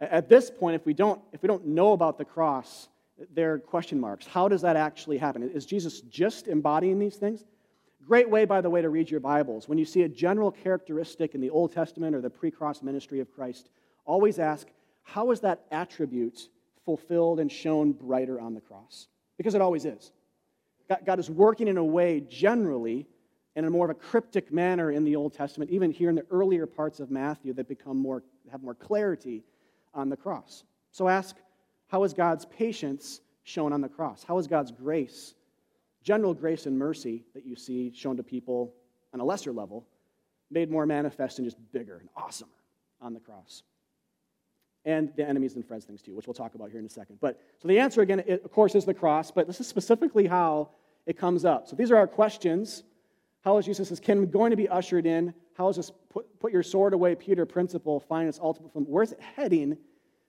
At 0.00 0.28
this 0.28 0.50
point, 0.50 0.76
if 0.76 0.86
we 0.86 0.94
don't, 0.94 1.20
if 1.32 1.42
we 1.42 1.46
don't 1.46 1.66
know 1.66 1.92
about 1.92 2.16
the 2.16 2.24
cross, 2.24 2.88
there 3.34 3.52
are 3.52 3.58
question 3.58 4.00
marks. 4.00 4.26
How 4.26 4.48
does 4.48 4.62
that 4.62 4.76
actually 4.76 5.18
happen? 5.18 5.42
Is 5.42 5.66
Jesus 5.66 6.00
just 6.02 6.48
embodying 6.48 6.98
these 6.98 7.16
things? 7.16 7.44
Great 8.06 8.28
way, 8.28 8.44
by 8.44 8.60
the 8.60 8.70
way, 8.70 8.82
to 8.82 8.88
read 8.88 9.10
your 9.10 9.20
Bibles. 9.20 9.68
When 9.68 9.78
you 9.78 9.84
see 9.84 10.02
a 10.02 10.08
general 10.08 10.50
characteristic 10.50 11.34
in 11.34 11.40
the 11.40 11.50
Old 11.50 11.72
Testament 11.72 12.16
or 12.16 12.20
the 12.20 12.30
pre 12.30 12.50
cross 12.50 12.82
ministry 12.82 13.20
of 13.20 13.30
Christ, 13.32 13.68
always 14.04 14.38
ask, 14.38 14.68
how 15.02 15.30
is 15.30 15.40
that 15.40 15.64
attribute 15.70 16.48
fulfilled 16.84 17.40
and 17.40 17.52
shown 17.52 17.92
brighter 17.92 18.40
on 18.40 18.54
the 18.54 18.60
cross, 18.60 19.08
because 19.36 19.54
it 19.54 19.60
always 19.60 19.84
is. 19.84 20.12
God 21.04 21.20
is 21.20 21.30
working 21.30 21.68
in 21.68 21.76
a 21.76 21.84
way 21.84 22.20
generally 22.20 23.06
in 23.54 23.64
a 23.64 23.70
more 23.70 23.84
of 23.84 23.90
a 23.90 23.94
cryptic 23.94 24.52
manner 24.52 24.90
in 24.90 25.04
the 25.04 25.14
Old 25.14 25.32
Testament, 25.32 25.70
even 25.70 25.90
here 25.90 26.08
in 26.08 26.16
the 26.16 26.26
earlier 26.30 26.66
parts 26.66 26.98
of 26.98 27.10
Matthew 27.10 27.52
that 27.54 27.68
become 27.68 27.96
more, 27.96 28.22
have 28.50 28.62
more 28.62 28.74
clarity 28.74 29.44
on 29.94 30.08
the 30.08 30.16
cross. 30.16 30.64
So 30.90 31.06
ask, 31.06 31.36
how 31.88 32.02
is 32.04 32.12
God's 32.12 32.44
patience 32.44 33.20
shown 33.44 33.72
on 33.72 33.80
the 33.80 33.88
cross? 33.88 34.24
How 34.24 34.38
is 34.38 34.46
God's 34.46 34.72
grace, 34.72 35.34
general 36.02 36.34
grace 36.34 36.66
and 36.66 36.78
mercy 36.78 37.24
that 37.34 37.44
you 37.44 37.56
see 37.56 37.92
shown 37.94 38.16
to 38.16 38.22
people 38.22 38.74
on 39.12 39.20
a 39.20 39.24
lesser 39.24 39.52
level, 39.52 39.86
made 40.50 40.70
more 40.70 40.86
manifest 40.86 41.38
and 41.38 41.46
just 41.46 41.58
bigger 41.72 41.98
and 41.98 42.08
awesomer 42.14 42.48
on 43.00 43.14
the 43.14 43.20
cross? 43.20 43.62
And 44.84 45.12
the 45.16 45.28
enemies 45.28 45.56
and 45.56 45.66
friends 45.66 45.84
things 45.84 46.00
too, 46.00 46.14
which 46.14 46.26
we'll 46.26 46.34
talk 46.34 46.54
about 46.54 46.70
here 46.70 46.80
in 46.80 46.86
a 46.86 46.90
second. 46.90 47.18
But 47.20 47.38
so 47.58 47.68
the 47.68 47.78
answer 47.78 48.00
again, 48.00 48.20
it, 48.26 48.44
of 48.44 48.50
course, 48.50 48.74
is 48.74 48.84
the 48.84 48.94
cross, 48.94 49.30
but 49.30 49.46
this 49.46 49.60
is 49.60 49.66
specifically 49.66 50.26
how 50.26 50.70
it 51.06 51.18
comes 51.18 51.44
up. 51.44 51.68
So 51.68 51.76
these 51.76 51.90
are 51.90 51.96
our 51.96 52.06
questions 52.06 52.84
how 53.42 53.56
is 53.56 53.64
Jesus' 53.64 53.98
kingdom 54.00 54.30
going 54.30 54.50
to 54.50 54.56
be 54.56 54.68
ushered 54.68 55.06
in? 55.06 55.32
How 55.54 55.68
is 55.68 55.76
this 55.76 55.90
put, 56.10 56.38
put 56.40 56.52
your 56.52 56.62
sword 56.62 56.92
away, 56.92 57.14
Peter 57.14 57.46
principle 57.46 58.00
find 58.00 58.28
its 58.28 58.38
ultimate 58.38 58.72
from? 58.72 58.84
Where's 58.84 59.12
it 59.12 59.20
heading? 59.20 59.76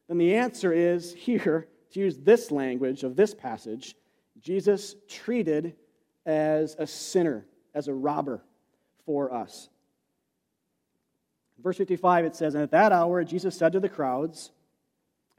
Then 0.08 0.18
the 0.18 0.36
answer 0.36 0.72
is 0.72 1.14
here, 1.14 1.68
to 1.92 2.00
use 2.00 2.18
this 2.18 2.52
language 2.52 3.04
of 3.04 3.18
this 3.18 3.34
passage, 3.34 3.96
Jesus 4.42 4.96
treated 5.08 5.76
as 6.26 6.76
a 6.80 6.88
sinner, 6.88 7.46
as 7.74 7.88
a 7.88 7.94
robber 7.94 8.44
for 9.06 9.34
us. 9.34 9.70
verse 11.60 11.78
55, 11.78 12.26
it 12.26 12.36
says, 12.36 12.56
And 12.56 12.64
at 12.64 12.72
that 12.72 12.92
hour 12.92 13.24
Jesus 13.24 13.56
said 13.56 13.74
to 13.74 13.80
the 13.80 13.90
crowds, 13.90 14.52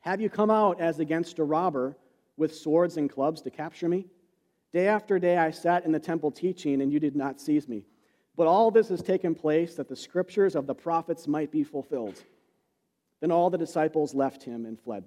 Have 0.00 0.20
you 0.20 0.30
come 0.30 0.50
out 0.50 0.80
as 0.80 1.00
against 1.00 1.38
a 1.38 1.44
robber 1.44 1.96
with 2.36 2.54
swords 2.54 2.96
and 2.96 3.10
clubs 3.10 3.42
to 3.42 3.50
capture 3.50 3.88
me? 3.88 4.06
Day 4.72 4.86
after 4.86 5.18
day 5.18 5.36
I 5.36 5.50
sat 5.50 5.84
in 5.84 5.92
the 5.92 6.00
temple 6.00 6.30
teaching, 6.30 6.80
and 6.80 6.92
you 6.92 6.98
did 6.98 7.14
not 7.14 7.40
seize 7.40 7.68
me. 7.68 7.84
But 8.36 8.46
all 8.46 8.70
this 8.70 8.88
has 8.88 9.02
taken 9.02 9.34
place 9.34 9.74
that 9.74 9.88
the 9.88 9.96
scriptures 9.96 10.54
of 10.54 10.66
the 10.66 10.74
prophets 10.74 11.28
might 11.28 11.50
be 11.50 11.64
fulfilled. 11.64 12.22
Then 13.20 13.30
all 13.30 13.50
the 13.50 13.58
disciples 13.58 14.14
left 14.14 14.42
him 14.42 14.64
and 14.64 14.80
fled. 14.80 15.04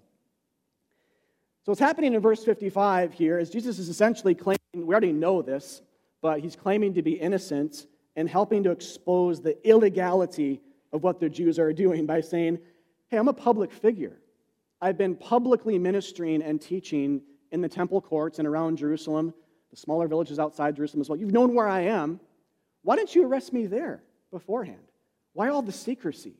So, 1.65 1.71
what's 1.71 1.81
happening 1.81 2.13
in 2.13 2.21
verse 2.21 2.43
55 2.43 3.11
here 3.11 3.39
is 3.39 3.49
Jesus 3.49 3.79
is 3.79 3.89
essentially 3.89 4.35
claiming, 4.35 4.59
we 4.75 4.83
already 4.83 5.11
know 5.11 5.41
this, 5.41 5.81
but 6.21 6.39
he's 6.39 6.55
claiming 6.55 6.93
to 6.93 7.01
be 7.01 7.13
innocent 7.13 7.87
and 8.15 8.29
helping 8.29 8.61
to 8.65 8.69
expose 8.69 9.41
the 9.41 9.57
illegality 9.67 10.61
of 10.93 11.01
what 11.01 11.19
the 11.19 11.27
Jews 11.27 11.57
are 11.57 11.73
doing 11.73 12.05
by 12.05 12.21
saying, 12.21 12.59
Hey, 13.07 13.17
I'm 13.17 13.29
a 13.29 13.33
public 13.33 13.71
figure. 13.71 14.15
I've 14.79 14.99
been 14.99 15.15
publicly 15.15 15.79
ministering 15.79 16.43
and 16.43 16.61
teaching 16.61 17.23
in 17.51 17.61
the 17.61 17.69
temple 17.69 17.99
courts 17.99 18.37
and 18.37 18.47
around 18.47 18.77
Jerusalem 18.77 19.33
the 19.71 19.77
smaller 19.77 20.07
villages 20.07 20.37
outside 20.37 20.75
Jerusalem 20.75 21.01
as 21.01 21.09
well. 21.09 21.17
You've 21.17 21.33
known 21.33 21.55
where 21.55 21.67
I 21.67 21.81
am. 21.81 22.19
Why 22.83 22.95
didn't 22.95 23.15
you 23.15 23.25
arrest 23.25 23.53
me 23.53 23.65
there 23.65 24.03
beforehand? 24.29 24.91
Why 25.33 25.49
all 25.49 25.63
the 25.63 25.71
secrecy? 25.71 26.35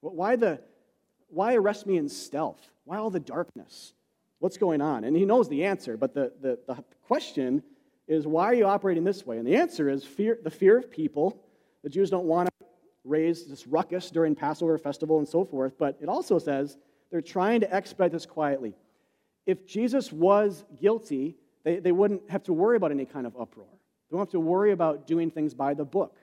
Why, 0.00 0.36
the, 0.36 0.58
why 1.28 1.54
arrest 1.54 1.86
me 1.86 1.98
in 1.98 2.08
stealth? 2.08 2.66
Why 2.84 2.96
all 2.96 3.10
the 3.10 3.20
darkness? 3.20 3.92
What's 4.40 4.56
going 4.56 4.80
on? 4.80 5.04
And 5.04 5.14
he 5.14 5.26
knows 5.26 5.48
the 5.48 5.64
answer, 5.64 5.96
but 5.96 6.14
the, 6.14 6.32
the, 6.40 6.58
the 6.66 6.82
question 7.06 7.62
is 8.08 8.26
why 8.26 8.46
are 8.46 8.54
you 8.54 8.64
operating 8.64 9.04
this 9.04 9.24
way? 9.24 9.38
And 9.38 9.46
the 9.46 9.54
answer 9.54 9.88
is 9.88 10.02
fear, 10.02 10.38
the 10.42 10.50
fear 10.50 10.78
of 10.78 10.90
people. 10.90 11.44
The 11.84 11.90
Jews 11.90 12.10
don't 12.10 12.24
want 12.24 12.48
to 12.48 12.66
raise 13.04 13.44
this 13.46 13.66
ruckus 13.66 14.10
during 14.10 14.34
Passover 14.34 14.78
festival 14.78 15.18
and 15.18 15.28
so 15.28 15.44
forth, 15.44 15.78
but 15.78 15.98
it 16.00 16.08
also 16.08 16.38
says 16.38 16.78
they're 17.10 17.20
trying 17.20 17.60
to 17.60 17.72
expedite 17.72 18.12
this 18.12 18.26
quietly. 18.26 18.74
If 19.46 19.66
Jesus 19.66 20.10
was 20.10 20.64
guilty, 20.80 21.36
they, 21.62 21.78
they 21.78 21.92
wouldn't 21.92 22.28
have 22.30 22.42
to 22.44 22.52
worry 22.54 22.76
about 22.76 22.90
any 22.90 23.04
kind 23.04 23.26
of 23.26 23.36
uproar. 23.38 23.66
They 24.10 24.16
don't 24.16 24.20
have 24.20 24.30
to 24.30 24.40
worry 24.40 24.72
about 24.72 25.06
doing 25.06 25.30
things 25.30 25.52
by 25.52 25.74
the 25.74 25.84
book. 25.84 26.16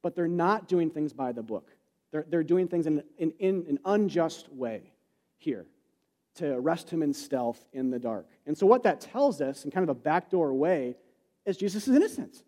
But 0.00 0.14
they're 0.14 0.28
not 0.28 0.68
doing 0.68 0.90
things 0.90 1.12
by 1.12 1.32
the 1.32 1.42
book. 1.42 1.70
They're, 2.12 2.24
they're 2.28 2.44
doing 2.44 2.68
things 2.68 2.86
in, 2.86 3.02
in, 3.18 3.32
in 3.38 3.64
an 3.68 3.78
unjust 3.84 4.52
way 4.52 4.92
here 5.38 5.66
to 6.36 6.54
arrest 6.54 6.90
him 6.90 7.02
in 7.02 7.12
stealth 7.12 7.64
in 7.72 7.90
the 7.90 7.98
dark. 7.98 8.26
And 8.46 8.56
so, 8.56 8.66
what 8.66 8.82
that 8.84 9.00
tells 9.00 9.40
us 9.40 9.64
in 9.64 9.70
kind 9.70 9.84
of 9.84 9.90
a 9.90 9.98
backdoor 9.98 10.54
way 10.54 10.96
is 11.44 11.56
Jesus 11.56 11.88
is 11.88 11.94
innocent, 11.94 12.42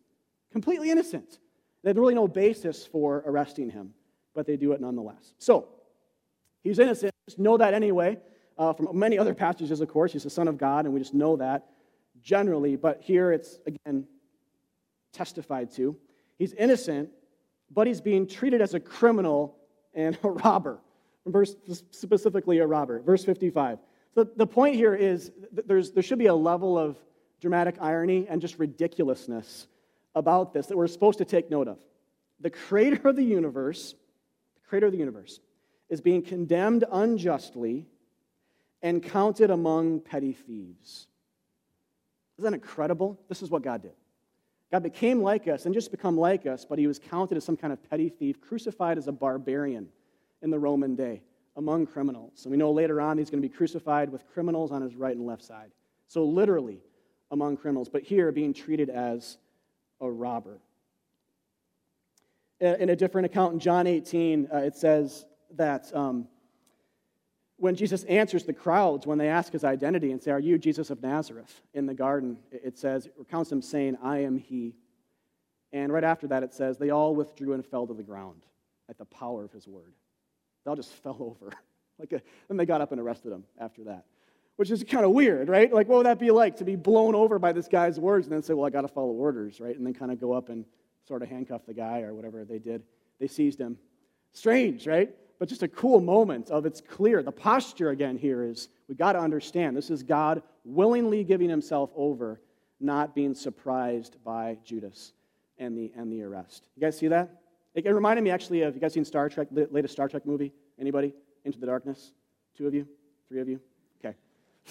completely 0.53 0.91
innocent. 0.91 1.39
They 1.83 1.91
have 1.91 1.99
really 1.99 2.15
no 2.15 2.27
basis 2.27 2.87
for 2.87 3.23
arresting 3.27 3.71
him, 3.71 3.93
but 4.35 4.47
they 4.47 4.57
do 4.57 4.73
it 4.73 4.81
nonetheless. 4.81 5.35
So, 5.39 5.69
he's 6.63 6.79
innocent. 6.79 7.13
Just 7.29 7.39
know 7.39 7.57
that 7.59 7.75
anyway. 7.75 8.19
Uh, 8.57 8.73
from 8.73 8.97
many 8.97 9.19
other 9.19 9.35
passages, 9.35 9.81
of 9.81 9.89
course, 9.89 10.13
he's 10.13 10.23
the 10.23 10.31
Son 10.31 10.47
of 10.47 10.57
God, 10.57 10.85
and 10.85 10.95
we 10.95 11.01
just 11.01 11.15
know 11.15 11.37
that 11.37 11.67
generally, 12.23 12.77
but 12.77 13.01
here 13.03 13.33
it's, 13.33 13.59
again, 13.67 14.07
testified 15.13 15.71
to. 15.73 15.97
He's 16.39 16.53
innocent, 16.55 17.11
but 17.71 17.87
he's 17.87 18.01
being 18.01 18.27
treated 18.27 18.61
as 18.61 18.75
a 18.75 18.81
criminal 18.81 19.57
and 19.93 20.19
a 20.23 20.31
robber. 20.31 20.81
Verse, 21.27 21.55
specifically, 21.91 22.59
a 22.59 22.67
robber. 22.67 23.01
Verse 23.01 23.25
55. 23.25 23.79
So 24.15 24.25
the 24.25 24.47
point 24.47 24.77
here 24.77 24.95
is 24.95 25.33
there's, 25.51 25.91
there 25.93 26.03
should 26.03 26.19
be 26.19 26.27
a 26.27 26.35
level 26.35 26.79
of 26.79 26.97
dramatic 27.41 27.77
irony 27.81 28.27
and 28.29 28.41
just 28.41 28.59
ridiculousness 28.59 29.67
about 30.15 30.53
this 30.53 30.67
that 30.67 30.77
we're 30.77 30.87
supposed 30.87 31.19
to 31.19 31.25
take 31.25 31.51
note 31.51 31.69
of. 31.69 31.79
The 32.41 32.51
creator 32.51 33.09
of 33.09 33.17
the 33.17 33.25
universe, 33.25 33.95
the 34.55 34.69
creator 34.69 34.87
of 34.87 34.93
the 34.93 34.99
universe, 34.99 35.41
is 35.89 36.01
being 36.01 36.23
condemned 36.23 36.85
unjustly 36.91 37.87
and 38.83 39.03
counted 39.03 39.51
among 39.51 40.01
petty 40.01 40.33
thieves. 40.33 41.07
Isn't 42.39 42.51
that 42.51 42.55
incredible? 42.55 43.19
This 43.29 43.43
is 43.43 43.51
what 43.51 43.63
God 43.63 43.83
did. 43.83 43.95
God 44.71 44.83
became 44.83 45.23
like 45.23 45.47
us 45.49 45.67
and 45.67 45.75
just 45.75 45.91
become 45.91 46.17
like 46.17 46.47
us, 46.47 46.65
but 46.65 46.79
he 46.79 46.87
was 46.87 46.99
counted 46.99 47.37
as 47.37 47.45
some 47.45 47.57
kind 47.57 47.73
of 47.73 47.91
petty 47.91 48.09
thief, 48.09 48.41
crucified 48.41 48.99
as 48.99 49.07
a 49.07 49.13
barbarian 49.13 49.89
in 50.45 50.51
the 50.51 50.59
Roman 50.59 50.95
day 50.95 51.23
among 51.57 51.87
criminals. 51.87 52.45
And 52.45 52.53
we 52.53 52.57
know 52.57 52.71
later 52.71 53.01
on 53.01 53.19
he's 53.19 53.31
going 53.31 53.43
to 53.43 53.49
be 53.49 53.53
crucified 53.53 54.11
with 54.11 54.29
criminals 54.33 54.71
on 54.71 54.83
his 54.83 54.95
right 54.95 55.17
and 55.17 55.27
left 55.27 55.43
side. 55.43 55.73
So, 56.07 56.25
literally 56.25 56.81
among 57.31 57.57
criminals, 57.57 57.89
but 57.89 58.03
here 58.03 58.31
being 58.31 58.53
treated 58.53 58.91
as 58.91 59.39
a 60.01 60.09
robber. 60.09 60.61
In 62.61 62.91
a 62.91 62.97
different 62.97 63.27
account 63.27 63.55
in 63.55 63.59
John 63.59 63.87
18, 63.87 64.49
uh, 64.53 64.59
it 64.59 64.77
says 64.77 65.25
that 65.57 65.95
um, 65.95 66.29
when 67.57 67.75
Jesus 67.75 68.05
answers 68.05 68.45
the 68.45 68.53
crowds 68.53 69.07
when 69.07 69.19
they 69.19 69.29
ask 69.29 69.53
his 69.53 69.65
identity 69.65 70.13
and 70.13 70.23
say, 70.23 70.31
Are 70.31 70.39
you 70.39 70.59
Jesus 70.59 70.91
of 70.91 71.03
Nazareth? 71.03 71.63
in 71.73 71.87
the 71.87 71.95
garden, 71.95 72.37
it 72.53 72.79
says, 72.79 73.07
it 73.07 73.15
recounts 73.17 73.51
him 73.51 73.63
saying, 73.63 73.97
I 74.03 74.19
am 74.19 74.37
he. 74.37 74.77
And 75.73 75.93
right 75.93 76.05
after 76.05 76.29
that, 76.29 76.43
it 76.43 76.53
says, 76.53 76.79
They 76.79 76.91
all 76.91 77.15
withdrew 77.15 77.55
and 77.55 77.65
fell 77.65 77.87
to 77.87 77.95
the 77.95 78.03
ground 78.03 78.45
at 78.89 78.99
the 78.99 79.07
power 79.07 79.45
of 79.45 79.53
his 79.53 79.67
word. 79.67 79.95
They 80.65 80.71
all 80.71 80.77
just 80.77 80.93
fell 81.03 81.17
over. 81.21 81.53
like 81.99 82.13
uh, 82.13 82.17
a, 82.17 82.21
then 82.49 82.57
they 82.57 82.67
got 82.67 82.81
up 82.81 82.93
and 82.93 83.01
arrested 83.01 83.33
him 83.33 83.45
after 83.59 83.85
that, 83.85 84.05
which 84.57 84.71
is 84.71 84.85
kind 84.85 85.05
of 85.05 85.13
weird, 85.13 85.49
right? 85.49 85.73
Like, 85.73 85.89
what 85.89 85.99
would 85.99 86.07
that 86.07 86.19
be 86.19 86.31
like 86.31 86.57
to 86.57 86.65
be 86.65 86.77
blown 86.77 87.15
over 87.15 87.39
by 87.39 87.53
this 87.53 87.69
guy's 87.69 87.99
words 87.99 88.27
and 88.27 88.35
then 88.35 88.43
say, 88.43 88.55
Well, 88.55 88.67
I 88.67 88.71
got 88.71 88.83
to 88.83 88.89
follow 88.89 89.13
orders, 89.13 89.61
right? 89.61 89.77
And 89.77 89.87
then 89.87 89.95
kind 89.95 90.11
of 90.11 90.21
go 90.21 90.33
up 90.33 90.49
and 90.49 90.65
sort 91.07 91.23
of 91.23 91.29
handcuff 91.29 91.67
the 91.67 91.75
guy 91.75 92.01
or 92.01 92.15
whatever 92.15 92.45
they 92.45 92.59
did. 92.59 92.83
They 93.21 93.29
seized 93.29 93.61
him. 93.61 93.79
Strange, 94.33 94.87
right? 94.87 95.15
but 95.39 95.49
just 95.49 95.63
a 95.63 95.69
cool 95.69 96.01
moment 96.01 96.51
of 96.51 96.67
it's 96.67 96.81
clear. 96.81 97.23
The 97.23 97.33
posture 97.33 97.91
again 97.91 98.17
here 98.17 98.43
is 98.43 98.69
we 98.89 98.95
got 98.95 99.13
to 99.13 99.21
understand 99.21 99.77
this 99.77 99.91
is 99.91 100.03
God 100.03 100.43
willingly 100.65 101.25
giving 101.25 101.49
himself 101.49 101.91
over, 101.97 102.41
not 102.81 103.15
being 103.15 103.35
surprised 103.35 104.17
by 104.25 104.59
Judas 104.65 105.13
and 105.59 105.77
the, 105.77 105.93
and 105.97 106.13
the 106.13 106.23
arrest. 106.23 106.69
You 106.77 106.81
guys 106.81 106.99
see 106.99 107.09
that? 107.09 107.43
It, 107.75 107.87
it 107.87 107.93
reminded 107.93 108.23
me 108.23 108.31
actually 108.31 108.63
of, 108.63 108.75
you 108.75 108.81
guys 108.81 108.93
seen 108.93 109.05
Star 109.05 109.29
Trek, 109.29 109.49
the 109.51 109.69
latest 109.71 109.93
Star 109.93 110.09
Trek 110.09 110.25
movie? 110.25 110.53
Anybody? 110.79 111.13
Into 111.45 111.59
the 111.59 111.67
Darkness? 111.67 112.13
Two 112.57 112.67
of 112.67 112.75
you? 112.75 112.87
Three 113.29 113.41
of 113.41 113.49
you? 113.49 113.61
Okay. 114.05 114.17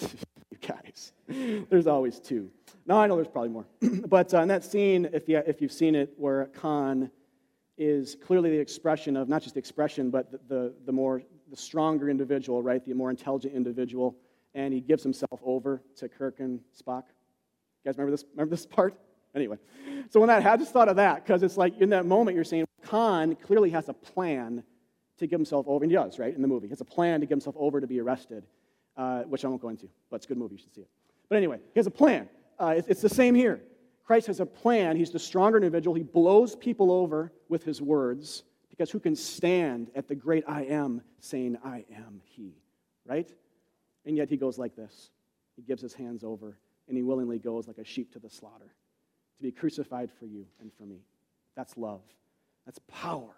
you 0.50 0.58
guys. 0.66 1.12
There's 1.70 1.86
always 1.86 2.18
two. 2.18 2.50
Now 2.86 2.98
I 2.98 3.06
know 3.06 3.16
there's 3.16 3.28
probably 3.28 3.50
more. 3.50 3.66
but 4.08 4.32
uh, 4.34 4.40
in 4.40 4.48
that 4.48 4.64
scene, 4.64 5.08
if, 5.12 5.28
you, 5.28 5.38
if 5.46 5.62
you've 5.62 5.72
seen 5.72 5.94
it, 5.94 6.12
where 6.16 6.46
Khan 6.46 7.10
is 7.78 8.16
clearly 8.24 8.50
the 8.50 8.58
expression 8.58 9.16
of 9.16 9.28
not 9.28 9.42
just 9.42 9.54
the 9.54 9.58
expression, 9.58 10.10
but 10.10 10.30
the, 10.30 10.40
the, 10.48 10.74
the, 10.86 10.92
more 10.92 11.22
the 11.50 11.56
stronger 11.56 12.08
individual, 12.10 12.62
right? 12.62 12.84
The 12.84 12.92
more 12.92 13.10
intelligent 13.10 13.54
individual, 13.54 14.16
and 14.54 14.72
he 14.72 14.80
gives 14.80 15.02
himself 15.02 15.40
over 15.42 15.82
to 15.96 16.08
Kirk 16.08 16.40
and 16.40 16.60
Spock. 16.78 17.04
You 17.82 17.90
guys 17.90 17.96
remember 17.96 18.12
this? 18.12 18.24
Remember 18.32 18.50
this 18.50 18.66
part? 18.76 18.94
Anyway, 19.34 19.56
so 20.10 20.20
when 20.20 20.28
that, 20.28 20.46
I 20.46 20.56
just 20.56 20.72
thought 20.72 20.88
of 20.88 20.96
that 20.96 21.24
because 21.24 21.42
it's 21.42 21.56
like 21.56 21.80
in 21.80 21.88
that 21.90 22.06
moment 22.06 22.36
you're 22.36 22.44
saying 22.44 22.66
Khan 22.94 23.34
clearly 23.34 23.70
has 23.70 23.88
a 23.88 23.92
plan 23.92 24.62
to 25.18 25.26
give 25.26 25.40
himself 25.40 25.66
over, 25.66 25.82
and 25.82 25.90
he 25.90 25.96
does, 25.96 26.20
right? 26.20 26.32
In 26.32 26.40
the 26.40 26.46
movie, 26.46 26.68
he 26.68 26.70
has 26.70 26.80
a 26.80 26.84
plan 26.84 27.18
to 27.18 27.26
give 27.26 27.34
himself 27.34 27.56
over 27.58 27.80
to 27.80 27.88
be 27.88 27.98
arrested, 27.98 28.46
uh, 28.96 29.22
which 29.22 29.44
I 29.44 29.48
won't 29.48 29.60
go 29.60 29.70
into, 29.70 29.88
but 30.10 30.16
it's 30.16 30.26
a 30.26 30.28
good 30.28 30.38
movie. 30.38 30.54
You 30.54 30.58
should 30.60 30.72
see 30.72 30.82
it. 30.82 30.88
But 31.28 31.38
anyway, 31.38 31.56
he 31.56 31.80
has 31.80 31.88
a 31.88 31.90
plan. 31.90 32.28
Uh, 32.56 32.74
it's, 32.76 32.86
it's 32.86 33.02
the 33.02 33.08
same 33.08 33.34
here. 33.34 33.60
Christ 34.04 34.28
has 34.28 34.38
a 34.38 34.46
plan. 34.46 34.96
He's 34.96 35.10
the 35.10 35.18
stronger 35.18 35.58
individual. 35.58 35.96
He 35.96 36.04
blows 36.04 36.54
people 36.54 36.92
over 36.92 37.32
with 37.48 37.64
his 37.64 37.82
words 37.82 38.44
because 38.70 38.92
who 38.92 39.00
can 39.00 39.16
stand 39.16 39.90
at 39.96 40.06
the 40.06 40.14
great 40.14 40.44
I 40.46 40.62
am 40.62 41.02
saying, 41.18 41.58
I 41.64 41.84
am 41.96 42.20
He, 42.22 42.52
right? 43.04 43.28
And 44.06 44.16
yet 44.16 44.28
he 44.28 44.36
goes 44.36 44.56
like 44.56 44.76
this 44.76 45.10
He 45.56 45.62
gives 45.62 45.82
his 45.82 45.94
hands 45.94 46.22
over, 46.22 46.56
and 46.86 46.96
he 46.96 47.02
willingly 47.02 47.40
goes 47.40 47.66
like 47.66 47.78
a 47.78 47.84
sheep 47.84 48.12
to 48.12 48.20
the 48.20 48.30
slaughter 48.30 48.72
to 49.38 49.42
be 49.42 49.50
crucified 49.50 50.12
for 50.12 50.26
you 50.26 50.46
and 50.60 50.70
for 50.78 50.84
me. 50.84 51.00
That's 51.56 51.76
love. 51.76 52.02
That's 52.66 52.80
power. 52.88 53.34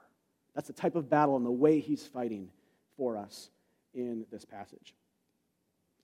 That's 0.55 0.67
the 0.67 0.73
type 0.73 0.95
of 0.95 1.11
battle 1.11 1.37
and 1.37 1.45
the 1.45 1.51
way 1.51 1.81
he's 1.81 2.07
fighting 2.07 2.49
for 2.97 3.17
us 3.17 3.51
in 3.95 4.25
this 4.31 4.45
passage. 4.45 4.95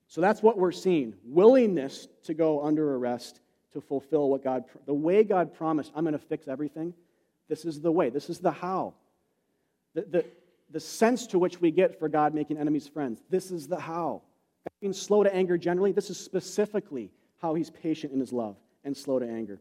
So 0.09 0.21
that's 0.21 0.43
what 0.43 0.59
we're 0.59 0.73
seeing 0.73 1.15
willingness 1.25 2.09
to 2.25 2.35
go 2.35 2.63
under 2.63 2.97
arrest 2.97 3.41
to 3.73 3.81
fulfill 3.81 4.29
what 4.29 4.45
God, 4.45 4.65
the 4.87 4.95
way 4.95 5.25
God 5.25 5.55
promised, 5.55 5.93
I'm 5.95 6.05
going 6.05 6.13
to 6.13 6.19
fix 6.19 6.49
everything. 6.49 6.93
This 7.49 7.65
is 7.65 7.81
the 7.81 7.91
way, 7.91 8.11
this 8.11 8.29
is 8.29 8.39
the 8.39 8.51
how. 8.51 8.95
The, 9.95 10.03
the, 10.03 10.25
the 10.71 10.81
sense 10.81 11.27
to 11.29 11.39
which 11.39 11.61
we 11.61 11.71
get 11.71 11.99
for 11.99 12.09
God 12.09 12.35
making 12.35 12.59
enemies 12.59 12.89
friends, 12.89 13.23
this 13.31 13.51
is 13.51 13.67
the 13.67 13.81
how. 13.81 14.23
God 14.65 14.81
being 14.81 14.93
slow 14.93 15.23
to 15.23 15.35
anger 15.35 15.57
generally, 15.57 15.93
this 15.93 16.11
is 16.11 16.19
specifically 16.19 17.11
how 17.41 17.55
he's 17.55 17.71
patient 17.71 18.13
in 18.13 18.21
his 18.21 18.33
love 18.33 18.57
and 18.85 18.97
slow 18.97 19.19
to 19.19 19.27
anger. 19.27 19.61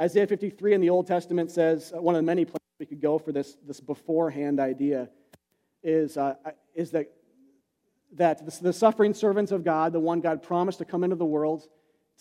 Isaiah 0.00 0.26
53 0.26 0.74
in 0.74 0.80
the 0.80 0.90
Old 0.90 1.06
Testament 1.06 1.50
says, 1.50 1.92
uh, 1.94 2.00
one 2.00 2.14
of 2.14 2.20
the 2.20 2.26
many 2.26 2.44
places 2.44 2.61
we 2.82 2.86
could 2.86 3.00
go 3.00 3.16
for 3.16 3.30
this, 3.30 3.56
this 3.64 3.78
beforehand 3.78 4.58
idea 4.58 5.08
is, 5.84 6.16
uh, 6.16 6.34
is 6.74 6.90
that, 6.90 7.12
that 8.14 8.60
the 8.60 8.72
suffering 8.72 9.14
servants 9.14 9.52
of 9.52 9.62
God, 9.62 9.92
the 9.92 10.00
one 10.00 10.20
God 10.20 10.42
promised 10.42 10.78
to 10.78 10.84
come 10.84 11.04
into 11.04 11.14
the 11.14 11.24
world, 11.24 11.68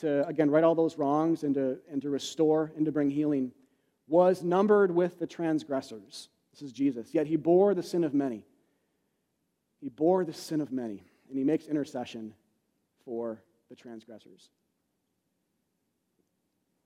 to, 0.01 0.23
again, 0.27 0.51
right 0.51 0.63
all 0.63 0.75
those 0.75 0.99
wrongs 0.99 1.41
and 1.41 1.55
to, 1.55 1.79
and 1.91 1.99
to 2.03 2.11
restore 2.11 2.71
and 2.77 2.85
to 2.85 2.91
bring 2.91 3.09
healing, 3.09 3.51
was 4.07 4.43
numbered 4.43 4.93
with 4.93 5.17
the 5.17 5.25
transgressors. 5.25 6.29
This 6.53 6.61
is 6.61 6.71
Jesus. 6.71 7.11
Yet 7.11 7.25
he 7.25 7.37
bore 7.37 7.73
the 7.73 7.81
sin 7.81 8.03
of 8.03 8.13
many. 8.13 8.45
He 9.79 9.89
bore 9.89 10.23
the 10.23 10.33
sin 10.33 10.61
of 10.61 10.71
many, 10.71 11.03
and 11.27 11.39
he 11.39 11.43
makes 11.43 11.65
intercession 11.65 12.35
for 13.03 13.41
the 13.67 13.75
transgressors. 13.75 14.51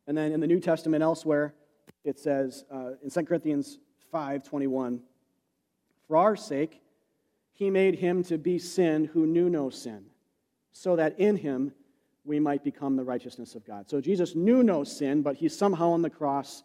And 0.08 0.18
then 0.18 0.32
in 0.32 0.40
the 0.40 0.48
New 0.48 0.62
Testament 0.62 1.04
elsewhere, 1.04 1.54
it 2.04 2.20
says 2.20 2.64
uh, 2.72 2.92
in 3.04 3.10
2 3.10 3.24
Corinthians 3.24 3.80
5 4.12 4.44
21, 4.44 5.02
For 6.08 6.18
our 6.18 6.36
sake, 6.36 6.82
he 7.52 7.70
made 7.70 7.96
him 7.96 8.24
to 8.26 8.38
be 8.38 8.60
sin 8.60 9.06
who 9.06 9.26
knew 9.26 9.50
no 9.50 9.70
sin, 9.70 10.06
so 10.72 10.96
that 10.96 11.20
in 11.20 11.38
him 11.38 11.72
we 12.24 12.40
might 12.40 12.64
become 12.64 12.96
the 12.96 13.04
righteousness 13.04 13.56
of 13.56 13.66
God. 13.66 13.90
So 13.90 14.02
Jesus 14.02 14.36
knew 14.36 14.64
no 14.64 14.84
sin, 14.84 15.22
but 15.22 15.36
he 15.36 15.48
somehow 15.48 15.92
on 15.92 16.02
the 16.02 16.10
cross 16.10 16.64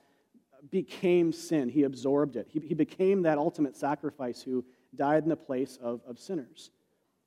became 0.71 1.33
sin. 1.33 1.69
He 1.69 1.85
absorbed 1.85 2.37
it. 2.37 2.49
He, 2.51 2.61
he 2.61 2.75
became 2.75 3.23
that 3.23 3.39
ultimate 3.39 3.77
sacrifice 3.77 4.43
who 4.43 4.65
died 4.95 5.23
in 5.23 5.29
the 5.29 5.37
place 5.37 5.79
of, 5.83 6.01
of 6.07 6.19
sinners. 6.19 6.71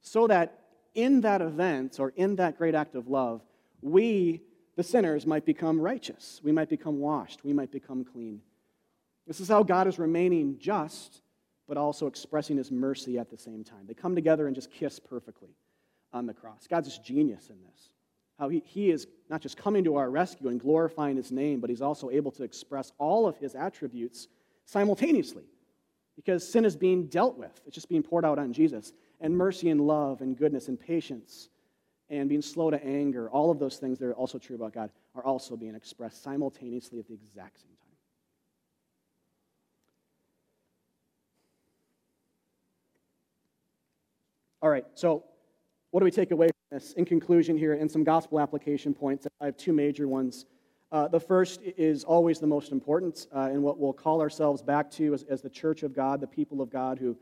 So 0.01 0.27
that 0.27 0.59
in 0.93 1.21
that 1.21 1.41
event, 1.41 1.99
or 1.99 2.13
in 2.15 2.35
that 2.35 2.57
great 2.57 2.75
act 2.75 2.95
of 2.95 3.07
love, 3.07 3.41
we, 3.81 4.41
the 4.75 4.83
sinners, 4.83 5.25
might 5.25 5.45
become 5.45 5.79
righteous. 5.79 6.41
We 6.43 6.51
might 6.51 6.69
become 6.69 6.99
washed. 6.99 7.43
We 7.43 7.53
might 7.53 7.71
become 7.71 8.03
clean. 8.03 8.41
This 9.27 9.39
is 9.39 9.47
how 9.47 9.63
God 9.63 9.87
is 9.87 9.99
remaining 9.99 10.57
just, 10.59 11.21
but 11.67 11.77
also 11.77 12.07
expressing 12.07 12.57
his 12.57 12.71
mercy 12.71 13.17
at 13.17 13.29
the 13.29 13.37
same 13.37 13.63
time. 13.63 13.85
They 13.87 13.93
come 13.93 14.15
together 14.15 14.47
and 14.47 14.55
just 14.55 14.71
kiss 14.71 14.99
perfectly 14.99 15.55
on 16.11 16.25
the 16.25 16.33
cross. 16.33 16.67
God's 16.67 16.89
just 16.89 17.03
genius 17.03 17.49
in 17.49 17.57
this 17.63 17.89
how 18.39 18.49
he, 18.49 18.61
he 18.65 18.89
is 18.89 19.07
not 19.29 19.41
just 19.41 19.57
coming 19.57 19.83
to 19.83 19.95
our 19.95 20.09
rescue 20.09 20.49
and 20.49 20.59
glorifying 20.59 21.15
his 21.15 21.31
name, 21.31 21.59
but 21.59 21.69
he's 21.69 21.81
also 21.81 22.09
able 22.09 22.31
to 22.31 22.43
express 22.43 22.91
all 22.97 23.27
of 23.27 23.37
his 23.37 23.55
attributes 23.55 24.27
simultaneously 24.65 25.43
because 26.15 26.47
sin 26.47 26.65
is 26.65 26.75
being 26.75 27.05
dealt 27.07 27.37
with. 27.37 27.61
It's 27.65 27.75
just 27.75 27.89
being 27.89 28.03
poured 28.03 28.25
out 28.25 28.39
on 28.39 28.53
Jesus. 28.53 28.93
And 29.21 29.37
mercy 29.37 29.69
and 29.69 29.81
love 29.81 30.21
and 30.21 30.37
goodness 30.37 30.67
and 30.67 30.79
patience 30.79 31.49
and 32.09 32.29
being 32.29 32.41
slow 32.41 32.69
to 32.69 32.83
anger, 32.83 33.29
all 33.29 33.51
of 33.51 33.59
those 33.59 33.77
things 33.77 33.99
that 33.99 34.05
are 34.05 34.13
also 34.13 34.37
true 34.37 34.55
about 34.55 34.73
God, 34.73 34.89
are 35.15 35.23
also 35.23 35.55
being 35.55 35.75
expressed 35.75 36.23
simultaneously 36.23 36.99
at 36.99 37.07
the 37.07 37.13
exact 37.13 37.59
same 37.59 37.69
time. 37.69 37.97
All 44.61 44.69
right, 44.69 44.85
so 44.95 45.23
what 45.91 45.99
do 45.99 46.05
we 46.05 46.11
take 46.11 46.31
away 46.31 46.47
from 46.47 46.79
this? 46.79 46.93
In 46.93 47.05
conclusion, 47.05 47.57
here, 47.57 47.73
and 47.73 47.91
some 47.91 48.03
gospel 48.03 48.39
application 48.39 48.93
points, 48.93 49.27
I 49.41 49.45
have 49.45 49.57
two 49.57 49.73
major 49.73 50.07
ones. 50.07 50.45
Uh, 50.91 51.07
the 51.07 51.19
first 51.19 51.61
is 51.63 52.03
always 52.03 52.39
the 52.39 52.47
most 52.47 52.71
important, 52.71 53.27
uh, 53.35 53.49
and 53.51 53.63
what 53.63 53.79
we'll 53.79 53.93
call 53.93 54.21
ourselves 54.21 54.61
back 54.61 54.89
to 54.91 55.13
as, 55.13 55.23
as 55.23 55.41
the 55.41 55.49
church 55.49 55.83
of 55.83 55.93
God, 55.93 56.21
the 56.21 56.27
people 56.27 56.61
of 56.61 56.69
God 56.69 56.99
who 56.99 57.17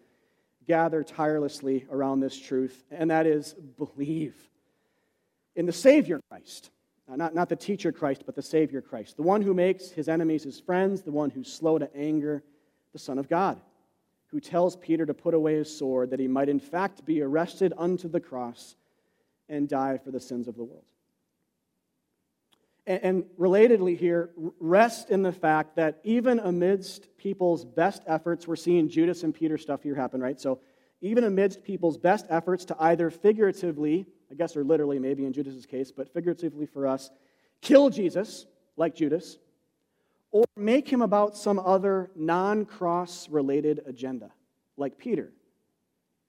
gather 0.67 1.03
tirelessly 1.03 1.87
around 1.89 2.19
this 2.19 2.37
truth, 2.39 2.83
and 2.91 3.09
that 3.09 3.25
is 3.25 3.53
believe 3.53 4.50
in 5.55 5.65
the 5.65 5.73
Savior 5.73 6.19
Christ. 6.29 6.71
Not, 7.07 7.35
not 7.35 7.49
the 7.49 7.57
teacher 7.57 7.91
Christ, 7.91 8.23
but 8.25 8.35
the 8.35 8.41
Savior 8.41 8.81
Christ. 8.81 9.17
The 9.17 9.23
one 9.23 9.41
who 9.41 9.53
makes 9.53 9.89
his 9.89 10.07
enemies 10.07 10.43
his 10.43 10.61
friends, 10.61 11.01
the 11.01 11.11
one 11.11 11.29
who's 11.29 11.51
slow 11.51 11.77
to 11.77 11.93
anger, 11.93 12.41
the 12.93 12.99
Son 12.99 13.17
of 13.17 13.27
God 13.27 13.59
who 14.31 14.39
tells 14.39 14.77
Peter 14.77 15.05
to 15.05 15.13
put 15.13 15.33
away 15.33 15.55
his 15.55 15.77
sword, 15.77 16.09
that 16.09 16.19
he 16.19 16.27
might 16.27 16.49
in 16.49 16.59
fact 16.59 17.05
be 17.05 17.21
arrested 17.21 17.73
unto 17.77 18.07
the 18.07 18.19
cross 18.19 18.75
and 19.49 19.67
die 19.67 19.97
for 19.97 20.11
the 20.11 20.19
sins 20.19 20.47
of 20.47 20.55
the 20.55 20.63
world. 20.63 20.85
And, 22.87 23.03
and 23.03 23.23
relatedly, 23.37 23.97
here, 23.97 24.29
rest 24.59 25.09
in 25.09 25.21
the 25.21 25.33
fact 25.33 25.75
that 25.75 25.99
even 26.03 26.39
amidst 26.39 27.15
people's 27.17 27.65
best 27.65 28.01
efforts, 28.07 28.47
we're 28.47 28.55
seeing 28.55 28.87
Judas 28.87 29.23
and 29.23 29.35
Peter 29.35 29.57
stuff 29.57 29.83
here 29.83 29.95
happen, 29.95 30.21
right? 30.21 30.39
So, 30.39 30.59
even 31.01 31.23
amidst 31.23 31.63
people's 31.63 31.97
best 31.97 32.27
efforts 32.29 32.63
to 32.65 32.75
either 32.79 33.09
figuratively, 33.09 34.05
I 34.31 34.35
guess, 34.35 34.55
or 34.55 34.63
literally, 34.63 34.97
maybe 34.97 35.25
in 35.25 35.33
Judas's 35.33 35.65
case, 35.65 35.91
but 35.91 36.11
figuratively 36.13 36.65
for 36.65 36.87
us, 36.87 37.11
kill 37.61 37.89
Jesus, 37.89 38.45
like 38.77 38.95
Judas, 38.95 39.37
or 40.31 40.45
make 40.55 40.87
him 40.87 41.01
about 41.01 41.35
some 41.35 41.59
other 41.59 42.09
non 42.15 42.65
cross 42.65 43.27
related 43.29 43.81
agenda, 43.85 44.31
like 44.77 44.97
Peter. 44.97 45.31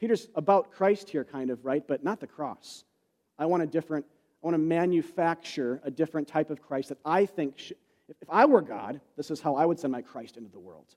Peter's 0.00 0.28
about 0.34 0.72
Christ 0.72 1.09
here, 1.09 1.24
kind 1.24 1.50
of, 1.50 1.64
right? 1.64 1.86
But 1.86 2.03
not 2.03 2.18
the 2.18 2.26
cross. 2.26 2.84
I 3.38 3.46
want 3.46 3.62
a 3.62 3.66
different, 3.66 4.05
I 4.42 4.46
want 4.46 4.55
to 4.55 4.59
manufacture 4.59 5.80
a 5.84 5.90
different 5.90 6.26
type 6.26 6.50
of 6.50 6.61
Christ 6.61 6.88
that 6.88 6.98
I 7.05 7.24
think, 7.24 7.72
if 8.09 8.28
I 8.28 8.44
were 8.46 8.62
God, 8.62 9.00
this 9.16 9.30
is 9.30 9.40
how 9.40 9.55
I 9.55 9.64
would 9.64 9.78
send 9.78 9.92
my 9.92 10.03
Christ 10.03 10.36
into 10.36 10.50
the 10.50 10.59
world. 10.59 10.96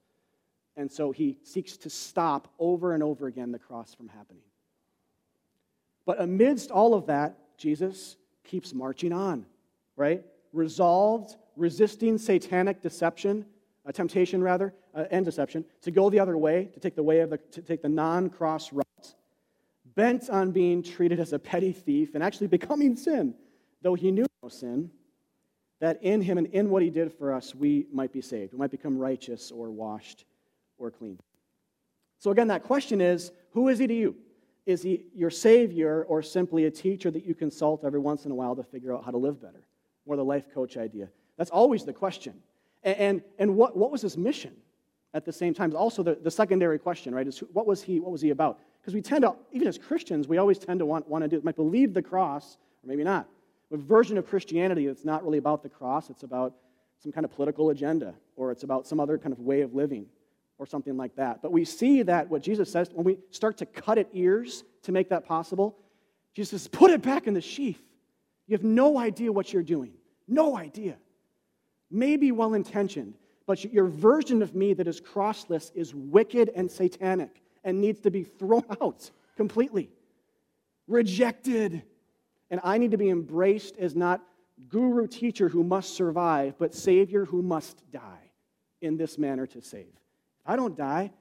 And 0.76 0.92
so 0.92 1.12
he 1.12 1.38
seeks 1.44 1.78
to 1.78 1.90
stop 1.90 2.52
over 2.58 2.94
and 2.94 3.04
over 3.04 3.28
again 3.28 3.52
the 3.52 3.60
cross 3.60 3.94
from 3.94 4.08
happening. 4.08 4.42
But 6.06 6.22
amidst 6.22 6.72
all 6.72 6.94
of 6.94 7.08
that, 7.08 7.38
Jesus 7.58 8.16
keeps 8.44 8.74
marching 8.74 9.12
on, 9.12 9.46
right? 9.96 10.24
Resolved 10.54 11.36
resisting 11.56 12.18
satanic 12.18 12.82
deception, 12.82 13.46
uh, 13.86 13.92
temptation 13.92 14.42
rather, 14.42 14.74
uh, 14.94 15.06
and 15.12 15.26
deception, 15.26 15.66
to 15.82 15.92
go 15.92 16.10
the 16.10 16.20
other 16.20 16.38
way, 16.38 16.70
to 16.74 16.80
take 16.80 16.96
the 16.96 17.04
way 17.04 17.20
of 17.20 17.30
the, 17.30 17.38
to 17.38 17.62
take 17.62 17.82
the 17.82 17.90
non-cross 17.90 18.74
route, 18.74 19.16
bent 19.96 20.30
on 20.30 20.52
being 20.52 20.84
treated 20.84 21.20
as 21.20 21.34
a 21.34 21.40
petty 21.40 21.72
thief 21.72 22.16
and 22.16 22.24
actually 22.24 22.48
becoming 22.48 22.96
sin, 22.96 23.34
though 23.82 23.96
he 23.96 24.12
knew 24.12 24.26
no 24.44 24.50
sin, 24.50 24.92
that 25.80 26.02
in 26.02 26.22
him 26.22 26.38
and 26.38 26.48
in 26.48 26.70
what 26.70 26.82
he 26.82 26.90
did 26.90 27.12
for 27.12 27.34
us, 27.34 27.54
we 27.54 27.86
might 27.92 28.12
be 28.12 28.22
saved. 28.22 28.54
We 28.54 28.60
might 28.60 28.72
become 28.72 28.98
righteous 28.98 29.52
or 29.52 29.70
washed 29.70 30.26
or 30.78 30.92
clean. 30.92 31.20
So 32.20 32.32
again, 32.32 32.48
that 32.48 32.64
question 32.64 33.02
is, 33.02 33.32
who 33.52 33.68
is 33.70 33.80
he 33.80 33.88
to 33.88 33.94
you? 33.94 34.16
Is 34.66 34.82
he 34.82 35.06
your 35.14 35.30
savior 35.30 36.04
or 36.08 36.22
simply 36.22 36.66
a 36.66 36.72
teacher 36.72 37.12
that 37.12 37.26
you 37.26 37.36
consult 37.36 37.84
every 37.84 38.00
once 38.00 38.26
in 38.26 38.32
a 38.32 38.36
while 38.36 38.56
to 38.56 38.64
figure 38.64 38.96
out 38.96 39.06
how 39.06 39.12
to 39.12 39.18
live 39.18 39.42
better? 39.42 39.64
More 40.08 40.16
the 40.16 40.26
life 40.26 40.46
coach 40.54 40.78
idea. 40.78 41.10
That's 41.38 41.52
always 41.52 41.86
the 41.86 41.94
question. 41.94 42.34
And, 42.84 42.98
and, 42.98 43.22
and 43.40 43.56
what, 43.56 43.78
what 43.78 43.92
was 43.92 44.02
his 44.02 44.18
mission 44.18 44.56
at 45.14 45.26
the 45.26 45.34
same 45.34 45.54
time? 45.54 45.76
Also, 45.76 46.02
the, 46.04 46.16
the 46.16 46.32
secondary 46.32 46.80
question, 46.80 47.14
right, 47.14 47.28
is 47.28 47.40
what 47.54 47.68
was 47.68 47.84
he, 47.84 48.00
what 48.00 48.12
was 48.12 48.22
he 48.22 48.32
about? 48.32 48.60
Because 48.82 48.94
we 48.94 49.02
tend 49.02 49.24
to, 49.24 49.36
even 49.52 49.68
as 49.68 49.78
Christians, 49.78 50.28
we 50.28 50.38
always 50.38 50.60
tend 50.60 50.80
to 50.80 50.86
want, 50.86 51.08
want 51.08 51.24
to 51.24 51.28
do, 51.28 51.42
might 51.44 51.56
believe 51.56 51.94
the 51.94 52.02
cross, 52.02 52.58
or 52.84 52.88
maybe 52.88 53.04
not. 53.04 53.28
A 53.72 53.78
version 53.78 54.18
of 54.18 54.28
Christianity 54.28 54.88
that's 54.88 55.06
not 55.06 55.24
really 55.24 55.40
about 55.40 55.64
the 55.64 55.70
cross, 55.70 56.10
it's 56.10 56.24
about 56.24 56.54
some 57.00 57.12
kind 57.12 57.26
of 57.26 57.32
political 57.32 57.72
agenda, 57.72 58.14
or 58.36 58.52
it's 58.52 58.64
about 58.64 58.88
some 58.88 59.00
other 59.00 59.18
kind 59.18 59.34
of 59.34 59.40
way 59.40 59.62
of 59.62 59.74
living, 59.74 60.06
or 60.58 60.66
something 60.66 60.98
like 60.98 61.16
that. 61.16 61.42
But 61.42 61.52
we 61.52 61.66
see 61.66 62.04
that 62.04 62.30
what 62.30 62.42
Jesus 62.42 62.72
says, 62.72 62.90
when 62.94 63.06
we 63.06 63.20
start 63.32 63.58
to 63.58 63.66
cut 63.66 63.98
at 63.98 64.08
ears 64.14 64.64
to 64.84 64.92
make 64.92 65.10
that 65.10 65.26
possible, 65.26 65.78
Jesus 66.34 66.64
says, 66.64 66.68
put 66.68 66.92
it 66.92 67.02
back 67.02 67.28
in 67.28 67.34
the 67.34 67.42
sheath. 67.42 67.82
You 68.48 68.56
have 68.56 68.64
no 68.64 68.98
idea 68.98 69.32
what 69.32 69.52
you're 69.52 69.64
doing. 69.64 69.94
No 70.28 70.58
idea 70.58 70.98
Maybe 71.92 72.32
well 72.32 72.54
intentioned, 72.54 73.16
but 73.46 73.64
your 73.64 73.86
version 73.86 74.42
of 74.42 74.56
me 74.56 74.74
that 74.74 74.88
is 74.88 75.00
crossless 75.00 75.72
is 75.76 75.94
wicked 75.94 76.52
and 76.56 76.70
satanic 76.70 77.42
and 77.64 77.80
needs 77.80 78.02
to 78.02 78.12
be 78.12 78.24
thrown 78.24 78.64
out 78.82 79.10
completely, 79.38 79.90
rejected. 80.88 81.84
And 82.50 82.60
I 82.64 82.78
need 82.78 82.92
to 82.92 82.98
be 82.98 83.10
embraced 83.10 83.78
as 83.78 83.96
not 83.96 84.22
guru 84.68 85.08
teacher 85.08 85.50
who 85.50 85.64
must 85.64 85.96
survive, 85.96 86.56
but 86.58 86.74
savior 86.74 87.26
who 87.26 87.42
must 87.42 87.90
die 87.92 88.32
in 88.82 88.98
this 88.98 89.18
manner 89.18 89.46
to 89.48 89.62
save. 89.62 89.94
I 90.46 90.56
don't 90.56 90.78
die, 90.78 91.12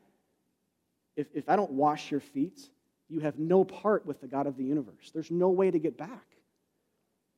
if, 1.17 1.29
if 1.35 1.49
I 1.49 1.57
don't 1.57 1.73
wash 1.73 2.11
your 2.11 2.21
feet, 2.21 2.69
you 3.09 3.21
have 3.21 3.39
no 3.39 3.65
part 3.65 4.07
with 4.07 4.21
the 4.21 4.27
God 4.27 4.47
of 4.47 4.57
the 4.57 4.65
universe. 4.65 5.11
There's 5.13 5.31
no 5.31 5.51
way 5.51 5.71
to 5.71 5.79
get 5.79 5.97
back 5.97 6.27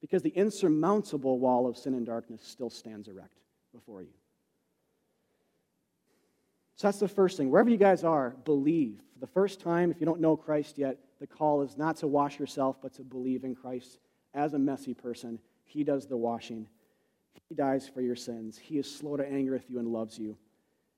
because 0.00 0.22
the 0.22 0.30
insurmountable 0.30 1.38
wall 1.38 1.66
of 1.66 1.76
sin 1.76 1.94
and 1.94 2.06
darkness 2.06 2.42
still 2.44 2.70
stands 2.70 3.08
erect 3.08 3.38
before 3.74 4.02
you. 4.02 4.14
So 6.76 6.88
that's 6.88 6.98
the 6.98 7.08
first 7.08 7.36
thing. 7.36 7.50
Wherever 7.50 7.70
you 7.70 7.78
guys 7.78 8.04
are, 8.04 8.30
believe. 8.44 9.00
For 9.14 9.20
the 9.20 9.26
first 9.26 9.60
time, 9.60 9.90
if 9.90 9.98
you 9.98 10.06
don't 10.06 10.20
know 10.20 10.36
Christ 10.36 10.76
yet, 10.76 10.98
the 11.20 11.26
call 11.26 11.62
is 11.62 11.78
not 11.78 11.96
to 11.98 12.06
wash 12.06 12.38
yourself, 12.38 12.76
but 12.82 12.92
to 12.94 13.02
believe 13.02 13.44
in 13.44 13.54
Christ 13.54 13.98
as 14.34 14.52
a 14.52 14.58
messy 14.58 14.92
person. 14.92 15.38
He 15.64 15.82
does 15.84 16.06
the 16.06 16.16
washing, 16.16 16.68
He 17.48 17.54
dies 17.54 17.88
for 17.88 18.02
your 18.02 18.16
sins. 18.16 18.58
He 18.58 18.78
is 18.78 18.94
slow 18.94 19.16
to 19.16 19.26
anger 19.26 19.52
with 19.52 19.70
you 19.70 19.78
and 19.78 19.88
loves 19.88 20.18
you, 20.18 20.36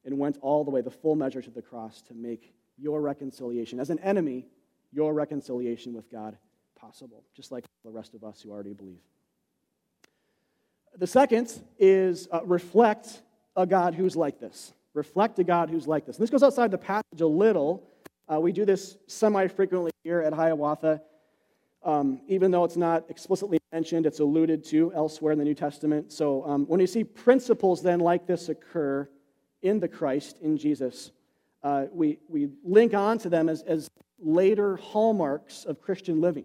and 0.09 0.19
went 0.19 0.39
all 0.41 0.65
the 0.65 0.71
way, 0.71 0.81
the 0.81 0.91
full 0.91 1.15
measure 1.15 1.43
to 1.43 1.51
the 1.51 1.61
cross 1.61 2.01
to 2.01 2.15
make 2.15 2.55
your 2.79 3.03
reconciliation, 3.03 3.79
as 3.79 3.91
an 3.91 3.99
enemy, 3.99 4.47
your 4.91 5.13
reconciliation 5.13 5.93
with 5.93 6.11
God 6.11 6.39
possible, 6.75 7.25
just 7.35 7.53
like 7.53 7.65
the 7.85 7.91
rest 7.91 8.15
of 8.15 8.25
us 8.25 8.41
who 8.41 8.51
already 8.51 8.73
believe. 8.73 9.03
The 10.97 11.07
second 11.07 11.53
is 11.79 12.27
uh, 12.33 12.41
reflect 12.45 13.21
a 13.55 13.67
God 13.67 13.95
who's 13.95 14.17
like 14.17 14.41
this. 14.41 14.73
Reflect 14.95 15.39
a 15.41 15.45
God 15.45 15.69
who's 15.69 15.87
like 15.87 16.07
this. 16.07 16.17
And 16.17 16.23
this 16.23 16.31
goes 16.31 16.43
outside 16.43 16.71
the 16.71 16.79
passage 16.79 17.21
a 17.21 17.27
little. 17.27 17.87
Uh, 18.33 18.41
we 18.41 18.51
do 18.51 18.65
this 18.65 18.97
semi 19.09 19.47
frequently 19.49 19.91
here 20.05 20.23
at 20.23 20.33
Hiawatha. 20.33 21.03
Um, 21.85 22.23
even 22.29 22.51
though 22.51 22.65
it's 22.65 22.77
not 22.79 23.05
explicitly 23.11 23.59
mentioned, 23.73 24.07
it's 24.07 24.21
alluded 24.21 24.65
to 24.67 24.91
elsewhere 24.95 25.33
in 25.33 25.39
the 25.39 25.45
New 25.45 25.55
Testament. 25.55 26.13
So 26.13 26.45
um, 26.47 26.65
when 26.67 26.81
you 26.81 26.87
see 26.87 27.05
principles 27.05 27.83
then 27.83 28.01
like 28.01 28.27
this 28.27 28.49
occur 28.49 29.07
in 29.63 29.81
the 29.81 29.89
Christ, 29.89 30.39
in 30.41 30.57
Jesus, 30.57 31.11
uh, 31.63 31.87
we, 31.93 32.19
we 32.29 32.49
link 32.63 32.95
on 32.95 33.19
to 33.19 33.29
them 33.29 33.49
as, 33.49 33.63
as 33.63 33.91
later 34.21 34.77
hallmarks 34.77 35.65
of 35.65 35.81
Christian 35.81 36.21
living 36.21 36.45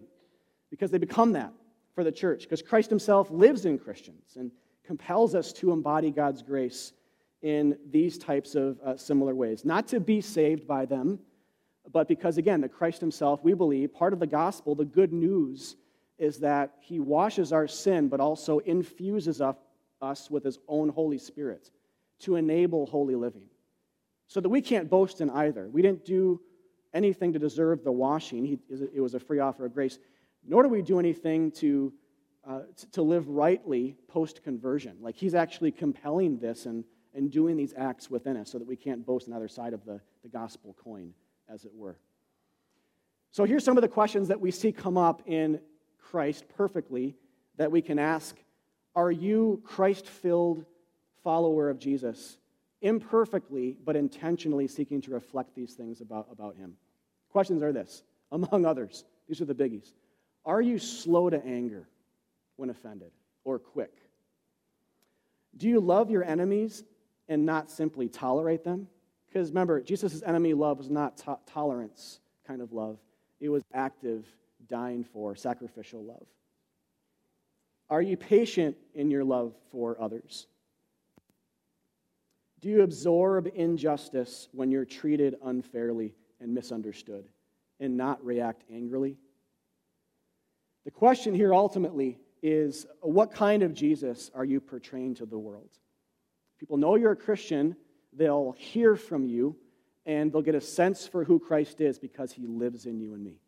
because 0.70 0.90
they 0.90 0.98
become 0.98 1.32
that 1.32 1.52
for 1.94 2.02
the 2.02 2.12
church, 2.12 2.42
because 2.42 2.62
Christ 2.62 2.90
himself 2.90 3.30
lives 3.30 3.64
in 3.64 3.78
Christians 3.78 4.36
and 4.36 4.50
compels 4.84 5.34
us 5.34 5.52
to 5.54 5.72
embody 5.72 6.10
God's 6.10 6.42
grace 6.42 6.92
in 7.42 7.76
these 7.90 8.18
types 8.18 8.54
of 8.54 8.80
uh, 8.80 8.96
similar 8.96 9.34
ways. 9.34 9.64
Not 9.64 9.86
to 9.88 10.00
be 10.00 10.20
saved 10.20 10.66
by 10.66 10.86
them, 10.86 11.20
but 11.92 12.08
because, 12.08 12.38
again, 12.38 12.60
the 12.60 12.68
Christ 12.68 13.00
himself, 13.00 13.44
we 13.44 13.54
believe, 13.54 13.94
part 13.94 14.12
of 14.12 14.18
the 14.18 14.26
gospel, 14.26 14.74
the 14.74 14.84
good 14.84 15.12
news, 15.12 15.76
is 16.18 16.38
that 16.38 16.72
he 16.80 16.98
washes 16.98 17.52
our 17.52 17.68
sin, 17.68 18.08
but 18.08 18.20
also 18.20 18.58
infuses 18.60 19.40
us 19.40 20.30
with 20.30 20.42
his 20.42 20.58
own 20.68 20.88
Holy 20.88 21.18
Spirit 21.18 21.70
to 22.24 22.36
enable 22.36 22.86
holy 22.86 23.14
living. 23.14 23.46
So 24.26 24.40
that 24.40 24.48
we 24.48 24.60
can't 24.60 24.90
boast 24.90 25.20
in 25.20 25.30
either. 25.30 25.68
We 25.68 25.82
didn't 25.82 26.04
do 26.04 26.40
anything 26.92 27.32
to 27.32 27.38
deserve 27.38 27.84
the 27.84 27.92
washing, 27.92 28.44
he, 28.44 28.58
it 28.70 29.00
was 29.00 29.14
a 29.14 29.20
free 29.20 29.40
offer 29.40 29.66
of 29.66 29.74
grace 29.74 29.98
nor 30.46 30.62
do 30.62 30.68
we 30.68 30.82
do 30.82 30.98
anything 30.98 31.50
to, 31.50 31.92
uh, 32.46 32.60
to 32.92 33.02
live 33.02 33.28
rightly 33.28 33.96
post 34.08 34.42
conversion. 34.42 34.96
Like 35.00 35.16
he's 35.16 35.34
actually 35.34 35.72
compelling 35.72 36.38
this 36.38 36.66
and, 36.66 36.84
and 37.14 37.30
doing 37.30 37.56
these 37.56 37.74
acts 37.76 38.10
within 38.10 38.36
us 38.36 38.50
so 38.50 38.58
that 38.58 38.66
we 38.66 38.76
can't 38.76 39.04
boast 39.04 39.26
on 39.26 39.30
the 39.30 39.36
other 39.36 39.48
side 39.48 39.72
of 39.72 39.84
the, 39.84 40.00
the 40.22 40.28
gospel 40.28 40.76
coin, 40.82 41.12
as 41.48 41.64
it 41.64 41.72
were. 41.74 41.98
So 43.30 43.44
here's 43.44 43.64
some 43.64 43.76
of 43.76 43.82
the 43.82 43.88
questions 43.88 44.28
that 44.28 44.40
we 44.40 44.50
see 44.50 44.70
come 44.70 44.96
up 44.96 45.22
in 45.26 45.60
Christ 45.98 46.44
perfectly 46.56 47.16
that 47.56 47.70
we 47.70 47.82
can 47.82 47.98
ask 47.98 48.36
Are 48.94 49.10
you 49.10 49.62
Christ 49.64 50.06
filled 50.06 50.64
follower 51.24 51.70
of 51.70 51.78
Jesus? 51.78 52.38
Imperfectly, 52.82 53.76
but 53.84 53.96
intentionally 53.96 54.68
seeking 54.68 55.00
to 55.00 55.10
reflect 55.10 55.54
these 55.56 55.74
things 55.74 56.00
about, 56.00 56.28
about 56.30 56.56
him. 56.56 56.74
Questions 57.30 57.62
are 57.62 57.72
this, 57.72 58.04
among 58.32 58.64
others. 58.64 59.04
These 59.26 59.40
are 59.40 59.46
the 59.46 59.54
biggies. 59.54 59.92
Are 60.44 60.60
you 60.60 60.78
slow 60.78 61.30
to 61.30 61.44
anger 61.44 61.88
when 62.56 62.70
offended 62.70 63.10
or 63.42 63.58
quick? 63.58 63.94
Do 65.56 65.68
you 65.68 65.80
love 65.80 66.10
your 66.10 66.22
enemies 66.22 66.84
and 67.28 67.46
not 67.46 67.70
simply 67.70 68.08
tolerate 68.08 68.62
them? 68.62 68.88
Because 69.26 69.48
remember, 69.48 69.80
Jesus' 69.80 70.22
enemy 70.24 70.52
love 70.52 70.78
was 70.78 70.90
not 70.90 71.16
to- 71.18 71.38
tolerance 71.46 72.20
kind 72.46 72.60
of 72.60 72.72
love, 72.72 72.98
it 73.40 73.48
was 73.48 73.62
active, 73.72 74.26
dying 74.68 75.02
for, 75.02 75.34
sacrificial 75.34 76.04
love. 76.04 76.26
Are 77.90 78.02
you 78.02 78.16
patient 78.16 78.76
in 78.94 79.10
your 79.10 79.24
love 79.24 79.54
for 79.70 80.00
others? 80.00 80.46
Do 82.64 82.70
you 82.70 82.80
absorb 82.80 83.50
injustice 83.54 84.48
when 84.52 84.70
you're 84.70 84.86
treated 84.86 85.36
unfairly 85.44 86.14
and 86.40 86.54
misunderstood 86.54 87.26
and 87.78 87.94
not 87.94 88.24
react 88.24 88.64
angrily? 88.72 89.18
The 90.86 90.90
question 90.90 91.34
here 91.34 91.52
ultimately 91.52 92.16
is 92.42 92.86
what 93.02 93.34
kind 93.34 93.62
of 93.62 93.74
Jesus 93.74 94.30
are 94.34 94.46
you 94.46 94.62
portraying 94.62 95.16
to 95.16 95.26
the 95.26 95.38
world? 95.38 95.68
People 96.58 96.78
know 96.78 96.94
you're 96.94 97.12
a 97.12 97.16
Christian, 97.16 97.76
they'll 98.14 98.54
hear 98.56 98.96
from 98.96 99.26
you, 99.26 99.56
and 100.06 100.32
they'll 100.32 100.40
get 100.40 100.54
a 100.54 100.60
sense 100.62 101.06
for 101.06 101.22
who 101.22 101.38
Christ 101.38 101.82
is 101.82 101.98
because 101.98 102.32
he 102.32 102.46
lives 102.46 102.86
in 102.86 102.98
you 102.98 103.12
and 103.12 103.22
me. 103.22 103.42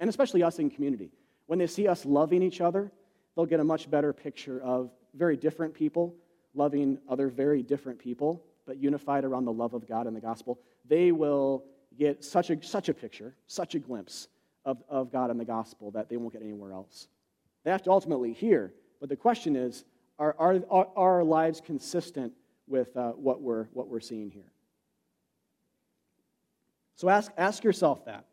And 0.00 0.08
especially 0.08 0.42
us 0.42 0.58
in 0.58 0.70
community. 0.70 1.10
When 1.44 1.58
they 1.58 1.66
see 1.66 1.88
us 1.88 2.06
loving 2.06 2.42
each 2.42 2.62
other, 2.62 2.90
they'll 3.34 3.44
get 3.44 3.60
a 3.60 3.64
much 3.64 3.90
better 3.90 4.14
picture 4.14 4.62
of 4.62 4.90
very 5.14 5.36
different 5.36 5.74
people 5.74 6.14
loving 6.56 6.98
other 7.08 7.28
very 7.28 7.62
different 7.62 7.98
people, 7.98 8.42
but 8.66 8.78
unified 8.78 9.24
around 9.24 9.44
the 9.44 9.52
love 9.52 9.74
of 9.74 9.86
God 9.86 10.06
and 10.06 10.16
the 10.16 10.20
gospel. 10.20 10.58
They 10.88 11.12
will 11.12 11.64
get 11.98 12.24
such 12.24 12.50
a, 12.50 12.62
such 12.62 12.88
a 12.88 12.94
picture, 12.94 13.34
such 13.46 13.74
a 13.74 13.78
glimpse 13.78 14.28
of, 14.64 14.82
of 14.88 15.12
God 15.12 15.30
and 15.30 15.38
the 15.38 15.44
gospel 15.44 15.90
that 15.92 16.08
they 16.08 16.16
won't 16.16 16.32
get 16.32 16.42
anywhere 16.42 16.72
else. 16.72 17.08
They 17.64 17.70
have 17.70 17.82
to 17.84 17.90
ultimately 17.90 18.32
hear, 18.32 18.72
but 19.00 19.08
the 19.08 19.16
question 19.16 19.56
is 19.56 19.84
are, 20.18 20.34
are, 20.38 20.60
are 20.70 20.88
our 20.96 21.24
lives 21.24 21.60
consistent 21.64 22.32
with 22.66 22.96
uh, 22.96 23.10
what, 23.10 23.42
we're, 23.42 23.64
what 23.72 23.88
we're 23.88 24.00
seeing 24.00 24.30
here? 24.30 24.50
So 26.96 27.08
ask, 27.08 27.30
ask 27.36 27.62
yourself 27.62 28.04
that. 28.06 28.24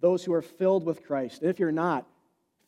Those 0.00 0.24
who 0.24 0.32
are 0.32 0.42
filled 0.42 0.84
with 0.84 1.04
Christ. 1.04 1.42
And 1.42 1.50
if 1.50 1.58
you're 1.58 1.72
not, 1.72 2.06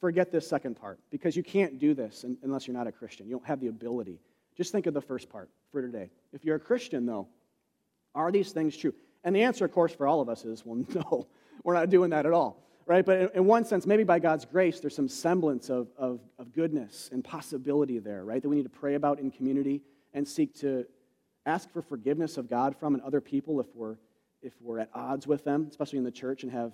forget 0.01 0.31
this 0.31 0.47
second 0.47 0.77
part 0.77 1.01
because 1.11 1.37
you 1.37 1.43
can't 1.43 1.79
do 1.79 1.95
this 1.95 2.25
unless 2.43 2.67
you're 2.67 2.77
not 2.77 2.87
a 2.87 2.93
Christian. 2.93 3.27
You 3.27 3.33
don't 3.33 3.47
have 3.47 3.61
the 3.61 3.69
ability. 3.69 4.21
Just 4.59 4.73
think 4.73 4.87
of 4.87 4.93
the 4.93 5.01
first 5.01 5.31
part 5.31 5.49
for 5.73 5.81
today. 5.81 6.11
If 6.35 6.45
you're 6.45 6.57
a 6.57 6.61
Christian, 6.61 7.07
though, 7.07 7.29
are 8.15 8.31
these 8.31 8.53
things 8.53 8.77
true? 8.77 8.93
And 9.25 9.35
the 9.35 9.43
answer, 9.43 9.65
of 9.65 9.73
course, 9.73 9.93
for 9.93 10.07
all 10.07 10.21
of 10.21 10.29
us 10.29 10.45
is 10.45 10.67
well, 10.67 10.85
no, 10.95 11.27
we're 11.65 11.75
not 11.75 11.89
doing 11.89 12.11
that 12.11 12.27
at 12.27 12.33
all 12.33 12.69
right? 12.89 13.05
But 13.05 13.35
in 13.35 13.45
one 13.45 13.67
sense, 13.67 13.87
maybe 13.87 14.03
by 14.03 14.19
God's 14.19 14.47
grace, 14.47 14.81
there's 14.81 14.97
some 14.97 15.09
semblance 15.09 15.69
of, 15.69 15.89
of, 15.97 16.21
of, 16.39 16.55
goodness 16.55 17.11
and 17.13 17.23
possibility 17.23 17.99
there, 17.99 18.25
right? 18.25 18.43
That 18.43 18.49
we 18.49 18.57
need 18.57 18.63
to 18.63 18.71
pray 18.71 18.95
about 18.95 19.21
in 19.21 19.31
community 19.31 19.83
and 20.15 20.27
seek 20.27 20.59
to 20.61 20.87
ask 21.45 21.71
for 21.71 21.83
forgiveness 21.83 22.39
of 22.39 22.49
God 22.49 22.75
from 22.75 22.95
and 22.95 23.03
other 23.03 23.21
people 23.21 23.61
if 23.61 23.67
we're, 23.75 23.97
if 24.43 24.55
we're 24.61 24.79
at 24.79 24.89
odds 24.95 25.27
with 25.27 25.45
them, 25.45 25.67
especially 25.71 25.99
in 25.99 26.05
the 26.05 26.11
church, 26.11 26.43
and 26.43 26.51
have 26.51 26.73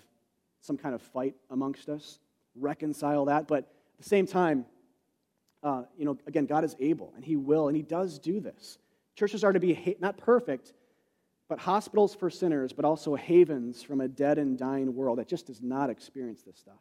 some 0.61 0.79
kind 0.79 0.95
of 0.95 1.03
fight 1.03 1.35
amongst 1.51 1.89
us. 1.89 2.21
Reconcile 2.55 3.25
that. 3.25 3.49
But 3.49 3.65
at 3.65 3.99
the 3.99 4.09
same 4.09 4.27
time, 4.27 4.67
uh, 5.65 5.83
you 5.97 6.05
know, 6.05 6.17
again, 6.27 6.47
God 6.47 6.63
is 6.63 6.77
able, 6.79 7.13
and 7.17 7.25
He 7.25 7.37
will, 7.37 7.69
and 7.69 7.77
He 7.77 7.83
does 7.83 8.19
do 8.19 8.39
this. 8.39 8.79
Churches 9.17 9.43
are 9.43 9.53
to 9.53 9.61
be 9.61 9.97
not 9.99 10.19
perfect, 10.19 10.75
but 11.49 11.59
hospitals 11.59 12.15
for 12.15 12.31
sinners, 12.31 12.73
but 12.73 12.85
also 12.85 13.15
havens 13.15 13.83
from 13.83 14.01
a 14.01 14.09
dead 14.09 14.39
and 14.39 14.59
dying 14.59 14.95
world 14.95 15.19
that 15.19 15.29
just 15.29 15.47
does 15.47 15.63
not 15.63 15.91
experience 15.91 16.43
this 16.43 16.59
stuff. 16.59 16.75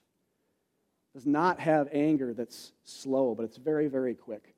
Does 1.13 1.25
not 1.25 1.59
have 1.59 1.88
anger 1.91 2.34
that's 2.34 2.73
slow, 2.84 3.36
but 3.36 3.43
it's 3.43 3.57
very, 3.57 3.88
very 3.88 4.15
quick. 4.15 4.53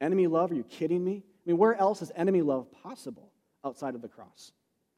Enemy 0.00 0.28
love, 0.28 0.50
are 0.50 0.54
you 0.54 0.64
kidding 0.64 1.04
me? 1.04 1.24
I 1.26 1.50
mean, 1.50 1.58
where 1.58 1.74
else 1.74 2.02
is 2.02 2.12
enemy 2.14 2.40
love 2.40 2.70
possible 2.70 3.32
outside 3.64 3.94
of 3.94 4.02
the 4.02 4.08
cross? 4.08 4.52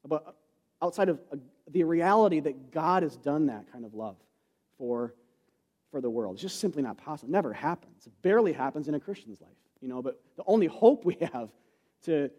But 0.06 0.34
outside 0.82 1.08
of 1.08 1.20
uh, 1.32 1.36
the 1.70 1.84
reality 1.84 2.40
that 2.40 2.70
God 2.70 3.02
has 3.02 3.16
done 3.16 3.46
that 3.46 3.70
kind 3.72 3.84
of 3.84 3.94
love 3.94 4.16
for, 4.78 5.14
for 5.90 6.00
the 6.00 6.10
world. 6.10 6.34
It's 6.34 6.42
just 6.42 6.60
simply 6.60 6.82
not 6.82 6.96
possible. 6.96 7.30
It 7.30 7.32
never 7.32 7.52
happens. 7.52 8.06
It 8.06 8.12
barely 8.22 8.52
happens 8.52 8.88
in 8.88 8.94
a 8.94 9.00
Christian's 9.00 9.40
life, 9.40 9.50
you 9.80 9.88
know, 9.88 10.02
but 10.02 10.20
the 10.36 10.44
only 10.46 10.66
hope 10.66 11.04
we 11.04 11.16
have 11.32 11.50
to 12.04 12.30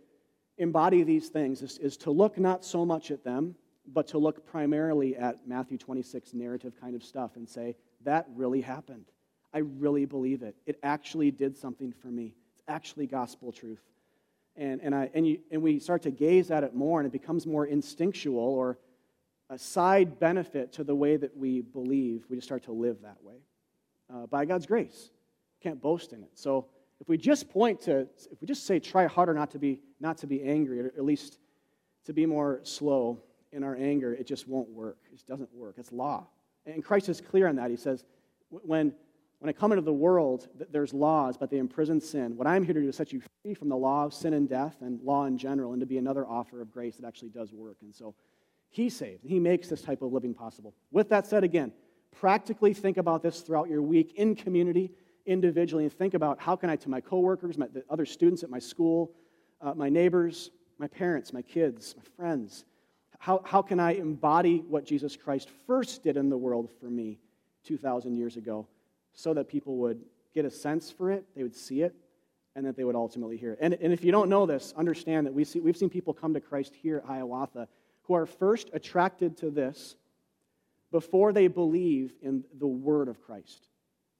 embody 0.57 1.03
these 1.03 1.29
things 1.29 1.61
is, 1.61 1.77
is 1.79 1.97
to 1.97 2.11
look 2.11 2.37
not 2.37 2.63
so 2.63 2.85
much 2.85 3.11
at 3.11 3.23
them, 3.23 3.55
but 3.87 4.07
to 4.07 4.17
look 4.17 4.45
primarily 4.45 5.15
at 5.15 5.47
Matthew 5.47 5.77
26 5.77 6.33
narrative 6.33 6.73
kind 6.79 6.95
of 6.95 7.03
stuff 7.03 7.35
and 7.35 7.47
say, 7.47 7.75
that 8.03 8.27
really 8.35 8.61
happened. 8.61 9.05
I 9.53 9.59
really 9.59 10.05
believe 10.05 10.43
it. 10.43 10.55
It 10.65 10.79
actually 10.83 11.31
did 11.31 11.57
something 11.57 11.91
for 11.91 12.07
me. 12.07 12.35
It's 12.53 12.63
actually 12.67 13.07
gospel 13.07 13.51
truth. 13.51 13.81
And, 14.55 14.81
and, 14.81 14.93
I, 14.93 15.09
and, 15.13 15.27
you, 15.27 15.39
and 15.51 15.61
we 15.61 15.79
start 15.79 16.03
to 16.03 16.11
gaze 16.11 16.51
at 16.51 16.63
it 16.63 16.75
more, 16.75 16.99
and 16.99 17.07
it 17.07 17.11
becomes 17.11 17.45
more 17.45 17.65
instinctual 17.65 18.39
or 18.39 18.77
a 19.51 19.57
side 19.57 20.17
benefit 20.17 20.71
to 20.73 20.83
the 20.83 20.95
way 20.95 21.17
that 21.17 21.35
we 21.35 21.61
believe. 21.61 22.23
We 22.29 22.37
just 22.37 22.47
start 22.47 22.63
to 22.63 22.71
live 22.71 23.01
that 23.03 23.21
way 23.21 23.35
uh, 24.11 24.25
by 24.25 24.45
God's 24.45 24.65
grace. 24.65 25.11
Can't 25.61 25.79
boast 25.79 26.13
in 26.13 26.23
it. 26.23 26.31
So, 26.33 26.67
if 27.01 27.09
we 27.09 27.17
just 27.17 27.49
point 27.49 27.81
to, 27.81 28.07
if 28.31 28.39
we 28.39 28.47
just 28.47 28.65
say 28.65 28.79
try 28.79 29.07
harder 29.07 29.33
not 29.33 29.51
to 29.51 29.59
be, 29.59 29.79
not 29.99 30.19
to 30.19 30.27
be 30.27 30.43
angry, 30.43 30.79
or 30.79 30.85
at 30.85 31.03
least 31.03 31.39
to 32.05 32.13
be 32.13 32.27
more 32.27 32.61
slow 32.63 33.19
in 33.51 33.63
our 33.63 33.75
anger, 33.75 34.13
it 34.13 34.27
just 34.27 34.47
won't 34.47 34.69
work. 34.69 34.97
It 35.07 35.13
just 35.13 35.27
doesn't 35.27 35.51
work. 35.53 35.75
It's 35.77 35.91
law. 35.91 36.27
And 36.67 36.83
Christ 36.83 37.09
is 37.09 37.19
clear 37.19 37.47
on 37.47 37.55
that. 37.55 37.71
He 37.71 37.75
says, 37.75 38.05
when, 38.49 38.93
when 39.39 39.49
I 39.49 39.51
come 39.51 39.71
into 39.71 39.81
the 39.81 39.91
world, 39.91 40.47
there's 40.71 40.93
laws, 40.93 41.37
but 41.37 41.49
they 41.49 41.57
imprison 41.57 41.99
sin. 41.99 42.37
What 42.37 42.45
I'm 42.45 42.63
here 42.63 42.75
to 42.75 42.81
do 42.81 42.89
is 42.89 42.95
set 42.95 43.11
you 43.11 43.23
free 43.43 43.55
from 43.55 43.69
the 43.69 43.77
law 43.77 44.05
of 44.05 44.13
sin 44.13 44.33
and 44.33 44.47
death 44.47 44.75
and 44.81 45.01
law 45.01 45.25
in 45.25 45.39
general, 45.39 45.73
and 45.73 45.79
to 45.79 45.87
be 45.87 45.97
another 45.97 46.27
offer 46.27 46.61
of 46.61 46.71
grace 46.71 46.97
that 46.97 47.07
actually 47.07 47.29
does 47.29 47.51
work. 47.51 47.77
And 47.81 47.95
so 47.95 48.13
he 48.71 48.89
saves. 48.89 49.21
He 49.23 49.39
makes 49.39 49.67
this 49.67 49.81
type 49.81 50.01
of 50.01 50.11
living 50.13 50.33
possible. 50.33 50.73
With 50.91 51.09
that 51.09 51.27
said, 51.27 51.43
again, 51.43 51.73
practically 52.11 52.73
think 52.73 52.97
about 52.97 53.21
this 53.21 53.41
throughout 53.41 53.69
your 53.69 53.81
week 53.81 54.13
in 54.15 54.33
community, 54.33 54.91
individually, 55.25 55.83
and 55.83 55.93
think 55.93 56.13
about 56.13 56.39
how 56.39 56.55
can 56.55 56.69
I, 56.69 56.77
to 56.77 56.89
my 56.89 57.01
coworkers, 57.01 57.57
my, 57.57 57.67
the 57.67 57.83
other 57.89 58.05
students 58.05 58.43
at 58.43 58.49
my 58.49 58.59
school, 58.59 59.11
uh, 59.59 59.73
my 59.73 59.89
neighbors, 59.89 60.51
my 60.79 60.87
parents, 60.87 61.33
my 61.33 61.41
kids, 61.41 61.95
my 61.97 62.03
friends, 62.15 62.63
how, 63.19 63.41
how 63.45 63.61
can 63.61 63.79
I 63.79 63.91
embody 63.91 64.63
what 64.67 64.85
Jesus 64.85 65.17
Christ 65.17 65.49
first 65.67 66.01
did 66.01 66.15
in 66.15 66.29
the 66.29 66.37
world 66.37 66.69
for 66.79 66.89
me 66.89 67.19
2,000 67.65 68.15
years 68.15 68.37
ago 68.37 68.67
so 69.13 69.33
that 69.33 69.49
people 69.49 69.75
would 69.77 70.01
get 70.33 70.45
a 70.45 70.49
sense 70.49 70.89
for 70.89 71.11
it, 71.11 71.25
they 71.35 71.43
would 71.43 71.55
see 71.55 71.81
it, 71.81 71.93
and 72.55 72.65
that 72.65 72.77
they 72.77 72.85
would 72.85 72.95
ultimately 72.95 73.35
hear 73.35 73.51
it. 73.51 73.59
And, 73.61 73.73
and 73.75 73.91
if 73.91 74.03
you 74.03 74.13
don't 74.13 74.29
know 74.29 74.45
this, 74.45 74.73
understand 74.77 75.27
that 75.27 75.33
we 75.33 75.43
see, 75.43 75.59
we've 75.59 75.77
seen 75.77 75.89
people 75.89 76.13
come 76.13 76.33
to 76.33 76.39
Christ 76.39 76.73
here 76.73 76.97
at 76.97 77.05
Hiawatha 77.05 77.67
who 78.03 78.13
are 78.13 78.25
first 78.25 78.69
attracted 78.73 79.37
to 79.37 79.49
this 79.49 79.95
before 80.91 81.33
they 81.33 81.47
believe 81.47 82.13
in 82.21 82.43
the 82.59 82.67
word 82.67 83.07
of 83.07 83.21
Christ. 83.21 83.67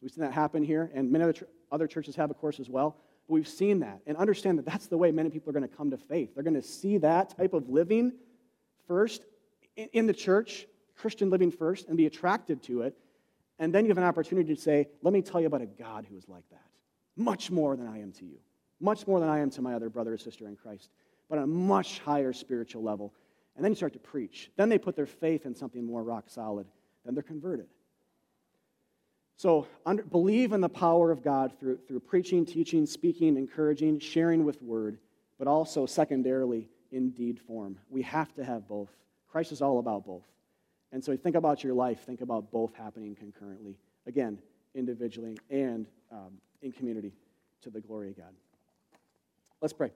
We've 0.01 0.11
seen 0.11 0.23
that 0.23 0.34
happen 0.34 0.63
here, 0.63 0.89
and 0.93 1.11
many 1.11 1.34
other, 1.71 1.88
churches 1.88 2.15
have, 2.15 2.32
of 2.32 2.38
course, 2.38 2.59
as 2.59 2.69
well. 2.69 2.97
But 3.27 3.36
we've 3.36 3.47
seen 3.47 3.79
that 3.79 3.99
and 4.07 4.17
understand 4.17 4.57
that 4.57 4.65
that's 4.65 4.88
the 4.88 4.97
way 4.97 5.11
many 5.11 5.29
people 5.29 5.49
are 5.49 5.53
going 5.53 5.67
to 5.67 5.75
come 5.75 5.91
to 5.91 5.97
faith. 5.97 6.34
They're 6.34 6.43
going 6.43 6.55
to 6.55 6.61
see 6.61 6.97
that 6.99 7.38
type 7.38 7.53
of 7.53 7.69
living 7.69 8.13
first 8.88 9.23
in 9.75 10.07
the 10.07 10.13
church, 10.13 10.65
Christian 10.95 11.29
living 11.29 11.51
first, 11.51 11.88
and 11.88 11.97
be 11.97 12.05
attracted 12.05 12.63
to 12.63 12.82
it. 12.82 12.95
And 13.59 13.73
then 13.73 13.86
you 13.86 13.89
have 13.89 13.97
an 13.97 14.03
opportunity 14.03 14.55
to 14.55 14.59
say, 14.59 14.88
Let 15.03 15.13
me 15.13 15.21
tell 15.21 15.39
you 15.39 15.47
about 15.47 15.61
a 15.61 15.67
God 15.67 16.05
who 16.09 16.17
is 16.17 16.27
like 16.27 16.49
that. 16.49 16.65
Much 17.15 17.51
more 17.51 17.75
than 17.75 17.88
I 17.88 17.99
am 17.99 18.11
to 18.13 18.25
you, 18.25 18.38
much 18.79 19.05
more 19.05 19.19
than 19.19 19.29
I 19.29 19.39
am 19.39 19.49
to 19.51 19.61
my 19.61 19.75
other 19.75 19.89
brother 19.89 20.13
or 20.13 20.17
sister 20.17 20.47
in 20.47 20.55
Christ, 20.55 20.89
but 21.29 21.38
on 21.38 21.43
a 21.43 21.47
much 21.47 21.99
higher 21.99 22.34
spiritual 22.34 22.82
level. 22.82 23.13
And 23.56 23.64
then 23.64 23.72
you 23.72 23.76
start 23.76 23.93
to 23.93 23.99
preach. 23.99 24.49
Then 24.56 24.70
they 24.70 24.78
put 24.78 24.95
their 24.95 25.06
faith 25.06 25.45
in 25.45 25.56
something 25.56 25.86
more 25.86 26.04
rock 26.04 26.26
solid. 26.28 26.68
Then 27.06 27.14
they're 27.14 27.24
converted. 27.24 27.68
So 29.38 29.68
under, 29.86 30.04
believe 30.04 30.54
in 30.54 30.62
the 30.62 30.70
power 30.70 31.12
of 31.12 31.24
God 31.24 31.52
through, 31.60 31.80
through 31.88 31.99
preaching, 32.02 32.45
teaching, 32.45 32.86
speaking, 32.86 33.38
encouraging, 33.38 33.99
sharing 33.99 34.45
with 34.45 34.62
word, 34.62 34.99
but 35.39 35.47
also 35.47 35.86
secondarily 35.86 36.70
in 36.91 37.10
deed 37.10 37.39
form. 37.39 37.78
We 37.89 38.04
have 38.04 38.34
to 38.36 38.43
have 38.43 38.68
both. 38.68 38.89
Christ 39.32 39.52
is 39.52 39.62
all 39.62 39.80
about 39.80 40.06
both. 40.06 40.26
And 40.91 41.04
so 41.04 41.16
think 41.16 41.36
about 41.36 41.64
your 41.64 41.74
life, 41.74 42.02
think 42.06 42.22
about 42.22 42.52
both 42.52 42.76
happening 42.76 43.16
concurrently. 43.16 43.78
Again, 44.06 44.38
individually 44.76 45.38
and 45.49 45.88
um, 46.12 46.34
in 46.62 46.72
community 46.72 47.14
to 47.64 47.70
the 47.70 47.80
glory 47.80 48.10
of 48.10 48.18
God. 48.18 48.34
Let's 49.62 49.74
pray. 49.74 49.91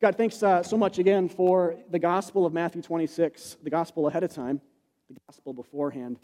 God, 0.00 0.16
thanks 0.16 0.42
uh, 0.42 0.62
so 0.62 0.78
much 0.78 0.98
again 0.98 1.28
for 1.28 1.76
the 1.90 1.98
gospel 1.98 2.46
of 2.46 2.54
Matthew 2.54 2.80
26, 2.80 3.58
the 3.62 3.68
gospel 3.68 4.08
ahead 4.08 4.24
of 4.24 4.32
time, 4.32 4.58
the 5.10 5.20
gospel 5.28 5.52
beforehand, 5.52 6.16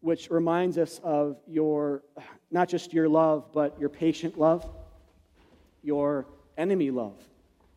which 0.00 0.30
reminds 0.30 0.76
us 0.76 1.00
of 1.02 1.38
your, 1.46 2.02
not 2.50 2.68
just 2.68 2.92
your 2.92 3.08
love, 3.08 3.46
but 3.54 3.80
your 3.80 3.88
patient 3.88 4.38
love, 4.38 4.68
your 5.82 6.26
enemy 6.58 6.90
love, 6.90 7.18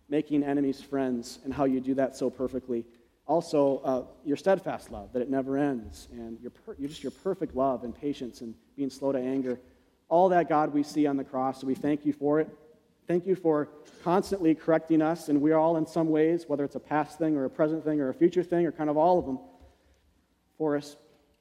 making 0.09 0.43
enemies 0.43 0.81
friends, 0.81 1.39
and 1.45 1.53
how 1.53 1.63
you 1.63 1.79
do 1.79 1.93
that 1.93 2.17
so 2.17 2.29
perfectly. 2.29 2.83
Also, 3.25 3.77
uh, 3.85 4.03
your 4.25 4.35
steadfast 4.35 4.91
love, 4.91 5.13
that 5.13 5.21
it 5.21 5.29
never 5.29 5.57
ends, 5.57 6.09
and 6.11 6.37
your, 6.41 6.51
per- 6.51 6.75
just 6.75 7.03
your 7.03 7.13
perfect 7.13 7.55
love 7.55 7.85
and 7.85 7.95
patience 7.95 8.41
and 8.41 8.53
being 8.75 8.89
slow 8.89 9.13
to 9.13 9.19
anger. 9.19 9.61
All 10.09 10.27
that, 10.27 10.49
God, 10.49 10.73
we 10.73 10.83
see 10.83 11.07
on 11.07 11.15
the 11.15 11.23
cross, 11.23 11.61
so 11.61 11.67
we 11.67 11.75
thank 11.75 12.05
you 12.05 12.11
for 12.11 12.41
it. 12.41 12.49
Thank 13.10 13.26
you 13.26 13.34
for 13.34 13.70
constantly 14.03 14.53
correcting 14.53 15.01
us, 15.01 15.30
and 15.30 15.41
we 15.41 15.51
are 15.51 15.57
all 15.57 15.78
in 15.78 15.88
some 15.88 16.10
ways, 16.10 16.45
whether 16.47 16.64
it's 16.64 16.76
a 16.76 16.80
past 16.80 17.18
thing 17.18 17.36
or 17.36 17.45
a 17.45 17.49
present 17.49 17.84
thing 17.84 17.99
or 17.99 18.10
a 18.10 18.14
future 18.14 18.43
thing 18.43 18.68
or 18.68 18.72
kind 18.72 18.88
of 18.88 18.97
all 18.97 19.18
of 19.18 19.26
them, 19.26 19.39
for 20.60 20.78
us. 20.78 20.95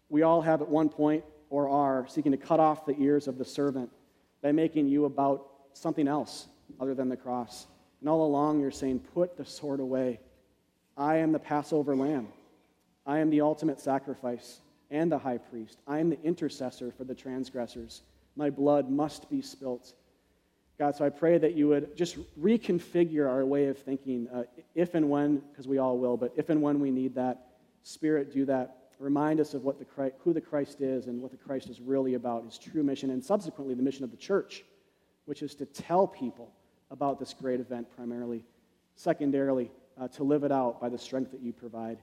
We 0.08 0.22
all 0.22 0.40
have 0.40 0.62
at 0.62 0.68
one 0.70 0.88
point 0.88 1.24
or 1.50 1.68
are 1.68 2.06
seeking 2.08 2.32
to 2.32 2.38
cut 2.38 2.58
off 2.58 2.86
the 2.86 2.98
ears 2.98 3.28
of 3.28 3.36
the 3.36 3.44
servant 3.44 3.90
by 4.42 4.50
making 4.50 4.88
you 4.88 5.04
about 5.04 5.46
something 5.74 6.08
else 6.08 6.46
other 6.80 6.94
than 6.94 7.10
the 7.10 7.18
cross. 7.18 7.66
And 8.00 8.08
all 8.08 8.24
along, 8.24 8.60
you're 8.60 8.70
saying, 8.70 9.00
Put 9.00 9.36
the 9.36 9.44
sword 9.44 9.80
away. 9.80 10.20
I 10.96 11.16
am 11.16 11.32
the 11.32 11.38
Passover 11.38 11.94
lamb. 11.94 12.28
I 13.04 13.18
am 13.18 13.28
the 13.28 13.42
ultimate 13.42 13.78
sacrifice 13.78 14.62
and 14.90 15.12
the 15.12 15.18
high 15.18 15.36
priest. 15.36 15.80
I 15.86 15.98
am 15.98 16.08
the 16.08 16.22
intercessor 16.22 16.92
for 16.96 17.04
the 17.04 17.14
transgressors. 17.14 18.04
My 18.36 18.48
blood 18.48 18.88
must 18.88 19.28
be 19.28 19.42
spilt 19.42 19.92
God, 20.78 20.94
so 20.94 21.04
I 21.04 21.08
pray 21.08 21.38
that 21.38 21.54
you 21.54 21.68
would 21.68 21.96
just 21.96 22.18
reconfigure 22.40 23.28
our 23.28 23.44
way 23.44 23.66
of 23.66 23.78
thinking 23.78 24.28
uh, 24.32 24.44
if 24.76 24.94
and 24.94 25.10
when, 25.10 25.38
because 25.50 25.66
we 25.66 25.78
all 25.78 25.98
will, 25.98 26.16
but 26.16 26.32
if 26.36 26.50
and 26.50 26.62
when 26.62 26.78
we 26.78 26.92
need 26.92 27.16
that, 27.16 27.48
Spirit, 27.82 28.32
do 28.32 28.44
that. 28.44 28.76
Remind 28.98 29.40
us 29.40 29.54
of 29.54 29.64
what 29.64 29.78
the 29.78 29.84
Christ, 29.84 30.14
who 30.20 30.32
the 30.32 30.40
Christ 30.40 30.80
is 30.80 31.06
and 31.06 31.22
what 31.22 31.30
the 31.30 31.36
Christ 31.36 31.68
is 31.68 31.80
really 31.80 32.14
about, 32.14 32.44
his 32.44 32.58
true 32.58 32.82
mission, 32.82 33.10
and 33.10 33.24
subsequently 33.24 33.74
the 33.74 33.82
mission 33.82 34.04
of 34.04 34.10
the 34.10 34.16
church, 34.16 34.64
which 35.24 35.42
is 35.42 35.54
to 35.56 35.66
tell 35.66 36.06
people 36.06 36.52
about 36.90 37.18
this 37.18 37.32
great 37.32 37.60
event 37.60 37.88
primarily. 37.94 38.44
Secondarily, 38.94 39.70
uh, 40.00 40.08
to 40.08 40.24
live 40.24 40.44
it 40.44 40.52
out 40.52 40.80
by 40.80 40.88
the 40.88 40.98
strength 40.98 41.30
that 41.30 41.40
you 41.40 41.52
provide, 41.52 41.98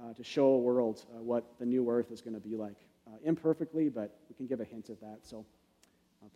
uh, 0.00 0.12
to 0.14 0.24
show 0.24 0.46
a 0.46 0.58
world 0.58 1.04
uh, 1.14 1.22
what 1.22 1.44
the 1.58 1.66
new 1.66 1.88
earth 1.88 2.10
is 2.10 2.20
going 2.20 2.34
to 2.34 2.40
be 2.40 2.56
like. 2.56 2.76
Uh, 3.06 3.16
imperfectly, 3.24 3.88
but 3.88 4.18
we 4.28 4.34
can 4.34 4.46
give 4.46 4.60
a 4.60 4.64
hint 4.64 4.88
of 4.88 5.00
that. 5.00 5.18
So, 5.22 5.44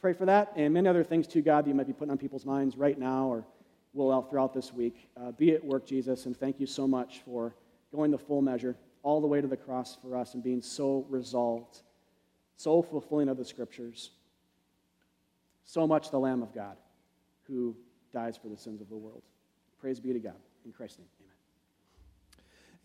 pray 0.00 0.12
for 0.12 0.26
that 0.26 0.52
and 0.56 0.72
many 0.72 0.88
other 0.88 1.04
things 1.04 1.26
to 1.28 1.40
God, 1.40 1.64
that 1.64 1.68
you 1.68 1.74
might 1.74 1.86
be 1.86 1.92
putting 1.92 2.10
on 2.10 2.18
people's 2.18 2.46
minds 2.46 2.76
right 2.76 2.98
now 2.98 3.26
or 3.26 3.44
will 3.92 4.12
out 4.12 4.28
throughout 4.28 4.52
this 4.52 4.72
week. 4.72 5.08
Uh, 5.16 5.30
be 5.32 5.52
at 5.52 5.64
work, 5.64 5.86
Jesus, 5.86 6.26
and 6.26 6.36
thank 6.36 6.60
you 6.60 6.66
so 6.66 6.86
much 6.86 7.22
for 7.24 7.54
going 7.92 8.10
the 8.10 8.18
full 8.18 8.42
measure 8.42 8.76
all 9.02 9.20
the 9.20 9.26
way 9.26 9.40
to 9.40 9.46
the 9.46 9.56
cross 9.56 9.96
for 10.02 10.16
us 10.16 10.34
and 10.34 10.42
being 10.42 10.60
so 10.60 11.06
resolved, 11.08 11.82
so 12.56 12.82
fulfilling 12.82 13.28
of 13.28 13.36
the 13.36 13.44
scriptures. 13.44 14.10
So 15.64 15.86
much 15.86 16.10
the 16.10 16.18
Lamb 16.18 16.42
of 16.42 16.54
God 16.54 16.76
who 17.46 17.76
dies 18.12 18.36
for 18.36 18.48
the 18.48 18.56
sins 18.56 18.80
of 18.80 18.88
the 18.88 18.96
world. 18.96 19.22
Praise 19.80 20.00
be 20.00 20.12
to 20.12 20.18
God. 20.18 20.36
In 20.64 20.72
Christ's 20.72 20.98
name, 20.98 21.08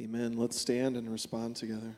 amen. 0.01 0.25
Amen. 0.31 0.37
Let's 0.37 0.59
stand 0.59 0.97
and 0.97 1.09
respond 1.09 1.55
together. 1.55 1.95